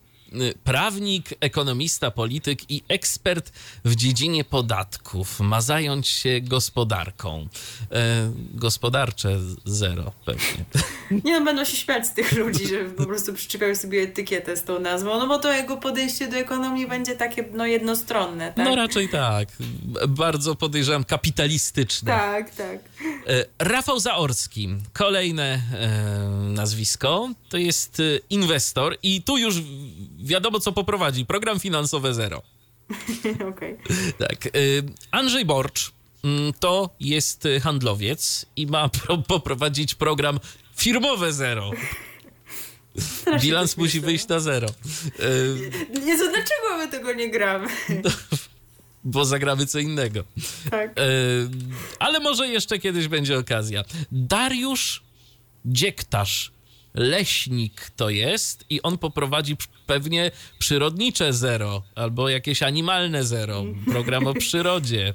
[0.64, 3.52] prawnik, ekonomista, polityk i ekspert
[3.86, 5.40] w dziedzinie podatków.
[5.40, 7.48] Ma zająć się gospodarką.
[7.92, 10.66] E, gospodarcze zero pewnie.
[11.26, 14.64] Nie no, będą się śmiać z tych ludzi, że po prostu przyczepiają sobie etykietę z
[14.64, 18.66] tą nazwą, no bo to jego podejście do ekonomii będzie takie no jednostronne, tak?
[18.66, 19.50] No raczej tak.
[20.08, 22.12] Bardzo podejrzewam kapitalistyczne.
[22.12, 22.80] Tak, tak.
[23.28, 29.56] E, Rafał Zaorski, kolejne e, nazwisko, to jest e, inwestor i tu już
[30.20, 31.26] wiadomo, co poprowadzi.
[31.26, 32.42] Program finansowe zero.
[33.50, 33.50] Okej.
[33.50, 33.78] Okay.
[34.18, 34.50] Tak.
[35.12, 35.92] Andrzej Borcz
[36.24, 38.90] mm, to jest handlowiec i ma
[39.28, 40.40] poprowadzić program
[40.76, 41.72] firmowe zero.
[43.42, 44.68] Bilans musi wyjść na zero.
[46.06, 47.68] Nie, to dlaczego my tego nie gramy?
[49.04, 50.24] bo zagramy co innego.
[50.72, 50.96] Tak.
[52.00, 53.84] ale może jeszcze kiedyś będzie okazja.
[54.12, 55.04] Dariusz
[55.66, 56.52] Dziektarz
[56.94, 64.34] leśnik to jest i on poprowadzi pewnie przyrodnicze zero albo jakieś animalne zero, program o
[64.34, 65.14] przyrodzie.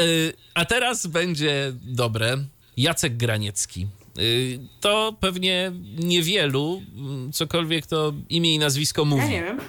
[0.00, 2.44] Y, a teraz będzie dobre.
[2.76, 3.86] Jacek Graniecki.
[4.18, 9.22] Y, to pewnie niewielu, mm, cokolwiek to imię i nazwisko mówi.
[9.22, 9.60] Ja nie wiem.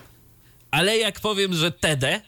[0.71, 2.21] Ale jak powiem, że Tede,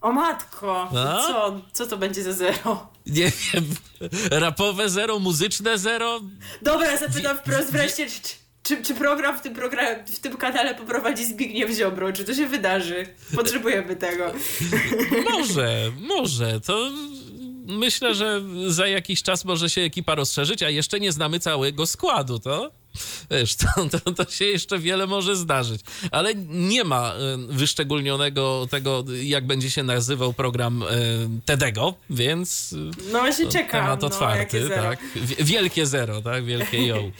[0.00, 1.22] o matko, no?
[1.22, 2.88] co, co to będzie za zero?
[3.06, 3.64] Nie wiem,
[4.30, 6.20] rapowe zero, muzyczne zero?
[6.62, 8.20] Dobra, zapytam wprost wreszcie, czy,
[8.62, 12.12] czy, czy program w tym, program w tym kanale poprowadzi Zbigniew Ziobro?
[12.12, 13.06] Czy to się wydarzy?
[13.36, 14.32] Potrzebujemy tego.
[15.30, 16.60] Może, może.
[16.60, 16.90] To
[17.66, 22.38] myślę, że za jakiś czas może się ekipa rozszerzyć, a jeszcze nie znamy całego składu,
[22.38, 22.70] to?
[23.30, 23.66] Wiesz, to,
[23.98, 25.80] to, to się jeszcze wiele może zdarzyć.
[26.10, 27.14] Ale nie ma
[27.48, 30.84] wyszczególnionego tego, jak będzie się nazywał program
[31.44, 32.74] Tedego, więc
[33.12, 33.82] no właśnie czekam.
[33.82, 35.00] Temat no, otwarty, tak.
[35.38, 37.12] Wielkie zero, tak, wielkie ją.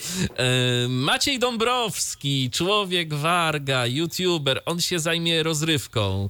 [0.89, 6.29] Maciej Dąbrowski, człowiek Warga, youtuber, on się zajmie rozrywką.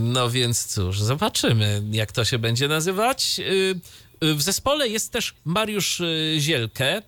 [0.00, 3.40] No więc cóż, zobaczymy, jak to się będzie nazywać.
[4.32, 7.02] W zespole jest też Mariusz y, Zielke,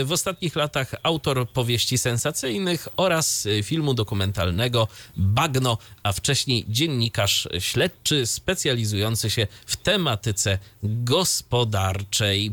[0.00, 7.48] y, w ostatnich latach autor powieści sensacyjnych oraz y, filmu dokumentalnego Bagno, a wcześniej dziennikarz
[7.58, 12.52] śledczy specjalizujący się w tematyce gospodarczej.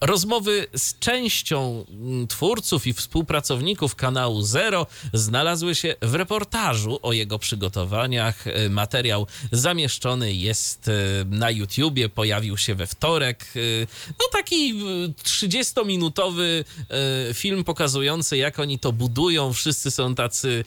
[0.00, 7.38] Rozmowy z częścią mm, twórców i współpracowników kanału Zero znalazły się w reportażu o jego
[7.38, 8.46] przygotowaniach.
[8.46, 10.92] E, materiał zamieszczony jest e,
[11.24, 13.46] na YouTubie, pojawił się we wtorek.
[13.56, 14.74] E, no taki
[15.24, 16.64] 30-minutowy
[17.34, 19.52] film pokazujący, jak oni to budują.
[19.52, 20.64] Wszyscy są tacy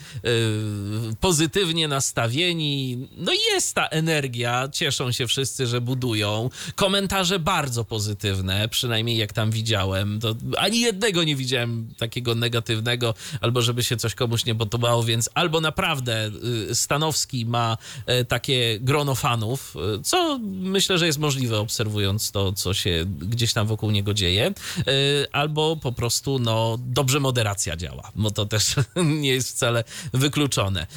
[1.19, 3.07] pozytywnie nastawieni.
[3.17, 6.49] No jest ta energia, cieszą się wszyscy, że budują.
[6.75, 10.19] Komentarze bardzo pozytywne, przynajmniej jak tam widziałem.
[10.19, 15.29] To ani jednego nie widziałem takiego negatywnego, albo żeby się coś komuś nie podobało, więc
[15.33, 16.31] albo naprawdę
[16.71, 22.53] y, Stanowski ma e, takie grono fanów, y, co myślę, że jest możliwe obserwując to,
[22.53, 24.83] co się gdzieś tam wokół niego dzieje, y,
[25.31, 28.75] albo po prostu no dobrze moderacja działa, bo to też
[29.21, 29.83] nie jest wcale
[30.13, 30.87] wykluczone.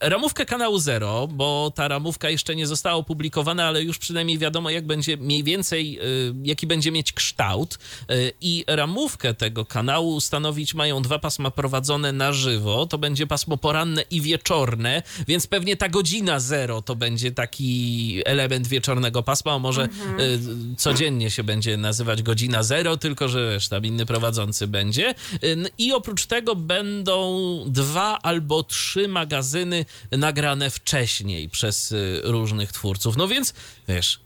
[0.00, 4.86] Ramówkę kanału Zero, bo ta ramówka jeszcze nie została opublikowana, ale już przynajmniej wiadomo, jak
[4.86, 5.98] będzie mniej więcej,
[6.42, 7.78] jaki będzie mieć kształt
[8.10, 12.86] y, i ramówkę tego kanału stanowić mają dwa pasma prowadzone na żywo.
[12.86, 18.66] To będzie pasmo poranne i wieczorne, więc pewnie ta godzina zero to będzie taki element
[18.66, 20.20] wieczornego pasma, a może mhm.
[20.20, 25.14] Y, codziennie się będzie nazywać godzina zero, tylko że wiesz, tam inny prowadzący będzie.
[25.44, 27.14] Y, I oprócz tego będą
[27.66, 33.16] dwa albo trzy magazyny nagrane wcześniej przez różnych twórców.
[33.16, 33.54] No więc
[33.88, 34.20] wiesz,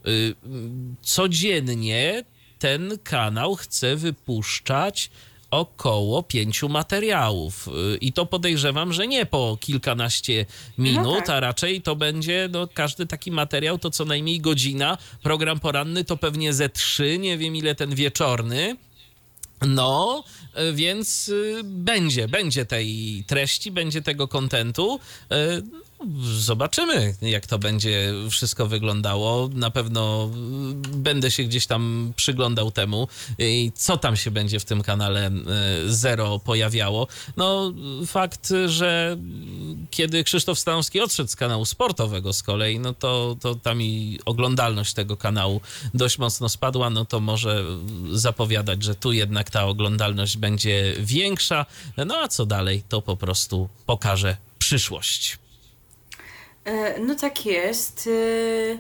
[1.02, 2.24] codziennie
[2.58, 5.10] ten kanał chce wypuszczać
[5.50, 7.68] około pięciu materiałów.
[7.68, 10.46] Y, I to podejrzewam, że nie po kilkanaście
[10.78, 11.30] minut, no tak.
[11.30, 14.98] a raczej to będzie no, każdy taki materiał to co najmniej godzina.
[15.22, 18.76] Program poranny to pewnie ze trzy, nie wiem ile ten wieczorny.
[19.66, 20.24] No,
[20.70, 25.00] y, więc y, będzie, będzie tej treści, będzie tego kontentu.
[26.38, 29.48] Zobaczymy, jak to będzie wszystko wyglądało.
[29.54, 30.30] Na pewno
[30.92, 33.08] będę się gdzieś tam przyglądał temu
[33.38, 35.32] i co tam się będzie w tym kanale e,
[35.86, 37.06] Zero pojawiało.
[37.36, 37.72] No,
[38.06, 39.16] fakt, że
[39.90, 44.94] kiedy Krzysztof Stanowski odszedł z kanału sportowego z kolei, no to, to tam i oglądalność
[44.94, 45.60] tego kanału
[45.94, 47.64] dość mocno spadła, no to może
[48.12, 51.66] zapowiadać, że tu jednak ta oglądalność będzie większa.
[51.96, 55.38] No a co dalej, to po prostu pokaże przyszłość.
[56.68, 58.10] E, no tak jest.
[58.12, 58.78] E,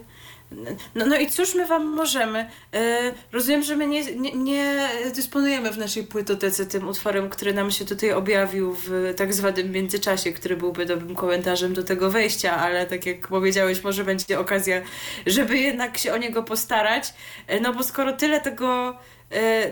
[0.94, 2.50] no, no i cóż my wam możemy?
[2.74, 7.70] E, rozumiem, że my nie, nie, nie, dysponujemy w naszej płytotece tym utworem, który nam
[7.70, 12.86] się tutaj objawił w tak zwanym międzyczasie, który byłby dobrym komentarzem do tego wejścia, ale
[12.86, 14.82] tak jak powiedziałeś, może będzie okazja,
[15.26, 17.14] żeby jednak się o niego postarać.
[17.60, 18.98] No bo skoro tyle tego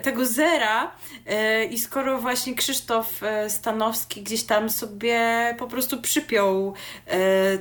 [0.02, 0.92] tego zera
[1.26, 6.74] e, i skoro właśnie Krzysztof e, Stanowski gdzieś tam sobie po prostu przypiął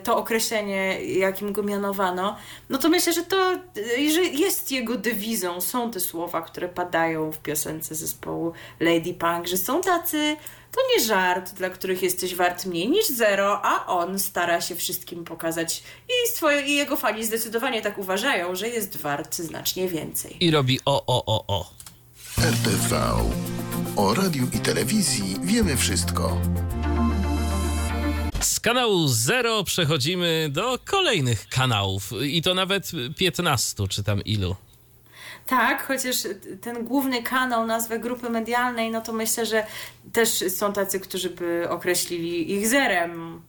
[0.04, 2.38] to określenie, jakim go mianowano,
[2.70, 3.60] no to myślę, że to
[4.14, 9.58] że jest jego dewizą, są te słowa, które padają w piosence zespołu Lady Punk, że
[9.58, 10.38] są tacy
[10.76, 15.24] to nie żart, dla których jesteś wart mniej niż zero, a on stara się wszystkim
[15.24, 20.38] pokazać i, swoje, i jego fani zdecydowanie tak uważają, że jest wart znacznie więcej.
[20.40, 21.75] I robi o, o, o, o.
[22.38, 22.96] RTV.
[23.96, 26.42] O radiu i telewizji wiemy wszystko.
[28.42, 34.56] Z kanału Zero przechodzimy do kolejnych kanałów i to nawet 15, czy tam ilu.
[35.46, 36.16] Tak, chociaż
[36.62, 39.66] ten główny kanał, nazwę grupy medialnej, no to myślę, że
[40.14, 43.42] też są tacy, którzy by określili ich zerem.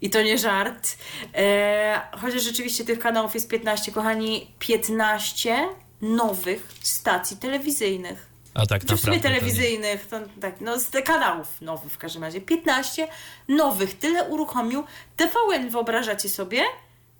[0.00, 0.96] I to nie żart.
[1.34, 5.68] E, chociaż rzeczywiście tych kanałów jest 15, kochani, 15
[6.00, 8.26] nowych stacji telewizyjnych.
[8.54, 9.18] A tak naprawdę.
[9.18, 12.40] W telewizyjnych, to, tak, no z kanałów nowych w każdym razie.
[12.40, 13.08] 15
[13.48, 14.84] nowych, tyle uruchomił
[15.16, 16.62] TVN, wyobrażacie sobie?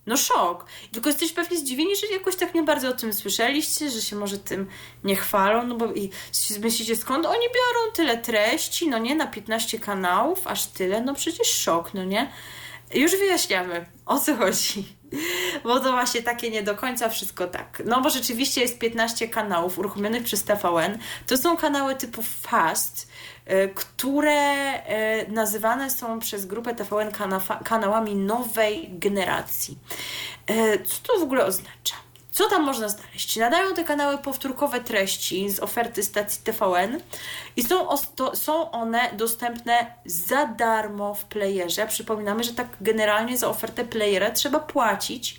[0.07, 0.67] No szok.
[0.93, 4.39] Tylko jesteś pewnie zdziwieni, że jakoś tak nie bardzo o tym słyszeliście, że się może
[4.39, 4.67] tym
[5.05, 6.11] nie chwalą, no bo i
[6.63, 11.49] myślicie skąd oni biorą tyle treści, no nie, na 15 kanałów, aż tyle, no przecież
[11.49, 12.33] szok, no nie?
[12.95, 14.96] Już wyjaśniamy, o co chodzi.
[15.65, 17.83] Bo to właśnie takie nie do końca wszystko tak.
[17.85, 20.99] No bo rzeczywiście jest 15 kanałów uruchomionych przez TVN.
[21.27, 23.09] To są kanały typu Fast,
[23.51, 27.13] y, które y, nazywane są przez grupę TVN
[27.65, 29.79] kanałami nowej generacji.
[30.51, 32.06] Y, co to w ogóle oznacza?
[32.37, 33.37] Co tam można znaleźć?
[33.37, 37.01] Nadają te kanały powtórkowe treści z oferty stacji TVN
[37.57, 37.89] i są,
[38.35, 41.87] są one dostępne za darmo w playerze.
[41.87, 45.37] Przypominamy, że tak generalnie za ofertę playera trzeba płacić,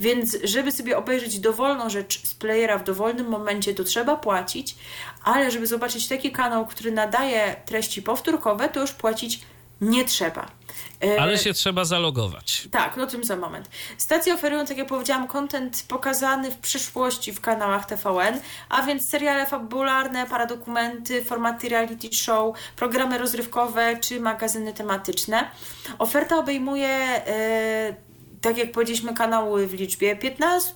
[0.00, 4.76] więc żeby sobie obejrzeć dowolną rzecz z playera w dowolnym momencie, to trzeba płacić,
[5.24, 9.40] ale żeby zobaczyć taki kanał, który nadaje treści powtórkowe, to już płacić
[9.80, 10.46] nie trzeba.
[11.04, 12.68] E, Ale się trzeba zalogować.
[12.70, 13.70] Tak, no tym za moment.
[13.98, 19.46] Stacje oferują, tak jak powiedziałam, kontent pokazany w przyszłości w kanałach TVN, a więc seriale
[19.46, 25.50] fabularne, paradokumenty, formaty reality show, programy rozrywkowe czy magazyny tematyczne.
[25.98, 28.06] Oferta obejmuje e,
[28.40, 30.74] tak jak powiedzieliśmy, kanały w liczbie 15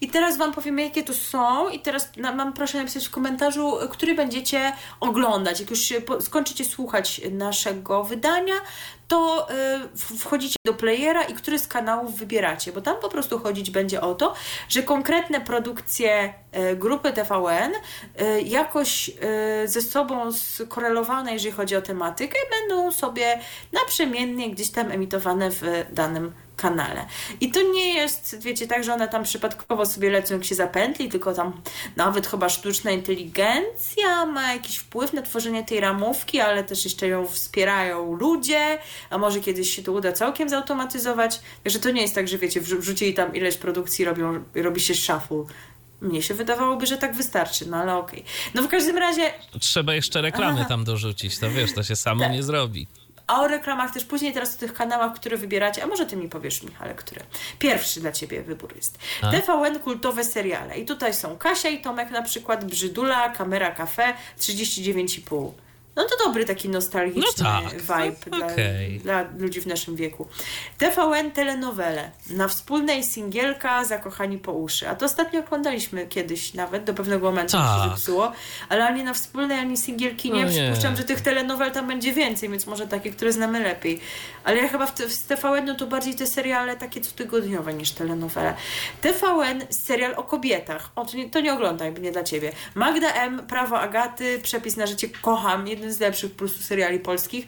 [0.00, 1.68] i teraz Wam powiemy, jakie to są.
[1.68, 5.60] I teraz mam proszę napisać w komentarzu, który będziecie oglądać.
[5.60, 8.54] Jak już skończycie słuchać naszego wydania,
[9.10, 9.48] to
[10.14, 14.00] y, wchodzicie do playera i który z kanałów wybieracie, bo tam po prostu chodzić będzie
[14.00, 14.34] o to,
[14.68, 16.34] że konkretne produkcje
[16.72, 19.10] y, grupy TVN y, jakoś
[19.64, 23.40] ze sobą skorelowane, jeżeli chodzi o tematykę, będą sobie
[23.72, 25.62] naprzemiennie gdzieś tam emitowane w
[25.92, 27.06] danym kanale.
[27.40, 31.08] I to nie jest, wiecie, tak, że one tam przypadkowo sobie lecą, jak się zapętli,
[31.08, 31.60] tylko tam
[31.96, 37.26] nawet chyba sztuczna inteligencja ma jakiś wpływ na tworzenie tej ramówki, ale też jeszcze ją
[37.26, 38.78] wspierają ludzie,
[39.10, 41.40] a może kiedyś się to uda całkiem zautomatyzować.
[41.64, 45.44] Także to nie jest tak, że wiecie, wrzucili tam ileś produkcji, robią, robi się shuffle.
[46.00, 48.20] Mnie się wydawałoby, że tak wystarczy, no ale okej.
[48.20, 48.32] Okay.
[48.54, 49.32] No w każdym razie...
[49.60, 50.68] Trzeba jeszcze reklamy Aha.
[50.68, 52.32] tam dorzucić, to wiesz, to się samo tak.
[52.32, 52.86] nie zrobi.
[53.30, 56.28] A o reklamach też później teraz o tych kanałach, które wybieracie, a może ty mi
[56.28, 57.20] powiesz, Michale, które?
[57.58, 58.98] Pierwszy dla ciebie wybór jest.
[59.22, 59.30] A?
[59.30, 60.78] TVN kultowe seriale.
[60.78, 65.52] I tutaj są Kasia i Tomek na przykład, Brzydula, Kamera Cafe, 39,5.
[65.96, 68.98] No to dobry taki nostalgiczny no tak, vibe no, dla, okay.
[69.02, 70.28] dla, ludzi w naszym wieku.
[70.78, 72.10] TVN telenowele.
[72.30, 74.88] Na wspólnej singielka Zakochani po uszy.
[74.88, 77.84] A to ostatnio oglądaliśmy kiedyś nawet, do pewnego momentu tak.
[77.84, 78.32] się zepsuło.
[78.68, 80.44] Ale ani na wspólnej, ani singielki nie.
[80.44, 80.62] No nie.
[80.62, 84.00] Przypuszczam, że tych telenowel tam będzie więcej, więc może takie, które znamy lepiej.
[84.44, 88.54] Ale ja chyba w, w TVN no to bardziej te seriale takie cotygodniowe niż telenowele.
[89.00, 90.90] TVN serial o kobietach.
[90.96, 92.52] O, to nie, to nie oglądaj, nie dla ciebie.
[92.74, 95.68] Magda M, Prawo Agaty, Przepis na życie kocham.
[95.68, 97.46] Jeden z lepszych po prostu seriali polskich.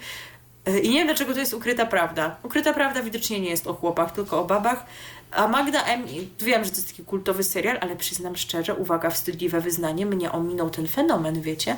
[0.67, 2.37] E, I nie wiem dlaczego to jest ukryta prawda.
[2.43, 4.87] Ukryta prawda widocznie nie jest o chłopach, tylko o babach.
[5.31, 6.07] A Magda M,
[6.41, 10.71] wiem, że to jest taki kultowy serial, ale przyznam szczerze, uwaga, wstydliwe wyznanie, mnie ominął
[10.71, 11.77] ten fenomen, wiecie?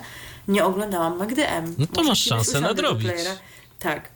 [0.48, 1.74] Nie oglądałam Magdy M.
[1.78, 3.12] No to Może masz szansę nadrobić.
[3.78, 4.13] Tak.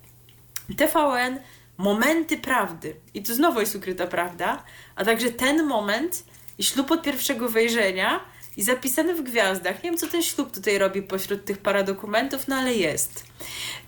[0.76, 1.40] TVN,
[1.78, 2.94] momenty prawdy.
[3.14, 4.64] I to znowu jest ukryta prawda,
[4.96, 6.24] a także ten moment
[6.58, 8.20] i ślub od pierwszego wejrzenia
[8.56, 9.82] i zapisany w gwiazdach.
[9.82, 13.24] Nie wiem, co ten ślub tutaj robi pośród tych paradokumentów, no ale jest.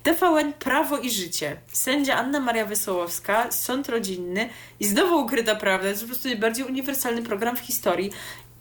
[0.03, 1.57] TVN Prawo i Życie.
[1.67, 4.49] Sędzia Anna Maria Wesołowska, sąd rodzinny
[4.79, 5.87] i znowu ukryta prawda.
[5.87, 8.11] Jest po prostu najbardziej uniwersalny program w historii.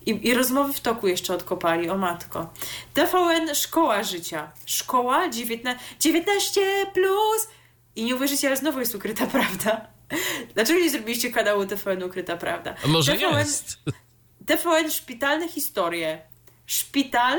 [0.07, 2.53] I, I, rozmowy w toku jeszcze odkopali, o matko.
[2.95, 4.51] TVN Szkoła Życia.
[4.67, 6.61] Szkoła 19, 19
[6.95, 7.49] plus.
[7.97, 9.87] I nie uwierzycie, ale znowu jest ukryta prawda.
[10.55, 12.75] Dlaczego nie zrobiliście kanału TVN Ukryta Prawda?
[12.85, 13.79] A może TVN, jest.
[14.47, 16.23] TVN Szpitalne Historie.
[16.67, 17.39] Szpital,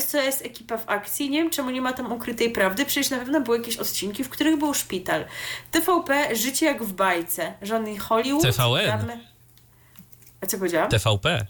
[0.00, 1.30] SOS Ekipa w akcji.
[1.30, 2.84] Nie wiem, czemu nie ma tam ukrytej prawdy.
[2.84, 5.24] Przecież na pewno były jakieś odcinki, w których był szpital.
[5.70, 7.54] TVP Życie jak w bajce.
[7.62, 8.42] Żony Hollywood.
[8.42, 9.20] TVN.
[10.40, 10.90] A co powiedziałam?
[10.90, 11.46] TVP.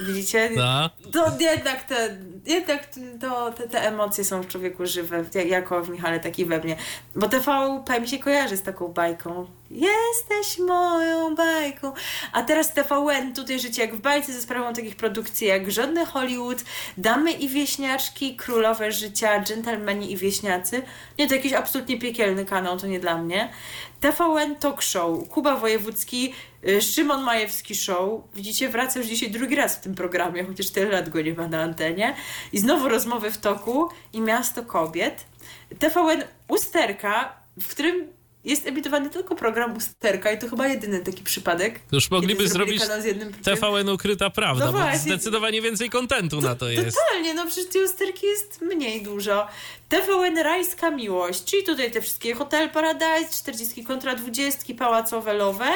[0.00, 0.50] Widzicie?
[0.56, 0.90] No.
[1.12, 2.88] To jednak, te, jednak
[3.20, 6.76] to, te, te emocje są w człowieku żywe, jako w Michale, tak i we mnie.
[7.16, 9.46] Bo TVP mi się kojarzy z taką bajką.
[9.70, 11.92] Jesteś moją bajką.
[12.32, 16.64] A teraz TVN, tutaj życie jak w bajce ze sprawą takich produkcji jak Żadny Hollywood,
[16.96, 20.82] Damy i Wieśniaczki, Królowe Życia, Dżentelmeni i Wieśniacy.
[21.18, 23.50] Nie, to jakiś absolutnie piekielny kanał, to nie dla mnie.
[24.04, 26.34] TVN Talk Show, Kuba Wojewódzki,
[26.68, 28.22] y, Szymon Majewski Show.
[28.34, 31.48] Widzicie, wraca już dzisiaj drugi raz w tym programie, chociaż tyle lat go nie ma
[31.48, 32.14] na antenie.
[32.52, 35.26] I znowu rozmowy w toku i Miasto Kobiet.
[35.78, 38.08] TVN Usterka, w którym
[38.44, 41.80] jest emitowany tylko program Usterka i to chyba jedyny taki przypadek.
[41.92, 42.82] Już mogliby zrobić
[43.44, 44.98] TVN Ukryta Prawda, no bo właśnie.
[44.98, 46.98] zdecydowanie więcej kontentu to, na to jest.
[47.06, 49.46] Totalnie, no przecież tej Usterki jest mniej dużo.
[49.88, 55.68] TVN Rajska Miłość, czyli tutaj te wszystkie Hotel Paradise, 40 kontra 20, pałacowe lowe.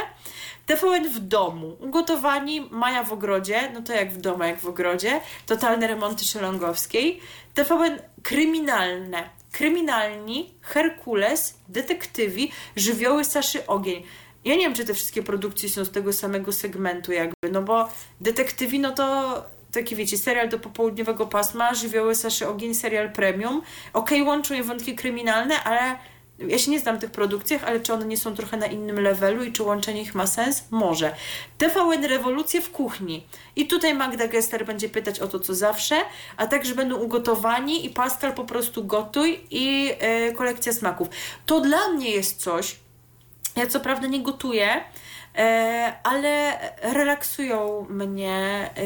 [0.67, 5.21] TVN w domu, ugotowani, Maja w ogrodzie, no to jak w domu, jak w ogrodzie,
[5.47, 7.21] totalne remonty szelongowskiej.
[7.55, 14.03] TVN kryminalne, kryminalni, Herkules, detektywi, żywioły Saszy Ogień.
[14.45, 17.89] ja nie wiem, czy te wszystkie produkcje są z tego samego segmentu jakby, no bo
[18.21, 23.63] detektywi, no to taki wiecie, serial do popołudniowego pasma, Żywioły Saszy Ogień, serial premium.
[23.93, 25.97] Okej, okay, łączą je wątki kryminalne, ale
[26.39, 29.45] ja się nie znam tych produkcjach, ale czy one nie są trochę na innym levelu
[29.45, 30.65] i czy łączenie ich ma sens?
[30.71, 31.15] Może.
[31.59, 33.27] TVN Rewolucje w kuchni.
[33.57, 35.97] I tutaj Magda Gester będzie pytać o to, co zawsze,
[36.37, 41.09] a także będą ugotowani i Pascal po prostu gotuj i yy, kolekcja smaków.
[41.47, 42.77] To dla mnie jest coś,
[43.57, 44.85] ja co prawda nie gotuję,
[45.37, 48.83] e, ale relaksują mnie e,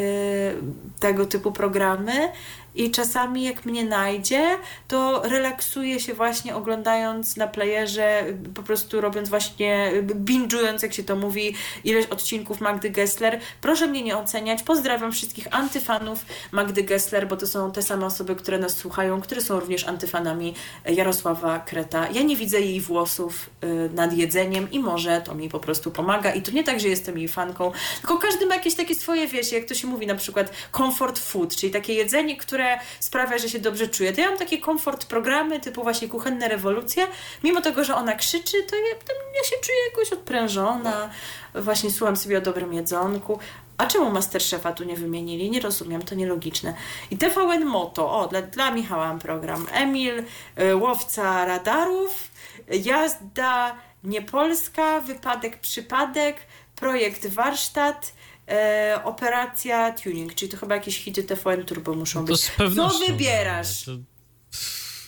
[1.01, 2.33] tego typu programy
[2.74, 4.59] i czasami jak mnie najdzie,
[4.89, 8.24] to relaksuję się właśnie oglądając na playerze,
[8.55, 11.55] po prostu robiąc właśnie, binge'ując jak się to mówi,
[11.85, 13.40] ileś odcinków Magdy Gessler.
[13.61, 14.62] Proszę mnie nie oceniać.
[14.62, 19.40] Pozdrawiam wszystkich antyfanów Magdy Gessler, bo to są te same osoby, które nas słuchają, które
[19.40, 20.55] są również antyfanami
[20.85, 22.09] Jarosława Kreta.
[22.11, 26.35] Ja nie widzę jej włosów y, nad jedzeniem i może to mi po prostu pomaga.
[26.35, 29.53] I to nie tak, że jestem jej fanką, tylko każdy ma jakieś takie swoje, wiesz,
[29.53, 33.49] jak to się mówi na przykład comfort food, czyli takie jedzenie, które które sprawia, że
[33.49, 34.13] się dobrze czuję.
[34.13, 37.07] To ja mam takie komfort programy typu właśnie kuchenne rewolucje.
[37.45, 41.11] Mimo tego, że ona krzyczy, to ja, to ja się czuję jakoś odprężona.
[41.55, 43.39] Właśnie słucham sobie o dobrym jedzonku.
[43.79, 45.51] A czemu Masterchefa tu nie wymienili?
[45.51, 46.75] Nie rozumiem, to nielogiczne.
[47.11, 49.67] I TVN Moto, o, dla, dla Michała mam program.
[49.73, 50.25] Emil,
[50.61, 52.31] y, łowca radarów,
[52.69, 56.37] jazda niepolska, wypadek, przypadek,
[56.77, 58.13] projekt warsztat,
[58.48, 62.40] e, operacja tuning, czyli to chyba jakieś hity TVN Turbo muszą no to być.
[62.40, 62.98] Z pewnością.
[62.98, 63.85] Co wybierasz?
[63.85, 63.93] To...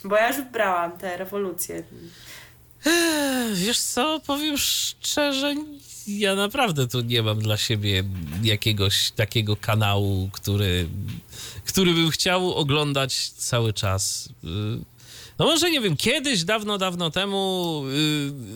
[0.05, 1.83] Bo ja już wybrałam te rewolucje.
[3.55, 5.55] Wiesz co, powiem szczerze,
[6.07, 8.05] ja naprawdę tu nie mam dla siebie
[8.43, 10.89] jakiegoś takiego kanału, który,
[11.65, 14.29] który bym chciał oglądać cały czas.
[15.39, 17.83] No może nie wiem, kiedyś, dawno, dawno temu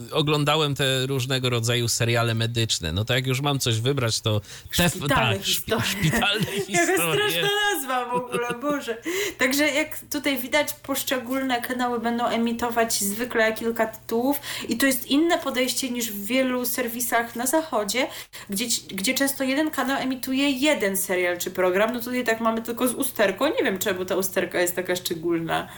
[0.09, 2.93] yy, oglądałem te różnego rodzaju seriale medyczne.
[2.93, 4.41] No to jak już mam coś wybrać, to
[4.77, 5.85] te szpitalne tak, historie.
[5.85, 7.25] szpitalne historie.
[7.25, 8.97] Jaka straszna nazwa w ogóle, Boże.
[9.39, 15.39] Także jak tutaj widać, poszczególne kanały będą emitować zwykle kilka tytułów i to jest inne
[15.39, 18.07] podejście niż w wielu serwisach na zachodzie,
[18.51, 21.93] gdzie, gdzie często jeden kanał emituje jeden serial czy program.
[21.93, 23.47] No tutaj tak mamy tylko z usterką.
[23.47, 25.69] Nie wiem, czemu ta usterka jest taka szczególna.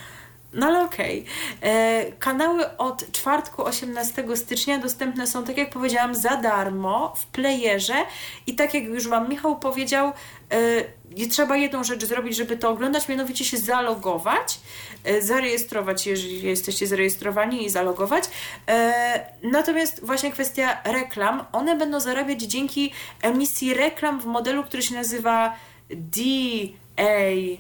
[0.53, 1.25] No ale okej.
[1.59, 1.71] Okay.
[1.71, 7.95] E, kanały od czwartku 18 stycznia dostępne są, tak jak powiedziałam, za darmo w playerze
[8.47, 10.13] i tak jak już Wam Michał powiedział,
[10.51, 14.61] e, trzeba jedną rzecz zrobić, żeby to oglądać, mianowicie się zalogować,
[15.05, 18.25] e, zarejestrować, jeżeli jesteście zarejestrowani i zalogować.
[19.43, 25.57] Natomiast właśnie kwestia reklam, one będą zarabiać dzięki emisji reklam w modelu, który się nazywa
[25.91, 27.59] DAI,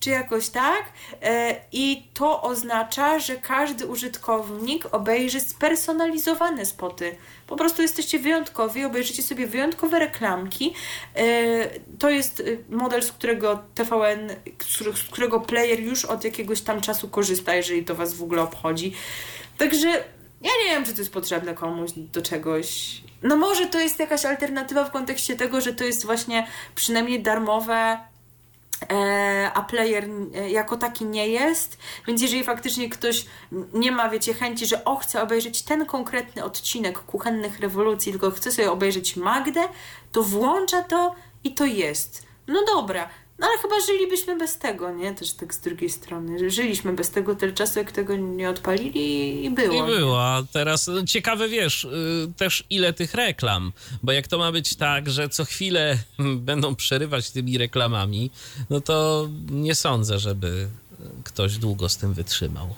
[0.00, 0.84] czy jakoś tak.
[1.22, 7.16] E, I to oznacza, że każdy użytkownik obejrzy spersonalizowane spoty.
[7.46, 10.74] Po prostu jesteście wyjątkowi, obejrzycie sobie wyjątkowe reklamki.
[11.16, 11.24] E,
[11.98, 14.30] to jest e, model, z którego TVN,
[14.94, 18.92] z którego player już od jakiegoś tam czasu korzysta, jeżeli to Was w ogóle obchodzi.
[19.58, 19.88] Także
[20.42, 23.00] ja nie wiem, czy to jest potrzebne komuś do czegoś.
[23.22, 28.09] No może to jest jakaś alternatywa w kontekście tego, że to jest właśnie przynajmniej darmowe
[29.54, 33.26] a player e, jako taki nie jest, więc jeżeli faktycznie ktoś
[33.72, 38.52] nie ma, wiecie, chęci, że o, chce obejrzeć ten konkretny odcinek Kuchennych Rewolucji, tylko chce
[38.52, 39.60] sobie obejrzeć Magdę,
[40.12, 42.26] to włącza to i to jest.
[42.46, 43.08] No dobra,
[43.40, 45.14] no ale chyba żylibyśmy bez tego, nie?
[45.14, 46.50] Też tak z drugiej strony.
[46.50, 49.86] Żyliśmy bez tego tyle czasu, jak tego nie odpalili i było.
[49.86, 53.72] I było, a teraz no, ciekawe wiesz, y, też ile tych reklam,
[54.02, 55.98] bo jak to ma być tak, że co chwilę
[56.50, 58.30] będą przerywać tymi reklamami,
[58.70, 60.68] no to nie sądzę, żeby
[61.24, 62.68] ktoś długo z tym wytrzymał.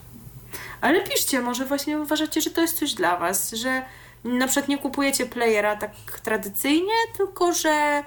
[0.80, 3.82] Ale piszcie, może właśnie uważacie, że to jest coś dla was, że
[4.24, 8.02] na przykład nie kupujecie playera tak tradycyjnie, tylko że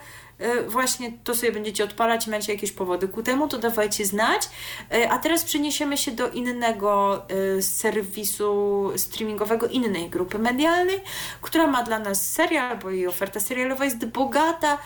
[0.68, 4.50] właśnie to sobie będziecie odpalać, macie jakieś powody ku temu, to dawajcie znać.
[4.92, 11.02] E, a teraz przeniesiemy się do innego e, serwisu streamingowego, innej grupy medialnej,
[11.42, 14.78] która ma dla nas serial, bo jej oferta serialowa jest bogata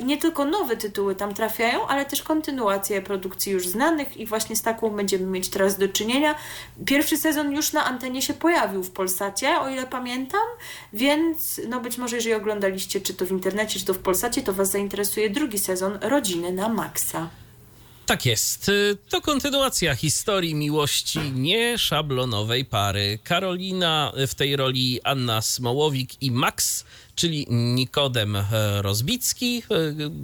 [0.00, 4.56] i nie tylko nowe tytuły tam trafiają, ale też kontynuacje produkcji już znanych i właśnie
[4.56, 6.34] z taką będziemy mieć teraz do czynienia.
[6.86, 10.46] Pierwszy sezon już na antenie się pojawił w Polsacie, o ile pamiętam,
[10.92, 14.52] więc no być może jeżeli oglądaliście czy to w internecie, czy to w Polsacie, to
[14.56, 17.30] Was zainteresuje drugi sezon Rodziny na Maxa.
[18.06, 18.70] Tak jest.
[19.08, 23.18] To kontynuacja historii miłości nieszablonowej pary.
[23.24, 26.84] Karolina w tej roli Anna Smołowik i Max,
[27.16, 28.36] czyli Nikodem
[28.80, 29.62] Rozbicki,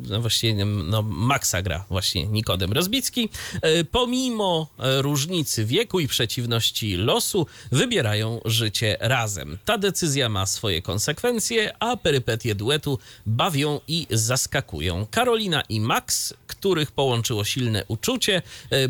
[0.09, 3.28] no właściwie no, Maxa gra właśnie Nikodem Rozbicki.
[3.90, 9.59] Pomimo różnicy wieku i przeciwności losu, wybierają życie razem.
[9.64, 15.06] Ta decyzja ma swoje konsekwencje, a perypetie duetu bawią i zaskakują.
[15.10, 18.43] Karolina i Max, których połączyło silne uczucie,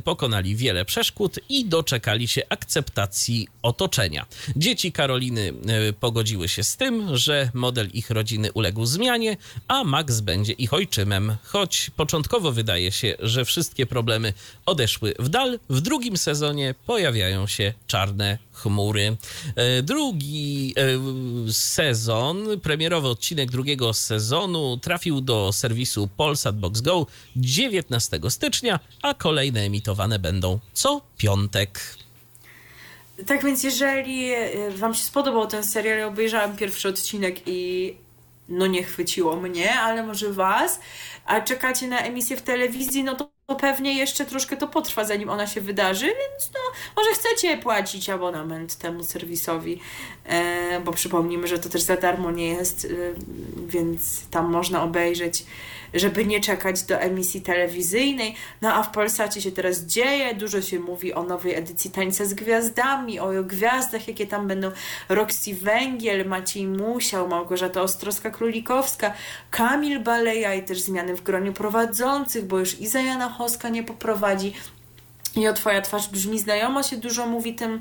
[0.04, 4.26] pokonali wiele przeszkód i doczekali się akceptacji otoczenia.
[4.56, 9.36] Dzieci Karoliny e, pogodziły się z tym, że model ich rodziny uległ zmianie,
[9.68, 11.36] a Max będzie ich ojczymem.
[11.44, 14.32] Choć początkowo wydaje się, że wszystkie problemy
[14.66, 19.16] odeszły w dal, w drugim sezonie pojawiają się czarne chmury.
[19.56, 20.74] E, drugi
[21.48, 27.06] e, sezon, premierowy odcinek drugiego sezonu trafił do serwisu Polsat Box Go
[27.36, 32.01] 19 stycznia, a kolejne emitowane będą co piątek.
[33.26, 37.94] Tak więc jeżeli e, wam się spodobał ten serial, obejrzałam pierwszy odcinek i
[38.48, 40.80] no nie chwyciło mnie, ale może was,
[41.26, 45.46] a czekacie na emisję w telewizji, no to pewnie jeszcze troszkę to potrwa, zanim ona
[45.46, 46.60] się wydarzy, więc no,
[46.96, 49.80] może chcecie płacić abonament temu serwisowi,
[50.24, 52.88] e, bo przypomnijmy, że to też za darmo nie jest, e,
[53.66, 55.44] więc tam można obejrzeć
[55.94, 58.34] żeby nie czekać do emisji telewizyjnej.
[58.62, 62.34] No a w Polsacie się teraz dzieje, dużo się mówi o nowej edycji Tańca z
[62.34, 64.70] Gwiazdami, o gwiazdach, jakie tam będą.
[65.08, 69.10] Roxy Węgiel, Maciej Musiał, Małgorzata Ostrowska-Królikowska,
[69.50, 74.52] Kamil Baleja i też zmiany w gronie prowadzących, bo już Iza Jana Hoska nie poprowadzi.
[75.36, 77.80] I o Twoja twarz brzmi znajomo się dużo mówi tym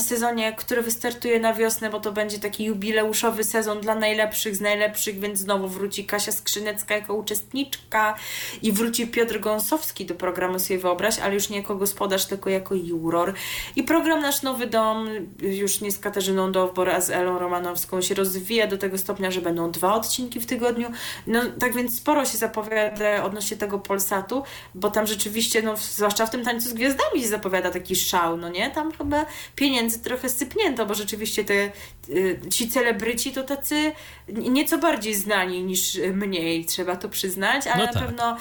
[0.00, 5.20] sezonie, który wystartuje na wiosnę, bo to będzie taki jubileuszowy sezon dla najlepszych z najlepszych,
[5.20, 8.14] więc znowu wróci Kasia Skrzynecka jako uczestniczka
[8.62, 12.74] i wróci Piotr Gąsowski do programu sobie wyobraź, ale już nie jako gospodarz, tylko jako
[12.74, 13.34] juror.
[13.76, 15.08] I program Nasz Nowy Dom
[15.42, 19.40] już nie z Katarzyną Dowbor, a z Elą Romanowską się rozwija do tego stopnia, że
[19.40, 20.88] będą dwa odcinki w tygodniu.
[21.26, 24.42] No tak więc sporo się zapowiada odnośnie tego Polsatu,
[24.74, 28.48] bo tam rzeczywiście, no zwłaszcza w tym tańcu z gwiazdami się zapowiada taki szał, no
[28.48, 28.70] nie?
[28.70, 29.26] Tam chyba
[29.70, 31.70] pieniędzy trochę sypnięto, bo rzeczywiście te,
[32.08, 33.92] y, ci celebryci to tacy
[34.28, 37.94] nieco bardziej znani niż mniej, trzeba to przyznać, ale no tak.
[37.94, 38.36] na pewno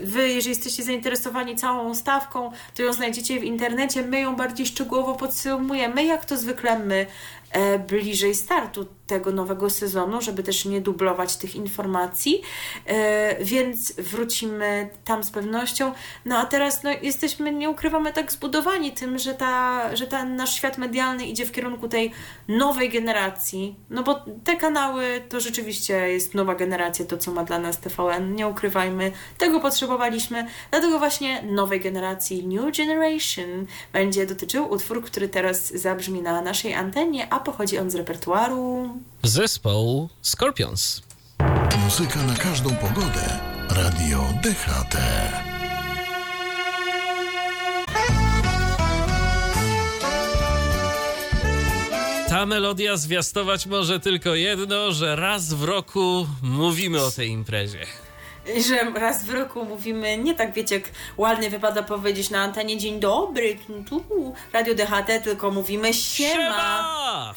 [0.00, 4.66] y, wy, jeżeli jesteście zainteresowani całą stawką, to ją znajdziecie w internecie, my ją bardziej
[4.66, 7.06] szczegółowo podsumujemy, jak to zwykle my
[7.54, 12.42] E, bliżej startu tego nowego sezonu, żeby też nie dublować tych informacji,
[12.86, 15.92] e, więc wrócimy tam z pewnością.
[16.24, 20.54] No a teraz no, jesteśmy, nie ukrywamy, tak zbudowani tym, że, ta, że ten nasz
[20.54, 22.12] świat medialny idzie w kierunku tej
[22.48, 27.58] nowej generacji, no bo te kanały to rzeczywiście jest nowa generacja, to co ma dla
[27.58, 35.04] nas TVN, nie ukrywajmy, tego potrzebowaliśmy, dlatego właśnie nowej generacji New Generation będzie dotyczył utwór,
[35.04, 41.02] który teraz zabrzmi na naszej antenie, a pochodzi on z repertuaru zespołu Scorpions.
[41.84, 43.40] Muzyka na każdą pogodę.
[43.70, 44.96] Radio DHT.
[52.28, 57.86] Ta melodia zwiastować może tylko jedno, że raz w roku mówimy o tej imprezie
[58.68, 60.84] że raz w roku mówimy, nie tak wiecie, jak
[61.16, 63.56] ładnie wypada powiedzieć na antenie dzień dobry,
[63.88, 66.34] tu Radio DHT, tylko mówimy siema.
[66.34, 67.34] siema!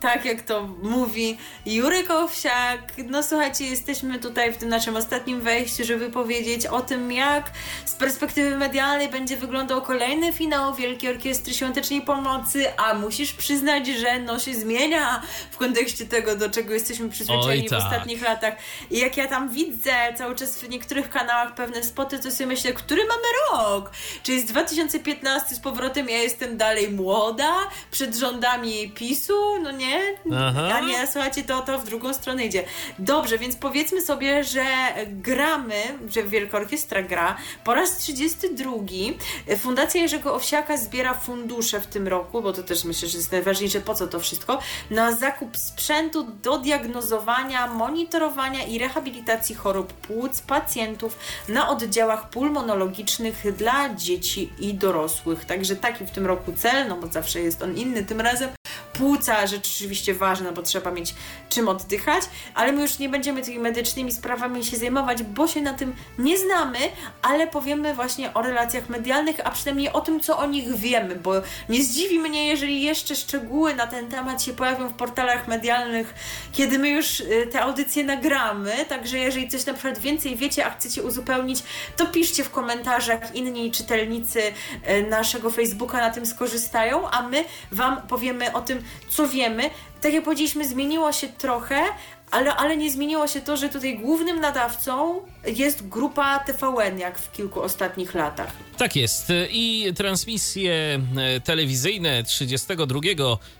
[0.00, 2.92] Tak jak to mówi Jurek Owsiak.
[3.06, 7.50] No słuchajcie, jesteśmy tutaj w tym naszym ostatnim wejściu, żeby powiedzieć o tym, jak
[7.84, 14.20] z perspektywy medialnej będzie wyglądał kolejny finał Wielkiej Orkiestry Świątecznej Pomocy, a musisz przyznać, że
[14.20, 17.80] no się zmienia w kontekście tego, do czego jesteśmy przyzwyczajeni tak.
[17.80, 18.54] w ostatnich latach.
[18.90, 22.72] I jak ja tam widzę cały czas w niektórych kanałach pewne spoty, to sobie myślę,
[22.72, 23.90] który mamy rok?
[24.22, 27.52] Czy jest 2015 z powrotem, ja jestem dalej młoda,
[27.90, 29.58] przed rządami PiSu?
[29.62, 29.81] No nie?
[30.34, 30.70] Aha.
[30.74, 32.64] A nie, słuchajcie, to, to w drugą stronę idzie.
[32.98, 34.64] Dobrze, więc powiedzmy sobie, że
[35.06, 38.72] gramy, że Wielka Orkiestra gra po raz 32.
[39.58, 43.80] Fundacja Jerzego Owsiaka zbiera fundusze w tym roku, bo to też myślę, że jest najważniejsze,
[43.80, 44.58] po co to wszystko,
[44.90, 51.18] na zakup sprzętu do diagnozowania, monitorowania i rehabilitacji chorób płuc pacjentów
[51.48, 55.44] na oddziałach pulmonologicznych dla dzieci i dorosłych.
[55.44, 58.50] Także taki w tym roku cel, no bo zawsze jest on inny tym razem,
[58.92, 59.61] płuca rzeczywiście
[60.14, 61.14] ważne, bo trzeba mieć
[61.48, 62.22] czym oddychać,
[62.54, 66.38] ale my już nie będziemy tymi medycznymi sprawami się zajmować, bo się na tym nie
[66.38, 66.78] znamy,
[67.22, 71.32] ale powiemy właśnie o relacjach medialnych, a przynajmniej o tym, co o nich wiemy, bo
[71.68, 76.14] nie zdziwi mnie, jeżeli jeszcze szczegóły na ten temat się pojawią w portalach medialnych,
[76.52, 80.70] kiedy my już y, te audycje nagramy, także jeżeli coś na przykład więcej wiecie, a
[80.70, 81.62] chcecie uzupełnić,
[81.96, 84.52] to piszcie w komentarzach, inni czytelnicy y,
[85.10, 89.51] naszego Facebooka na tym skorzystają, a my Wam powiemy o tym, co wiemy.
[90.00, 91.82] Tak jak powiedzieliśmy, zmieniło się trochę,
[92.30, 97.32] ale, ale nie zmieniło się to, że tutaj głównym nadawcą jest grupa TVN, jak w
[97.32, 98.52] kilku ostatnich latach.
[98.76, 99.32] Tak jest.
[99.50, 103.00] I transmisje e, telewizyjne 32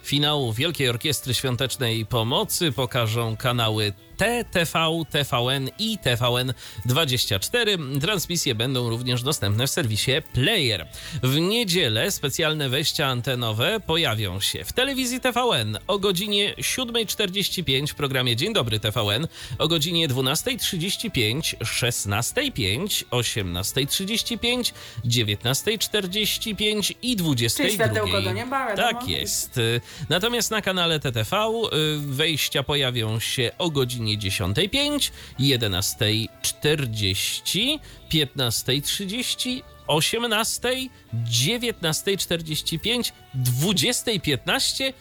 [0.03, 3.93] finału Wielkiej Orkiestry Świątecznej Pomocy pokażą kanały
[4.23, 8.01] TTV, TVN i TVN24.
[8.01, 10.89] Transmisje będą również dostępne w serwisie Player.
[11.23, 18.37] W niedzielę specjalne wejścia antenowe pojawią się w telewizji TVN o godzinie 7.45 w programie
[18.37, 19.29] Dzień Dobry TVN,
[19.59, 24.73] o godzinie 12.35, 16.05, 18.35,
[25.05, 28.25] 19.45 i 22.00.
[28.25, 29.61] do nieba, Tak jest.
[30.09, 35.11] Natomiast na kanale TTV y, wejścia pojawią się o godzinie 10.05,
[35.41, 37.79] 11.40,
[38.13, 40.69] 15.30, 18,
[41.15, 44.93] 19.45, 20.15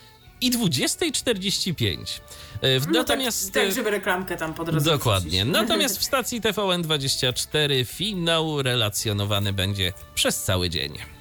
[0.42, 2.22] i 20.45.
[2.62, 3.54] E, no Natomiast.
[3.54, 4.92] Tak, tak, żeby reklamkę tam po drodze.
[4.92, 5.46] Dokładnie.
[5.62, 11.21] Natomiast w stacji TVN24 finał relacjonowany będzie przez cały dzień.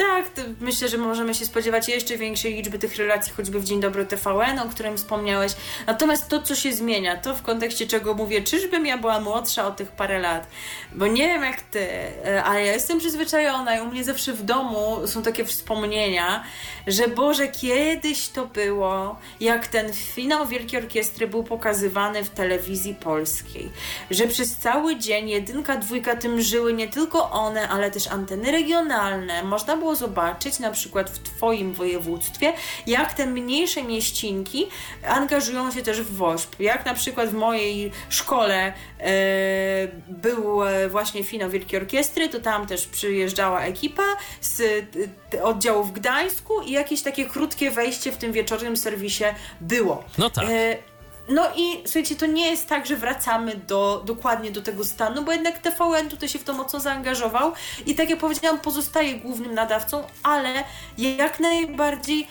[0.00, 0.24] Tak,
[0.60, 4.58] myślę, że możemy się spodziewać jeszcze większej liczby tych relacji, choćby w Dzień Dobry TVN,
[4.58, 5.52] o którym wspomniałeś.
[5.86, 9.70] Natomiast to, co się zmienia, to w kontekście czego mówię, czyżbym ja była młodsza o
[9.70, 10.46] tych parę lat,
[10.92, 11.88] bo nie wiem jak ty,
[12.24, 16.44] e, ale ja jestem przyzwyczajona i u mnie zawsze w domu są takie wspomnienia,
[16.86, 23.70] że Boże, kiedyś to było, jak ten finał Wielkiej Orkiestry był pokazywany w telewizji polskiej,
[24.10, 29.42] że przez cały dzień jedynka, dwójka tym żyły nie tylko one, ale też anteny regionalne.
[29.42, 32.52] Można było zobaczyć na przykład w Twoim województwie,
[32.86, 34.66] jak te mniejsze mieścinki
[35.08, 36.60] angażują się też w WOŚP.
[36.60, 39.12] Jak na przykład w mojej szkole e,
[40.08, 44.02] był e, właśnie finał Wielkiej Orkiestry, to tam też przyjeżdżała ekipa
[44.40, 44.60] z
[45.34, 49.24] e, oddziału w Gdańsku i jakieś takie krótkie wejście w tym wieczornym serwisie
[49.60, 50.04] było.
[50.18, 50.46] No tak.
[51.30, 55.32] No i słuchajcie, to nie jest tak, że wracamy do, dokładnie do tego stanu, bo
[55.32, 57.52] jednak TVN tutaj się w to mocno zaangażował
[57.86, 60.64] i tak jak powiedziałam, pozostaje głównym nadawcą, ale
[60.98, 62.26] jak najbardziej,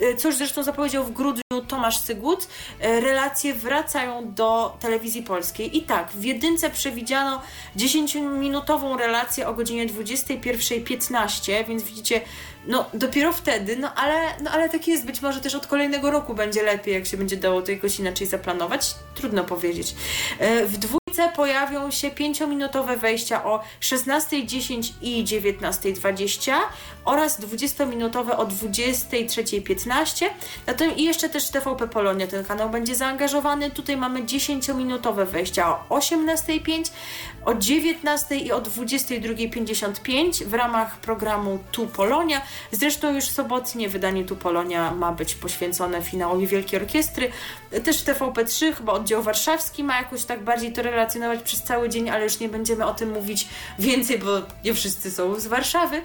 [0.00, 2.48] e, coś zresztą zapowiedział w grudniu Tomasz Sygut,
[2.80, 5.76] e, relacje wracają do telewizji polskiej.
[5.76, 7.42] I tak, w jedynce przewidziano
[7.76, 12.20] 10-minutową relację o godzinie 21.15, więc widzicie,
[12.66, 16.34] no dopiero wtedy, no ale, no ale tak jest, być może też od kolejnego roku
[16.34, 19.94] będzie lepiej, jak się będzie dało to jakoś inaczej zaplanować, trudno powiedzieć.
[20.38, 21.01] E, w dwójce
[21.36, 26.52] pojawią się 5-minutowe wejścia o 16.10 i 19.20
[27.04, 30.26] oraz 20-minutowe o 23.15.
[30.66, 33.70] Natomiast i jeszcze też TVP Polonia, ten kanał będzie zaangażowany.
[33.70, 36.90] Tutaj mamy 10-minutowe wejścia o 18.05,
[37.44, 42.42] o 19 i o 22.55 w ramach programu Tu Polonia.
[42.70, 47.30] Zresztą już sobotnie wydanie Tu Polonia ma być poświęcone finałowi Wielkiej Orkiestry.
[47.84, 52.10] Też w TVP3 chyba oddział warszawski ma jakoś tak bardziej to relacjonować przez cały dzień,
[52.10, 53.48] ale już nie będziemy o tym mówić
[53.78, 56.02] więcej, bo nie wszyscy są z Warszawy.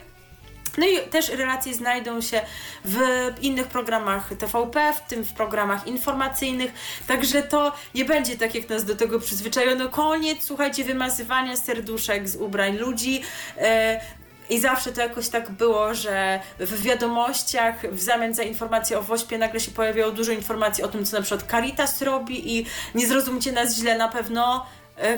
[0.77, 2.41] No i też relacje znajdą się
[2.85, 2.97] w
[3.41, 6.71] innych programach TVP, w tym w programach informacyjnych,
[7.07, 9.89] także to nie będzie tak, jak nas do tego przyzwyczajono.
[9.89, 13.21] Koniec, słuchajcie, wymazywania serduszek z ubrań ludzi.
[13.57, 14.01] E,
[14.49, 19.37] i zawsze to jakoś tak było, że w wiadomościach w zamian za informacje o Wośpie
[19.37, 22.65] nagle się pojawiało dużo informacji o tym, co na przykład Caritas robi i
[22.95, 24.65] nie zrozumcie nas źle na pewno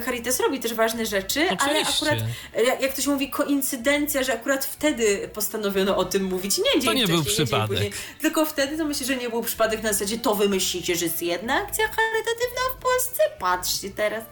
[0.05, 1.69] Caritas robi też ważne rzeczy, Oczywiście.
[1.69, 2.19] ale akurat,
[2.55, 6.57] e, jak ktoś mówi, koincydencja, że akurat wtedy postanowiono o tym mówić.
[6.57, 7.81] Nie dzień To nie był przypadek.
[7.81, 7.89] Nie
[8.21, 11.21] tylko wtedy to myślę, że nie był przypadek na zasadzie to wy myślicie, że jest
[11.21, 13.23] jedna akcja charytatywna w Polsce?
[13.39, 14.23] Patrzcie teraz.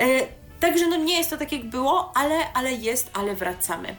[0.00, 3.96] E, Także no nie jest to tak jak było, ale, ale jest, ale wracamy.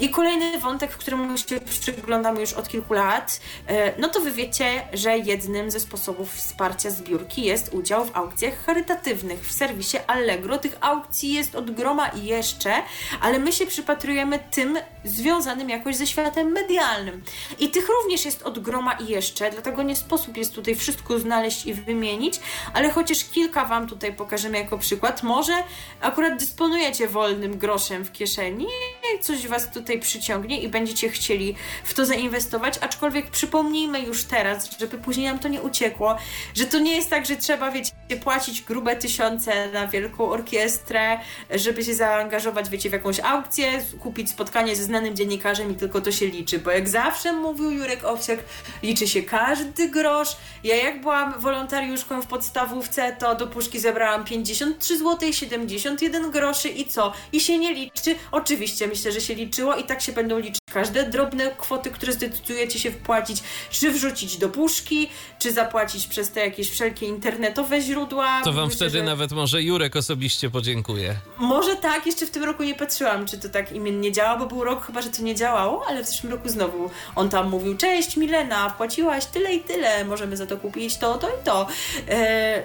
[0.00, 4.30] I kolejny wątek, w którym się przyglądamy już od kilku lat, e, no to wy
[4.30, 10.58] wiecie, że jednym ze sposobów wsparcia zbiórki jest udział w aukcjach charytatywnych w serwisie Allegro.
[10.58, 12.72] Tych aukcji jest od groma i jeszcze,
[13.20, 17.22] ale my się przypatrujemy tym związanym jakoś ze światem medialnym.
[17.58, 21.66] I tych również jest od groma i jeszcze, dlatego nie sposób jest tutaj wszystko znaleźć
[21.66, 22.40] i wymienić,
[22.74, 25.22] ale chociaż kilka Wam tutaj pokażemy jako przykład.
[25.22, 25.52] Może
[26.02, 28.66] akurat dysponujecie wolnym groszem w kieszeni,
[29.20, 31.54] coś Was tutaj przyciągnie i będziecie chcieli
[31.84, 36.16] w to zainwestować, aczkolwiek przypomnijmy już teraz, żeby później nam to nie uciekło,
[36.54, 37.92] że to nie jest tak, że trzeba, wiecie,
[38.22, 41.18] płacić grube tysiące na wielką orkiestrę,
[41.50, 46.12] żeby się zaangażować, wiecie, w jakąś aukcję, kupić spotkanie ze znanym dziennikarzem i tylko to
[46.12, 48.38] się liczy, bo jak zawsze mówił Jurek Owsiak,
[48.82, 50.36] liczy się każdy grosz.
[50.64, 55.32] Ja jak byłam wolontariuszką w podstawówce, to do puszki zebrałam 53 zł
[55.98, 57.12] 71 groszy i co?
[57.32, 58.14] I się nie liczy?
[58.32, 62.78] Oczywiście, myślę, że się liczyło i tak się będą liczyć każde drobne kwoty, które zdecydujecie
[62.78, 65.08] się wpłacić, czy wrzucić do puszki,
[65.38, 68.40] czy zapłacić przez te jakieś wszelkie internetowe źródła.
[68.44, 69.04] To wam Myślę, wtedy że...
[69.04, 71.14] nawet może Jurek osobiście podziękuje.
[71.38, 74.64] Może tak, jeszcze w tym roku nie patrzyłam, czy to tak imiennie działa, bo był
[74.64, 78.16] rok chyba, że to nie działało, ale w zeszłym roku znowu on tam mówił, cześć
[78.16, 81.66] Milena, wpłaciłaś tyle i tyle, możemy za to kupić to, to i to.
[82.08, 82.62] E,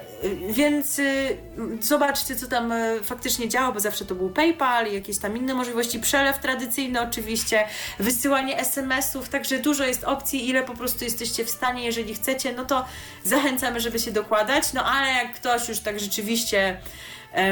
[0.50, 1.38] więc y,
[1.82, 5.54] zobaczcie, co tam y, faktycznie działa, bo zawsze to był PayPal i jakieś tam inne
[5.54, 7.66] możliwości, przelew tradycyjny oczywiście,
[8.00, 12.66] wysyłanie SMS-ów, także dużo jest opcji, ile po prostu jesteście w stanie, jeżeli chcecie, no
[12.66, 12.86] to
[13.24, 16.78] zachęcamy, żeby się dokładać, no ale jak ktoś już tak rzeczywiście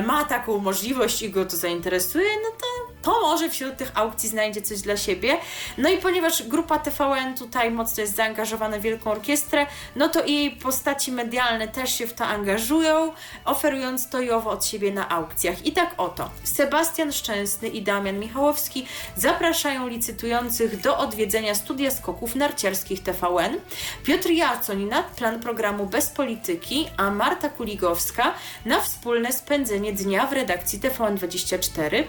[0.05, 4.61] ma taką możliwość i go to zainteresuje, no to, to może wśród tych aukcji znajdzie
[4.61, 5.37] coś dla siebie.
[5.77, 9.65] No i ponieważ grupa TVN tutaj mocno jest zaangażowana w Wielką Orkiestrę,
[9.95, 13.11] no to i jej postaci medialne też się w to angażują,
[13.45, 15.65] oferując to i owo od siebie na aukcjach.
[15.65, 23.03] I tak oto, Sebastian Szczęsny i Damian Michałowski zapraszają licytujących do odwiedzenia studia skoków narciarskich
[23.03, 23.57] TVN.
[24.03, 28.33] Piotr Jacoń na plan programu Bez Polityki, a Marta Kuligowska
[28.65, 31.95] na wspólne spędzenie dnia w redakcji TVN24.
[31.95, 32.03] E,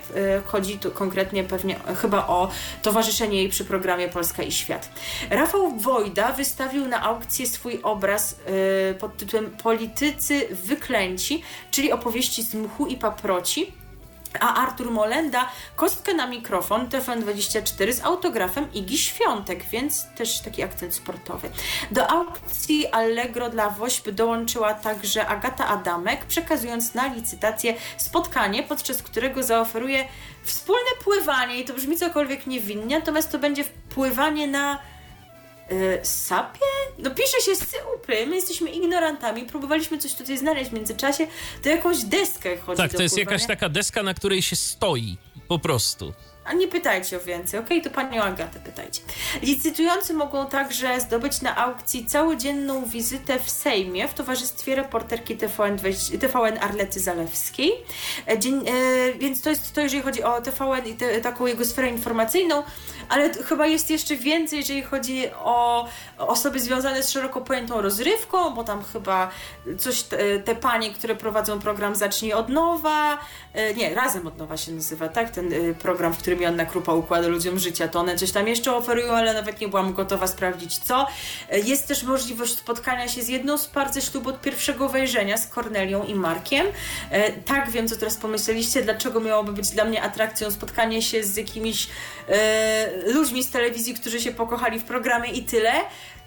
[0.45, 2.51] Chodzi tu konkretnie pewnie e, chyba o
[2.83, 4.89] towarzyszenie jej przy programie Polska i Świat.
[5.31, 8.41] Rafał Wojda wystawił na aukcję swój obraz
[8.91, 13.73] e, pod tytułem Politycy wyklęci, czyli opowieści z mchu i paproci
[14.41, 20.95] a Artur Molenda kostkę na mikrofon TFN24 z autografem Igi Świątek, więc też taki akcent
[20.95, 21.51] sportowy.
[21.91, 29.43] Do aukcji Allegro dla Wośp dołączyła także Agata Adamek, przekazując na licytację spotkanie, podczas którego
[29.43, 30.05] zaoferuje
[30.43, 33.65] wspólne pływanie i to brzmi cokolwiek niewinnie, natomiast to będzie
[33.95, 34.79] pływanie na
[35.73, 36.61] y, sapie?
[36.99, 41.27] No pisze się syupy, my jesteśmy ignorantami, próbowaliśmy coś tutaj znaleźć w międzyczasie,
[41.63, 45.17] to jakąś deskę chodzi Tak, to jest jakaś taka deska, na której się stoi.
[45.49, 46.13] Po prostu.
[46.47, 47.83] A nie pytajcie o więcej, okej?
[47.83, 49.01] To panią Agatę pytajcie.
[49.43, 55.79] Licytujący mogą także zdobyć na aukcji całodzienną wizytę w Sejmie w towarzystwie reporterki TVN,
[56.21, 57.73] TVN Arlety Zalewskiej.
[58.29, 58.73] E, Dzień, e,
[59.13, 62.63] więc to jest to, jeżeli chodzi o TVN i te, taką jego sferę informacyjną,
[63.09, 68.65] ale chyba jest jeszcze więcej, jeżeli chodzi o osoby związane z szeroko pojętą rozrywką, bo
[68.65, 69.31] tam chyba
[69.79, 70.03] coś,
[70.45, 73.19] te, panie, które prowadzą program Zacznij od nowa,
[73.53, 75.31] e, nie, Razem od nowa się nazywa, tak?
[75.31, 79.13] Ten program, w którym Joanna Krupa układa ludziom życia, to one coś tam jeszcze oferują,
[79.13, 81.07] ale nawet nie byłam gotowa sprawdzić co.
[81.51, 85.37] E, Jest też możliwość spotkania się z jedną z par ze ślubu od pierwszego wejrzenia,
[85.37, 86.67] z Kornelią i Markiem.
[87.11, 91.37] E, Tak, wiem, co teraz pomyśleliście, dlaczego miałoby być dla mnie atrakcją spotkanie się z
[91.37, 91.89] jakimiś
[92.29, 95.73] e, ludźmi z telewizji, którzy się pokochali w programie i tyle.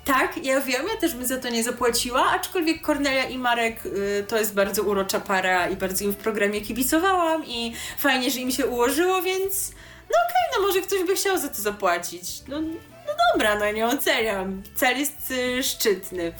[0.05, 4.25] Tak, ja wiem, ja też bym za to nie zapłaciła, aczkolwiek Kornelia i Marek y,
[4.27, 8.51] to jest bardzo urocza para i bardzo im w programie kibicowałam i fajnie, że im
[8.51, 9.71] się ułożyło, więc
[10.11, 12.47] no okej, no może ktoś by chciał za to zapłacić.
[12.47, 14.63] No, no dobra, no nie oceniam.
[14.75, 16.33] Cel jest y, szczytny.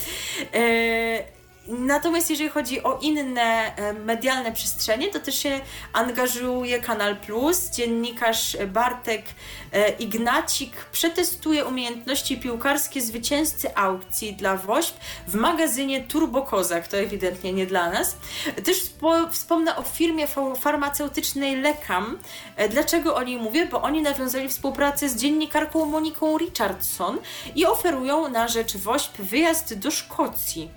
[0.54, 1.39] E,
[1.70, 5.60] Natomiast jeżeli chodzi o inne e, medialne przestrzenie, to też się
[5.94, 7.70] angażuje Kanal Plus.
[7.70, 9.22] Dziennikarz Bartek
[9.74, 14.98] e, Ignacik przetestuje umiejętności piłkarskie zwycięzcy aukcji dla WOŚP
[15.28, 16.88] w magazynie Turbo Kozak.
[16.88, 18.18] To ewidentnie nie dla nas.
[18.66, 22.20] Też spo, wspomnę o firmie fa- farmaceutycznej Lekam.
[22.56, 23.66] E, Dlaczego o niej mówię?
[23.66, 27.18] Bo oni nawiązali współpracę z dziennikarką Moniką Richardson
[27.56, 30.70] i oferują na rzecz WOŚP wyjazd do Szkocji.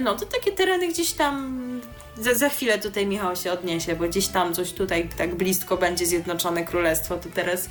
[0.00, 1.80] No, to takie tereny gdzieś tam.
[2.16, 6.06] Za, za chwilę tutaj Michał się odniesie, bo gdzieś tam coś tutaj tak blisko będzie
[6.06, 7.16] Zjednoczone Królestwo.
[7.16, 7.68] To teraz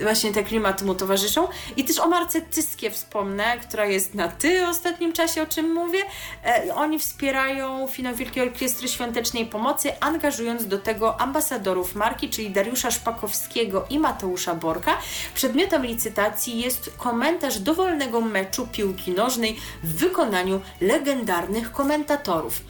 [0.00, 1.48] właśnie te klimaty mu towarzyszą.
[1.76, 5.98] I też o Marce Tyskie wspomnę, która jest na ty ostatnim czasie, o czym mówię.
[6.44, 12.90] E, oni wspierają finał Wielkiej Orkiestry Świątecznej Pomocy, angażując do tego ambasadorów marki, czyli Dariusza
[12.90, 14.98] Szpakowskiego i Mateusza Borka.
[15.34, 22.60] Przedmiotem licytacji jest komentarz dowolnego meczu piłki nożnej w wykonaniu legendarnych komentatorów.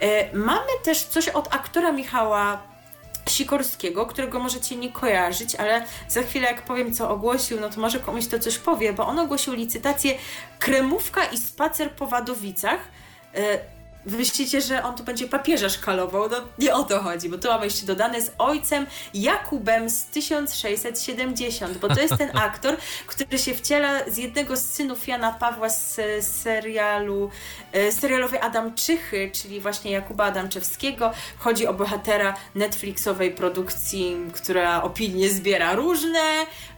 [0.00, 2.62] E, mamy też coś od aktora Michała
[3.28, 8.00] Sikorskiego, którego możecie nie kojarzyć, ale za chwilę jak powiem co ogłosił, no to może
[8.00, 10.14] komuś to coś powie, bo on ogłosił licytację
[10.58, 12.80] Kremówka i spacer po Wadowicach.
[14.06, 16.28] E, myślicie, że on tu będzie papieża szkalował?
[16.30, 21.78] No nie o to chodzi, bo tu mamy jeszcze dodane z ojcem Jakubem z 1670,
[21.78, 22.76] bo to jest ten aktor,
[23.06, 27.30] który się wciela z jednego z synów Jana Pawła z serialu,
[27.72, 31.12] e, serialowej Adamczychy, czyli właśnie Jakuba Adamczewskiego.
[31.38, 36.20] Chodzi o bohatera Netflixowej produkcji, która opinie zbiera różne.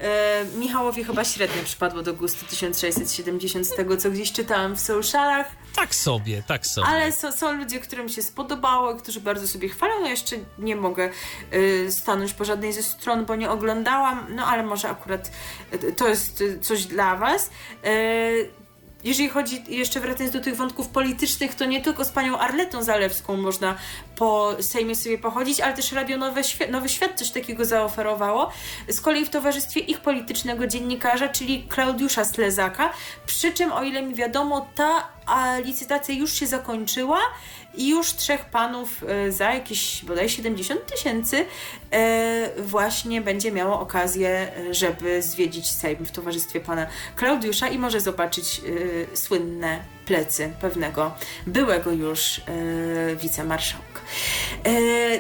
[0.01, 5.66] E, Michałowi chyba średnio przypadło do gustu 1670 z tego, co gdzieś czytałam w socialach.
[5.77, 6.87] Tak sobie, tak sobie.
[6.87, 10.01] Ale są, są ludzie, którym się spodobało, którzy bardzo sobie chwalą.
[10.05, 11.11] Ja jeszcze nie mogę
[11.53, 15.31] y, stanąć po żadnej ze stron, bo nie oglądałam, no ale może akurat
[15.73, 17.51] y, to jest y, coś dla Was.
[17.87, 18.66] Y,
[19.07, 23.37] jeżeli chodzi, jeszcze wracając do tych wątków politycznych, to nie tylko z panią Arletą Zalewską
[23.37, 23.75] można
[24.17, 28.53] po Sejmie sobie pochodzić, ale też Radio Nowy Świat, Nowy Świat coś takiego zaoferowało.
[28.89, 32.93] Z kolei w towarzystwie ich politycznego dziennikarza, czyli Klaudiusza Slezaka.
[33.27, 35.09] Przy czym, o ile mi wiadomo, ta
[35.65, 37.19] licytacja już się zakończyła
[37.77, 41.47] i już trzech panów e, za jakieś bodaj 70 tysięcy
[41.91, 46.87] e, właśnie będzie miało okazję, e, żeby zwiedzić Sejm w towarzystwie pana
[47.17, 48.61] Klaudiusza i może zobaczyć
[49.15, 51.15] słynne plecy pewnego
[51.47, 52.41] byłego już
[53.17, 54.01] wicemarszałka.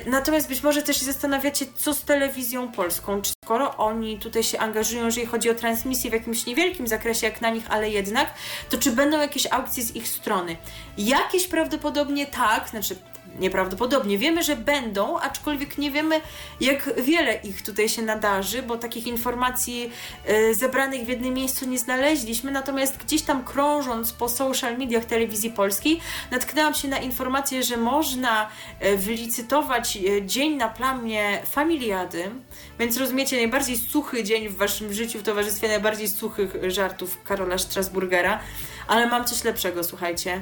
[0.07, 3.23] Natomiast być może też się zastanawiacie, co z telewizją polską.
[3.23, 7.41] Czy skoro oni tutaj się angażują, jeżeli chodzi o transmisję w jakimś niewielkim zakresie, jak
[7.41, 8.35] na nich, ale jednak,
[8.71, 10.57] to czy będą jakieś aukcje z ich strony?
[10.99, 12.97] Jakieś prawdopodobnie tak, znaczy
[13.41, 14.19] nieprawdopodobnie.
[14.19, 16.21] Wiemy, że będą, aczkolwiek nie wiemy,
[16.61, 19.91] jak wiele ich tutaj się nadarzy, bo takich informacji
[20.31, 22.51] y, zebranych w jednym miejscu nie znaleźliśmy.
[22.51, 26.01] Natomiast gdzieś tam krążąc po social mediach telewizji polskiej,
[26.31, 28.49] natknęłam się na informację, że można
[28.85, 32.31] y, wylicytować y, dzień na plamie familiady.
[32.79, 38.41] Więc rozumiecie, najbardziej suchy dzień w waszym życiu w towarzystwie najbardziej suchych żartów Karola Strasburgera.
[38.89, 40.41] Ale mam coś lepszego, słuchajcie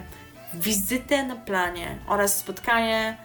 [0.55, 3.17] wizytę na planie oraz spotkanie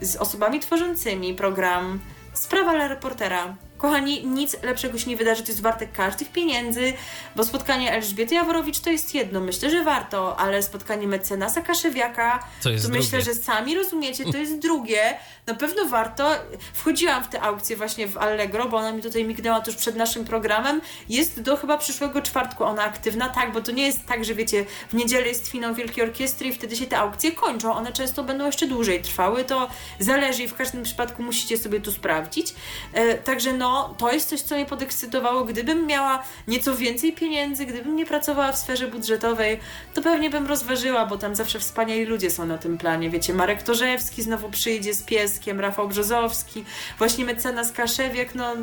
[0.00, 2.00] z osobami tworzącymi program
[2.32, 6.92] Sprawa dla reportera Kochani, nic lepszego się nie wydarzy, to jest warte każdych pieniędzy,
[7.36, 12.70] bo spotkanie Elżbiety Jaworowicz to jest jedno, myślę, że warto, ale spotkanie mecenasa Kaszewiaka, to,
[12.82, 15.18] to myślę, że sami rozumiecie, to jest drugie.
[15.46, 16.30] Na pewno warto.
[16.72, 20.24] Wchodziłam w tę aukcję właśnie w Allegro, bo ona mi tutaj mignęła tuż przed naszym
[20.24, 20.80] programem.
[21.08, 24.64] Jest do chyba przyszłego czwartku ona aktywna, tak, bo to nie jest tak, że wiecie,
[24.88, 27.72] w niedzielę jest finał Wielkiej Orkiestry i wtedy się te aukcje kończą.
[27.72, 29.68] One często będą jeszcze dłużej trwały, to
[29.98, 32.54] zależy i w każdym przypadku musicie sobie tu sprawdzić.
[32.92, 35.44] E, także no, no to jest coś, co mnie podekscytowało.
[35.44, 39.60] Gdybym miała nieco więcej pieniędzy, gdybym nie pracowała w sferze budżetowej,
[39.94, 43.10] to pewnie bym rozważyła, bo tam zawsze wspaniali ludzie są na tym planie.
[43.10, 46.64] Wiecie, Marek Torzewski znowu przyjdzie z pieskiem, Rafał Brzozowski,
[46.98, 48.54] właśnie mecenas Kaszewiek, no...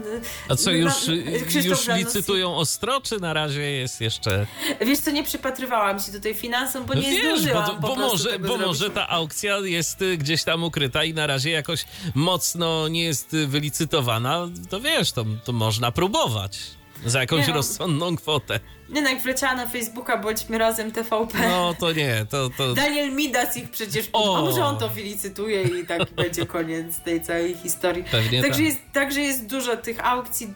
[0.49, 0.93] A co, już,
[1.65, 4.45] już licytują ostro, czy na razie jest jeszcze...
[4.81, 8.57] Wiesz co, nie przypatrywałam się tutaj finansom, bo nie Wiesz, zdążyłam bo, bo może, bo
[8.57, 13.35] może ta aukcja jest y, gdzieś tam ukryta i na razie jakoś mocno nie jest
[13.47, 16.59] wylicytowana, to wiesz, wiesz, to, to można próbować
[17.05, 17.53] za jakąś nie no.
[17.53, 18.59] rozsądną kwotę.
[18.89, 21.49] Nie no, jak wleciała na Facebooka, bądźmy razem TVP.
[21.49, 22.49] No to nie, to...
[22.57, 22.73] to...
[22.73, 24.09] Daniel Midas ich przecież...
[24.13, 24.37] O!
[24.37, 28.03] A może on to wylicytuje i tak będzie koniec tej całej historii.
[28.11, 28.65] Pewnie także, tak.
[28.65, 30.53] jest, także jest dużo tych aukcji.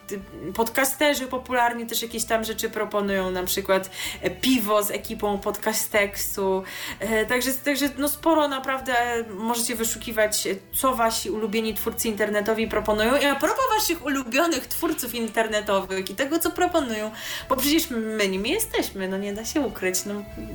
[0.56, 3.90] Podcasterzy popularni też jakieś tam rzeczy proponują, na przykład
[4.22, 6.64] e, piwo z ekipą Podcasteksu.
[7.00, 8.94] E, także, także no sporo naprawdę
[9.30, 13.18] możecie wyszukiwać, co wasi ulubieni twórcy internetowi proponują.
[13.18, 17.12] I a propos waszych ulubionych twórców internetowych i tego, co proponują,
[17.50, 17.88] bo przecież
[18.20, 20.06] my nimi jesteśmy, no nie da się ukryć.
[20.06, 20.14] No,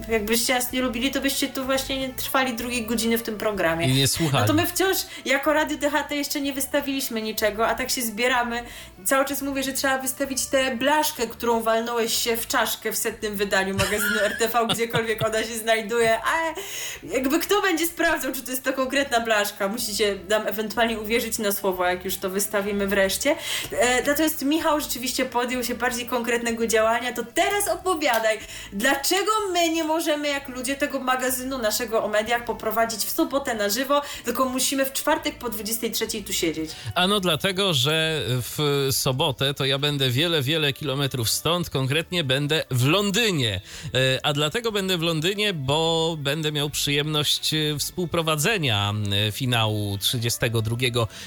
[0.08, 3.88] jakbyście nas nie lubili, to byście tu właśnie nie trwali drugiej godziny w tym programie.
[3.88, 4.42] I nie słuchali.
[4.42, 8.62] No to my wciąż jako Radio DHT jeszcze nie wystawiliśmy niczego, a tak się zbieramy.
[9.04, 13.36] Cały czas mówię, że trzeba wystawić tę blaszkę, którą walnąłeś się w czaszkę w setnym
[13.36, 16.18] wydaniu magazynu RTV, gdziekolwiek ona się znajduje.
[16.18, 16.54] A
[17.02, 21.52] jakby kto będzie sprawdzał, czy to jest to konkretna blaszka, musicie nam ewentualnie uwierzyć na
[21.52, 23.36] słowo, jak już to wystawimy wreszcie.
[23.72, 28.38] E, natomiast Michał rzeczywiście podjął się bardziej konkretnego działania, to teraz teraz opowiadaj,
[28.72, 33.68] dlaczego my nie możemy, jak ludzie tego magazynu naszego o mediach, poprowadzić w sobotę na
[33.68, 36.70] żywo, tylko musimy w czwartek po 23 tu siedzieć?
[36.94, 42.86] Ano dlatego, że w sobotę to ja będę wiele, wiele kilometrów stąd, konkretnie będę w
[42.86, 43.60] Londynie.
[43.94, 48.94] E, a dlatego będę w Londynie, bo będę miał przyjemność e, współprowadzenia
[49.28, 50.76] e, finału 32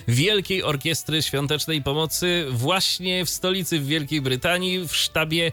[0.07, 5.51] Wielkiej Orkiestry Świątecznej Pomocy właśnie w stolicy w Wielkiej Brytanii w sztabie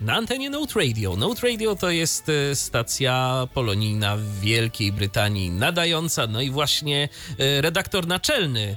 [0.00, 1.16] na antenie Note Radio.
[1.16, 7.08] Note Radio to jest e, stacja polonijna w Wielkiej Brytanii nadająca, no i właśnie
[7.38, 8.76] e, redaktor naczelny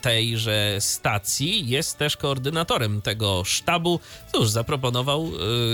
[0.00, 4.00] tejże stacji jest też koordynatorem tego sztabu.
[4.32, 5.32] Cóż, zaproponował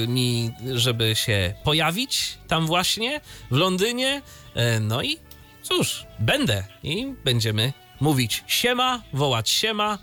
[0.09, 3.21] mi, żeby się pojawić tam właśnie
[3.51, 4.23] w Londynie.
[4.81, 5.19] No i
[5.63, 9.99] cóż, będę i będziemy mówić siema, wołać siema,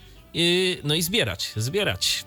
[0.83, 2.25] no i zbierać, zbierać.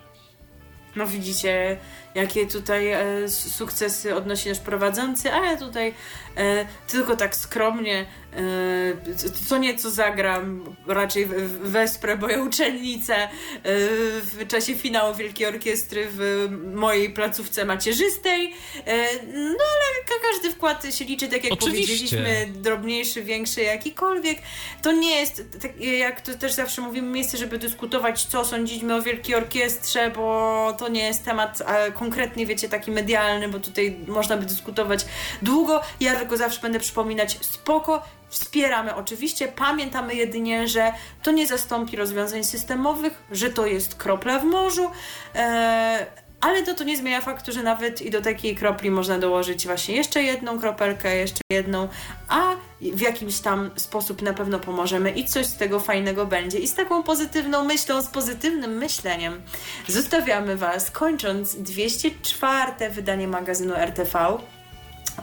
[0.97, 1.77] No widzicie,
[2.15, 5.95] jakie tutaj e, sukcesy odnosi nasz prowadzący, a ja tutaj
[6.37, 11.27] e, tylko tak skromnie e, co nieco zagram, raczej
[11.63, 13.29] wesprę moją uczennicę e,
[14.21, 18.55] w czasie finału Wielkiej Orkiestry w mojej placówce macierzystej.
[18.87, 18.97] E,
[19.35, 21.95] no ale każdy wkład się liczy, tak jak Oczywiście.
[21.95, 24.39] powiedzieliśmy, drobniejszy, większy, jakikolwiek.
[24.83, 29.03] To nie jest, tak jak to też zawsze mówimy, miejsce, żeby dyskutować, co sądzimy o
[29.03, 31.63] Wielkiej Orkiestrze, bo to nie jest temat
[32.05, 35.07] konkretnie, wiecie, taki medialny, bo tutaj można by dyskutować
[35.43, 35.81] długo.
[36.01, 42.45] Ja tylko zawsze będę przypominać, spoko, Wspieramy oczywiście, pamiętamy jedynie, że to nie zastąpi rozwiązań
[42.45, 44.91] systemowych, że to jest kropla w morzu,
[45.35, 46.07] e,
[46.45, 49.97] ale to, to nie zmienia faktu, że nawet i do takiej kropli można dołożyć właśnie
[49.97, 51.89] jeszcze jedną kropelkę, jeszcze jedną,
[52.29, 56.59] a w jakimś tam sposób na pewno pomożemy i coś z tego fajnego będzie.
[56.59, 59.43] I z taką pozytywną myślą, z pozytywnym myśleniem
[59.89, 62.91] zostawiamy Was, kończąc 204.
[62.91, 64.39] wydanie magazynu RTV.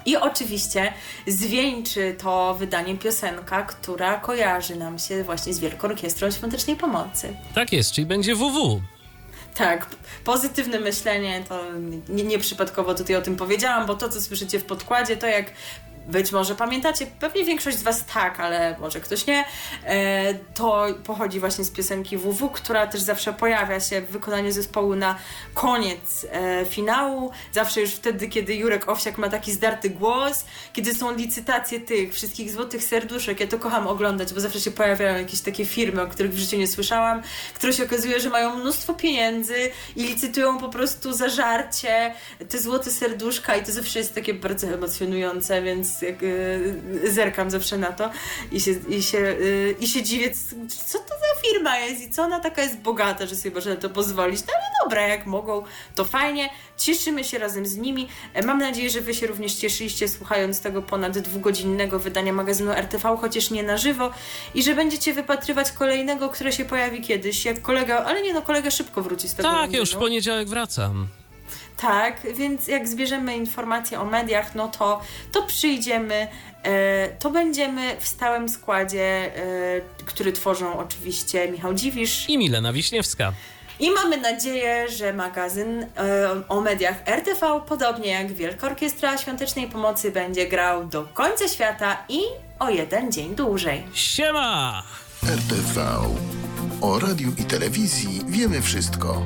[0.05, 0.93] I oczywiście
[1.27, 7.35] zwieńczy to wydanie piosenka, która kojarzy nam się właśnie z Wielką Orkiestrą Świątecznej Pomocy.
[7.55, 8.81] Tak jest, czyli będzie WW.
[9.55, 9.87] Tak,
[10.23, 11.63] pozytywne myślenie to
[12.09, 15.45] nieprzypadkowo nie tutaj o tym powiedziałam, bo to, co słyszycie w podkładzie, to jak
[16.07, 19.45] być może pamiętacie, pewnie większość z Was tak, ale może ktoś nie.
[19.85, 24.95] E, to pochodzi właśnie z piosenki WW, która też zawsze pojawia się w wykonaniu zespołu
[24.95, 25.15] na
[25.53, 27.31] koniec e, finału.
[27.51, 32.51] Zawsze już wtedy, kiedy Jurek Owsiak ma taki zdarty głos, kiedy są licytacje tych wszystkich
[32.51, 33.39] złotych serduszek.
[33.39, 36.57] Ja to kocham oglądać, bo zawsze się pojawiają jakieś takie firmy, o których w życiu
[36.57, 37.21] nie słyszałam,
[37.53, 42.13] które się okazuje, że mają mnóstwo pieniędzy i licytują po prostu za żarcie
[42.49, 47.77] te złote serduszka i to zawsze jest takie bardzo emocjonujące, więc jak y, zerkam zawsze
[47.77, 48.09] na to
[48.51, 50.31] i się, i się, y, i się dziwię,
[50.87, 53.75] co to za firma jest i co ona taka jest bogata, że sobie może na
[53.75, 54.41] to pozwolić.
[54.41, 55.63] No ale dobra, jak mogą,
[55.95, 56.49] to fajnie.
[56.77, 58.07] Cieszymy się razem z nimi.
[58.33, 63.17] E, mam nadzieję, że Wy się również cieszyliście słuchając tego ponad dwugodzinnego wydania magazynu RTV,
[63.21, 64.11] chociaż nie na żywo
[64.55, 68.71] i że będziecie wypatrywać kolejnego, które się pojawi kiedyś, jak kolega, ale nie no, kolega
[68.71, 69.49] szybko wróci z tego.
[69.49, 71.07] Tak, już w poniedziałek wracam.
[71.81, 75.01] Tak, więc jak zbierzemy informacje o mediach, no to,
[75.31, 76.27] to przyjdziemy,
[76.63, 83.33] e, to będziemy w stałym składzie, e, który tworzą oczywiście Michał Dziwisz i Milena Wiśniewska.
[83.79, 85.87] I mamy nadzieję, że magazyn e,
[86.47, 92.19] o mediach RTV, podobnie jak Wielka Orkiestra Świątecznej Pomocy, będzie grał do końca świata i
[92.59, 93.83] o jeden dzień dłużej.
[93.93, 94.83] Siema!
[95.23, 95.81] RTV.
[96.81, 99.25] O radiu i telewizji wiemy wszystko.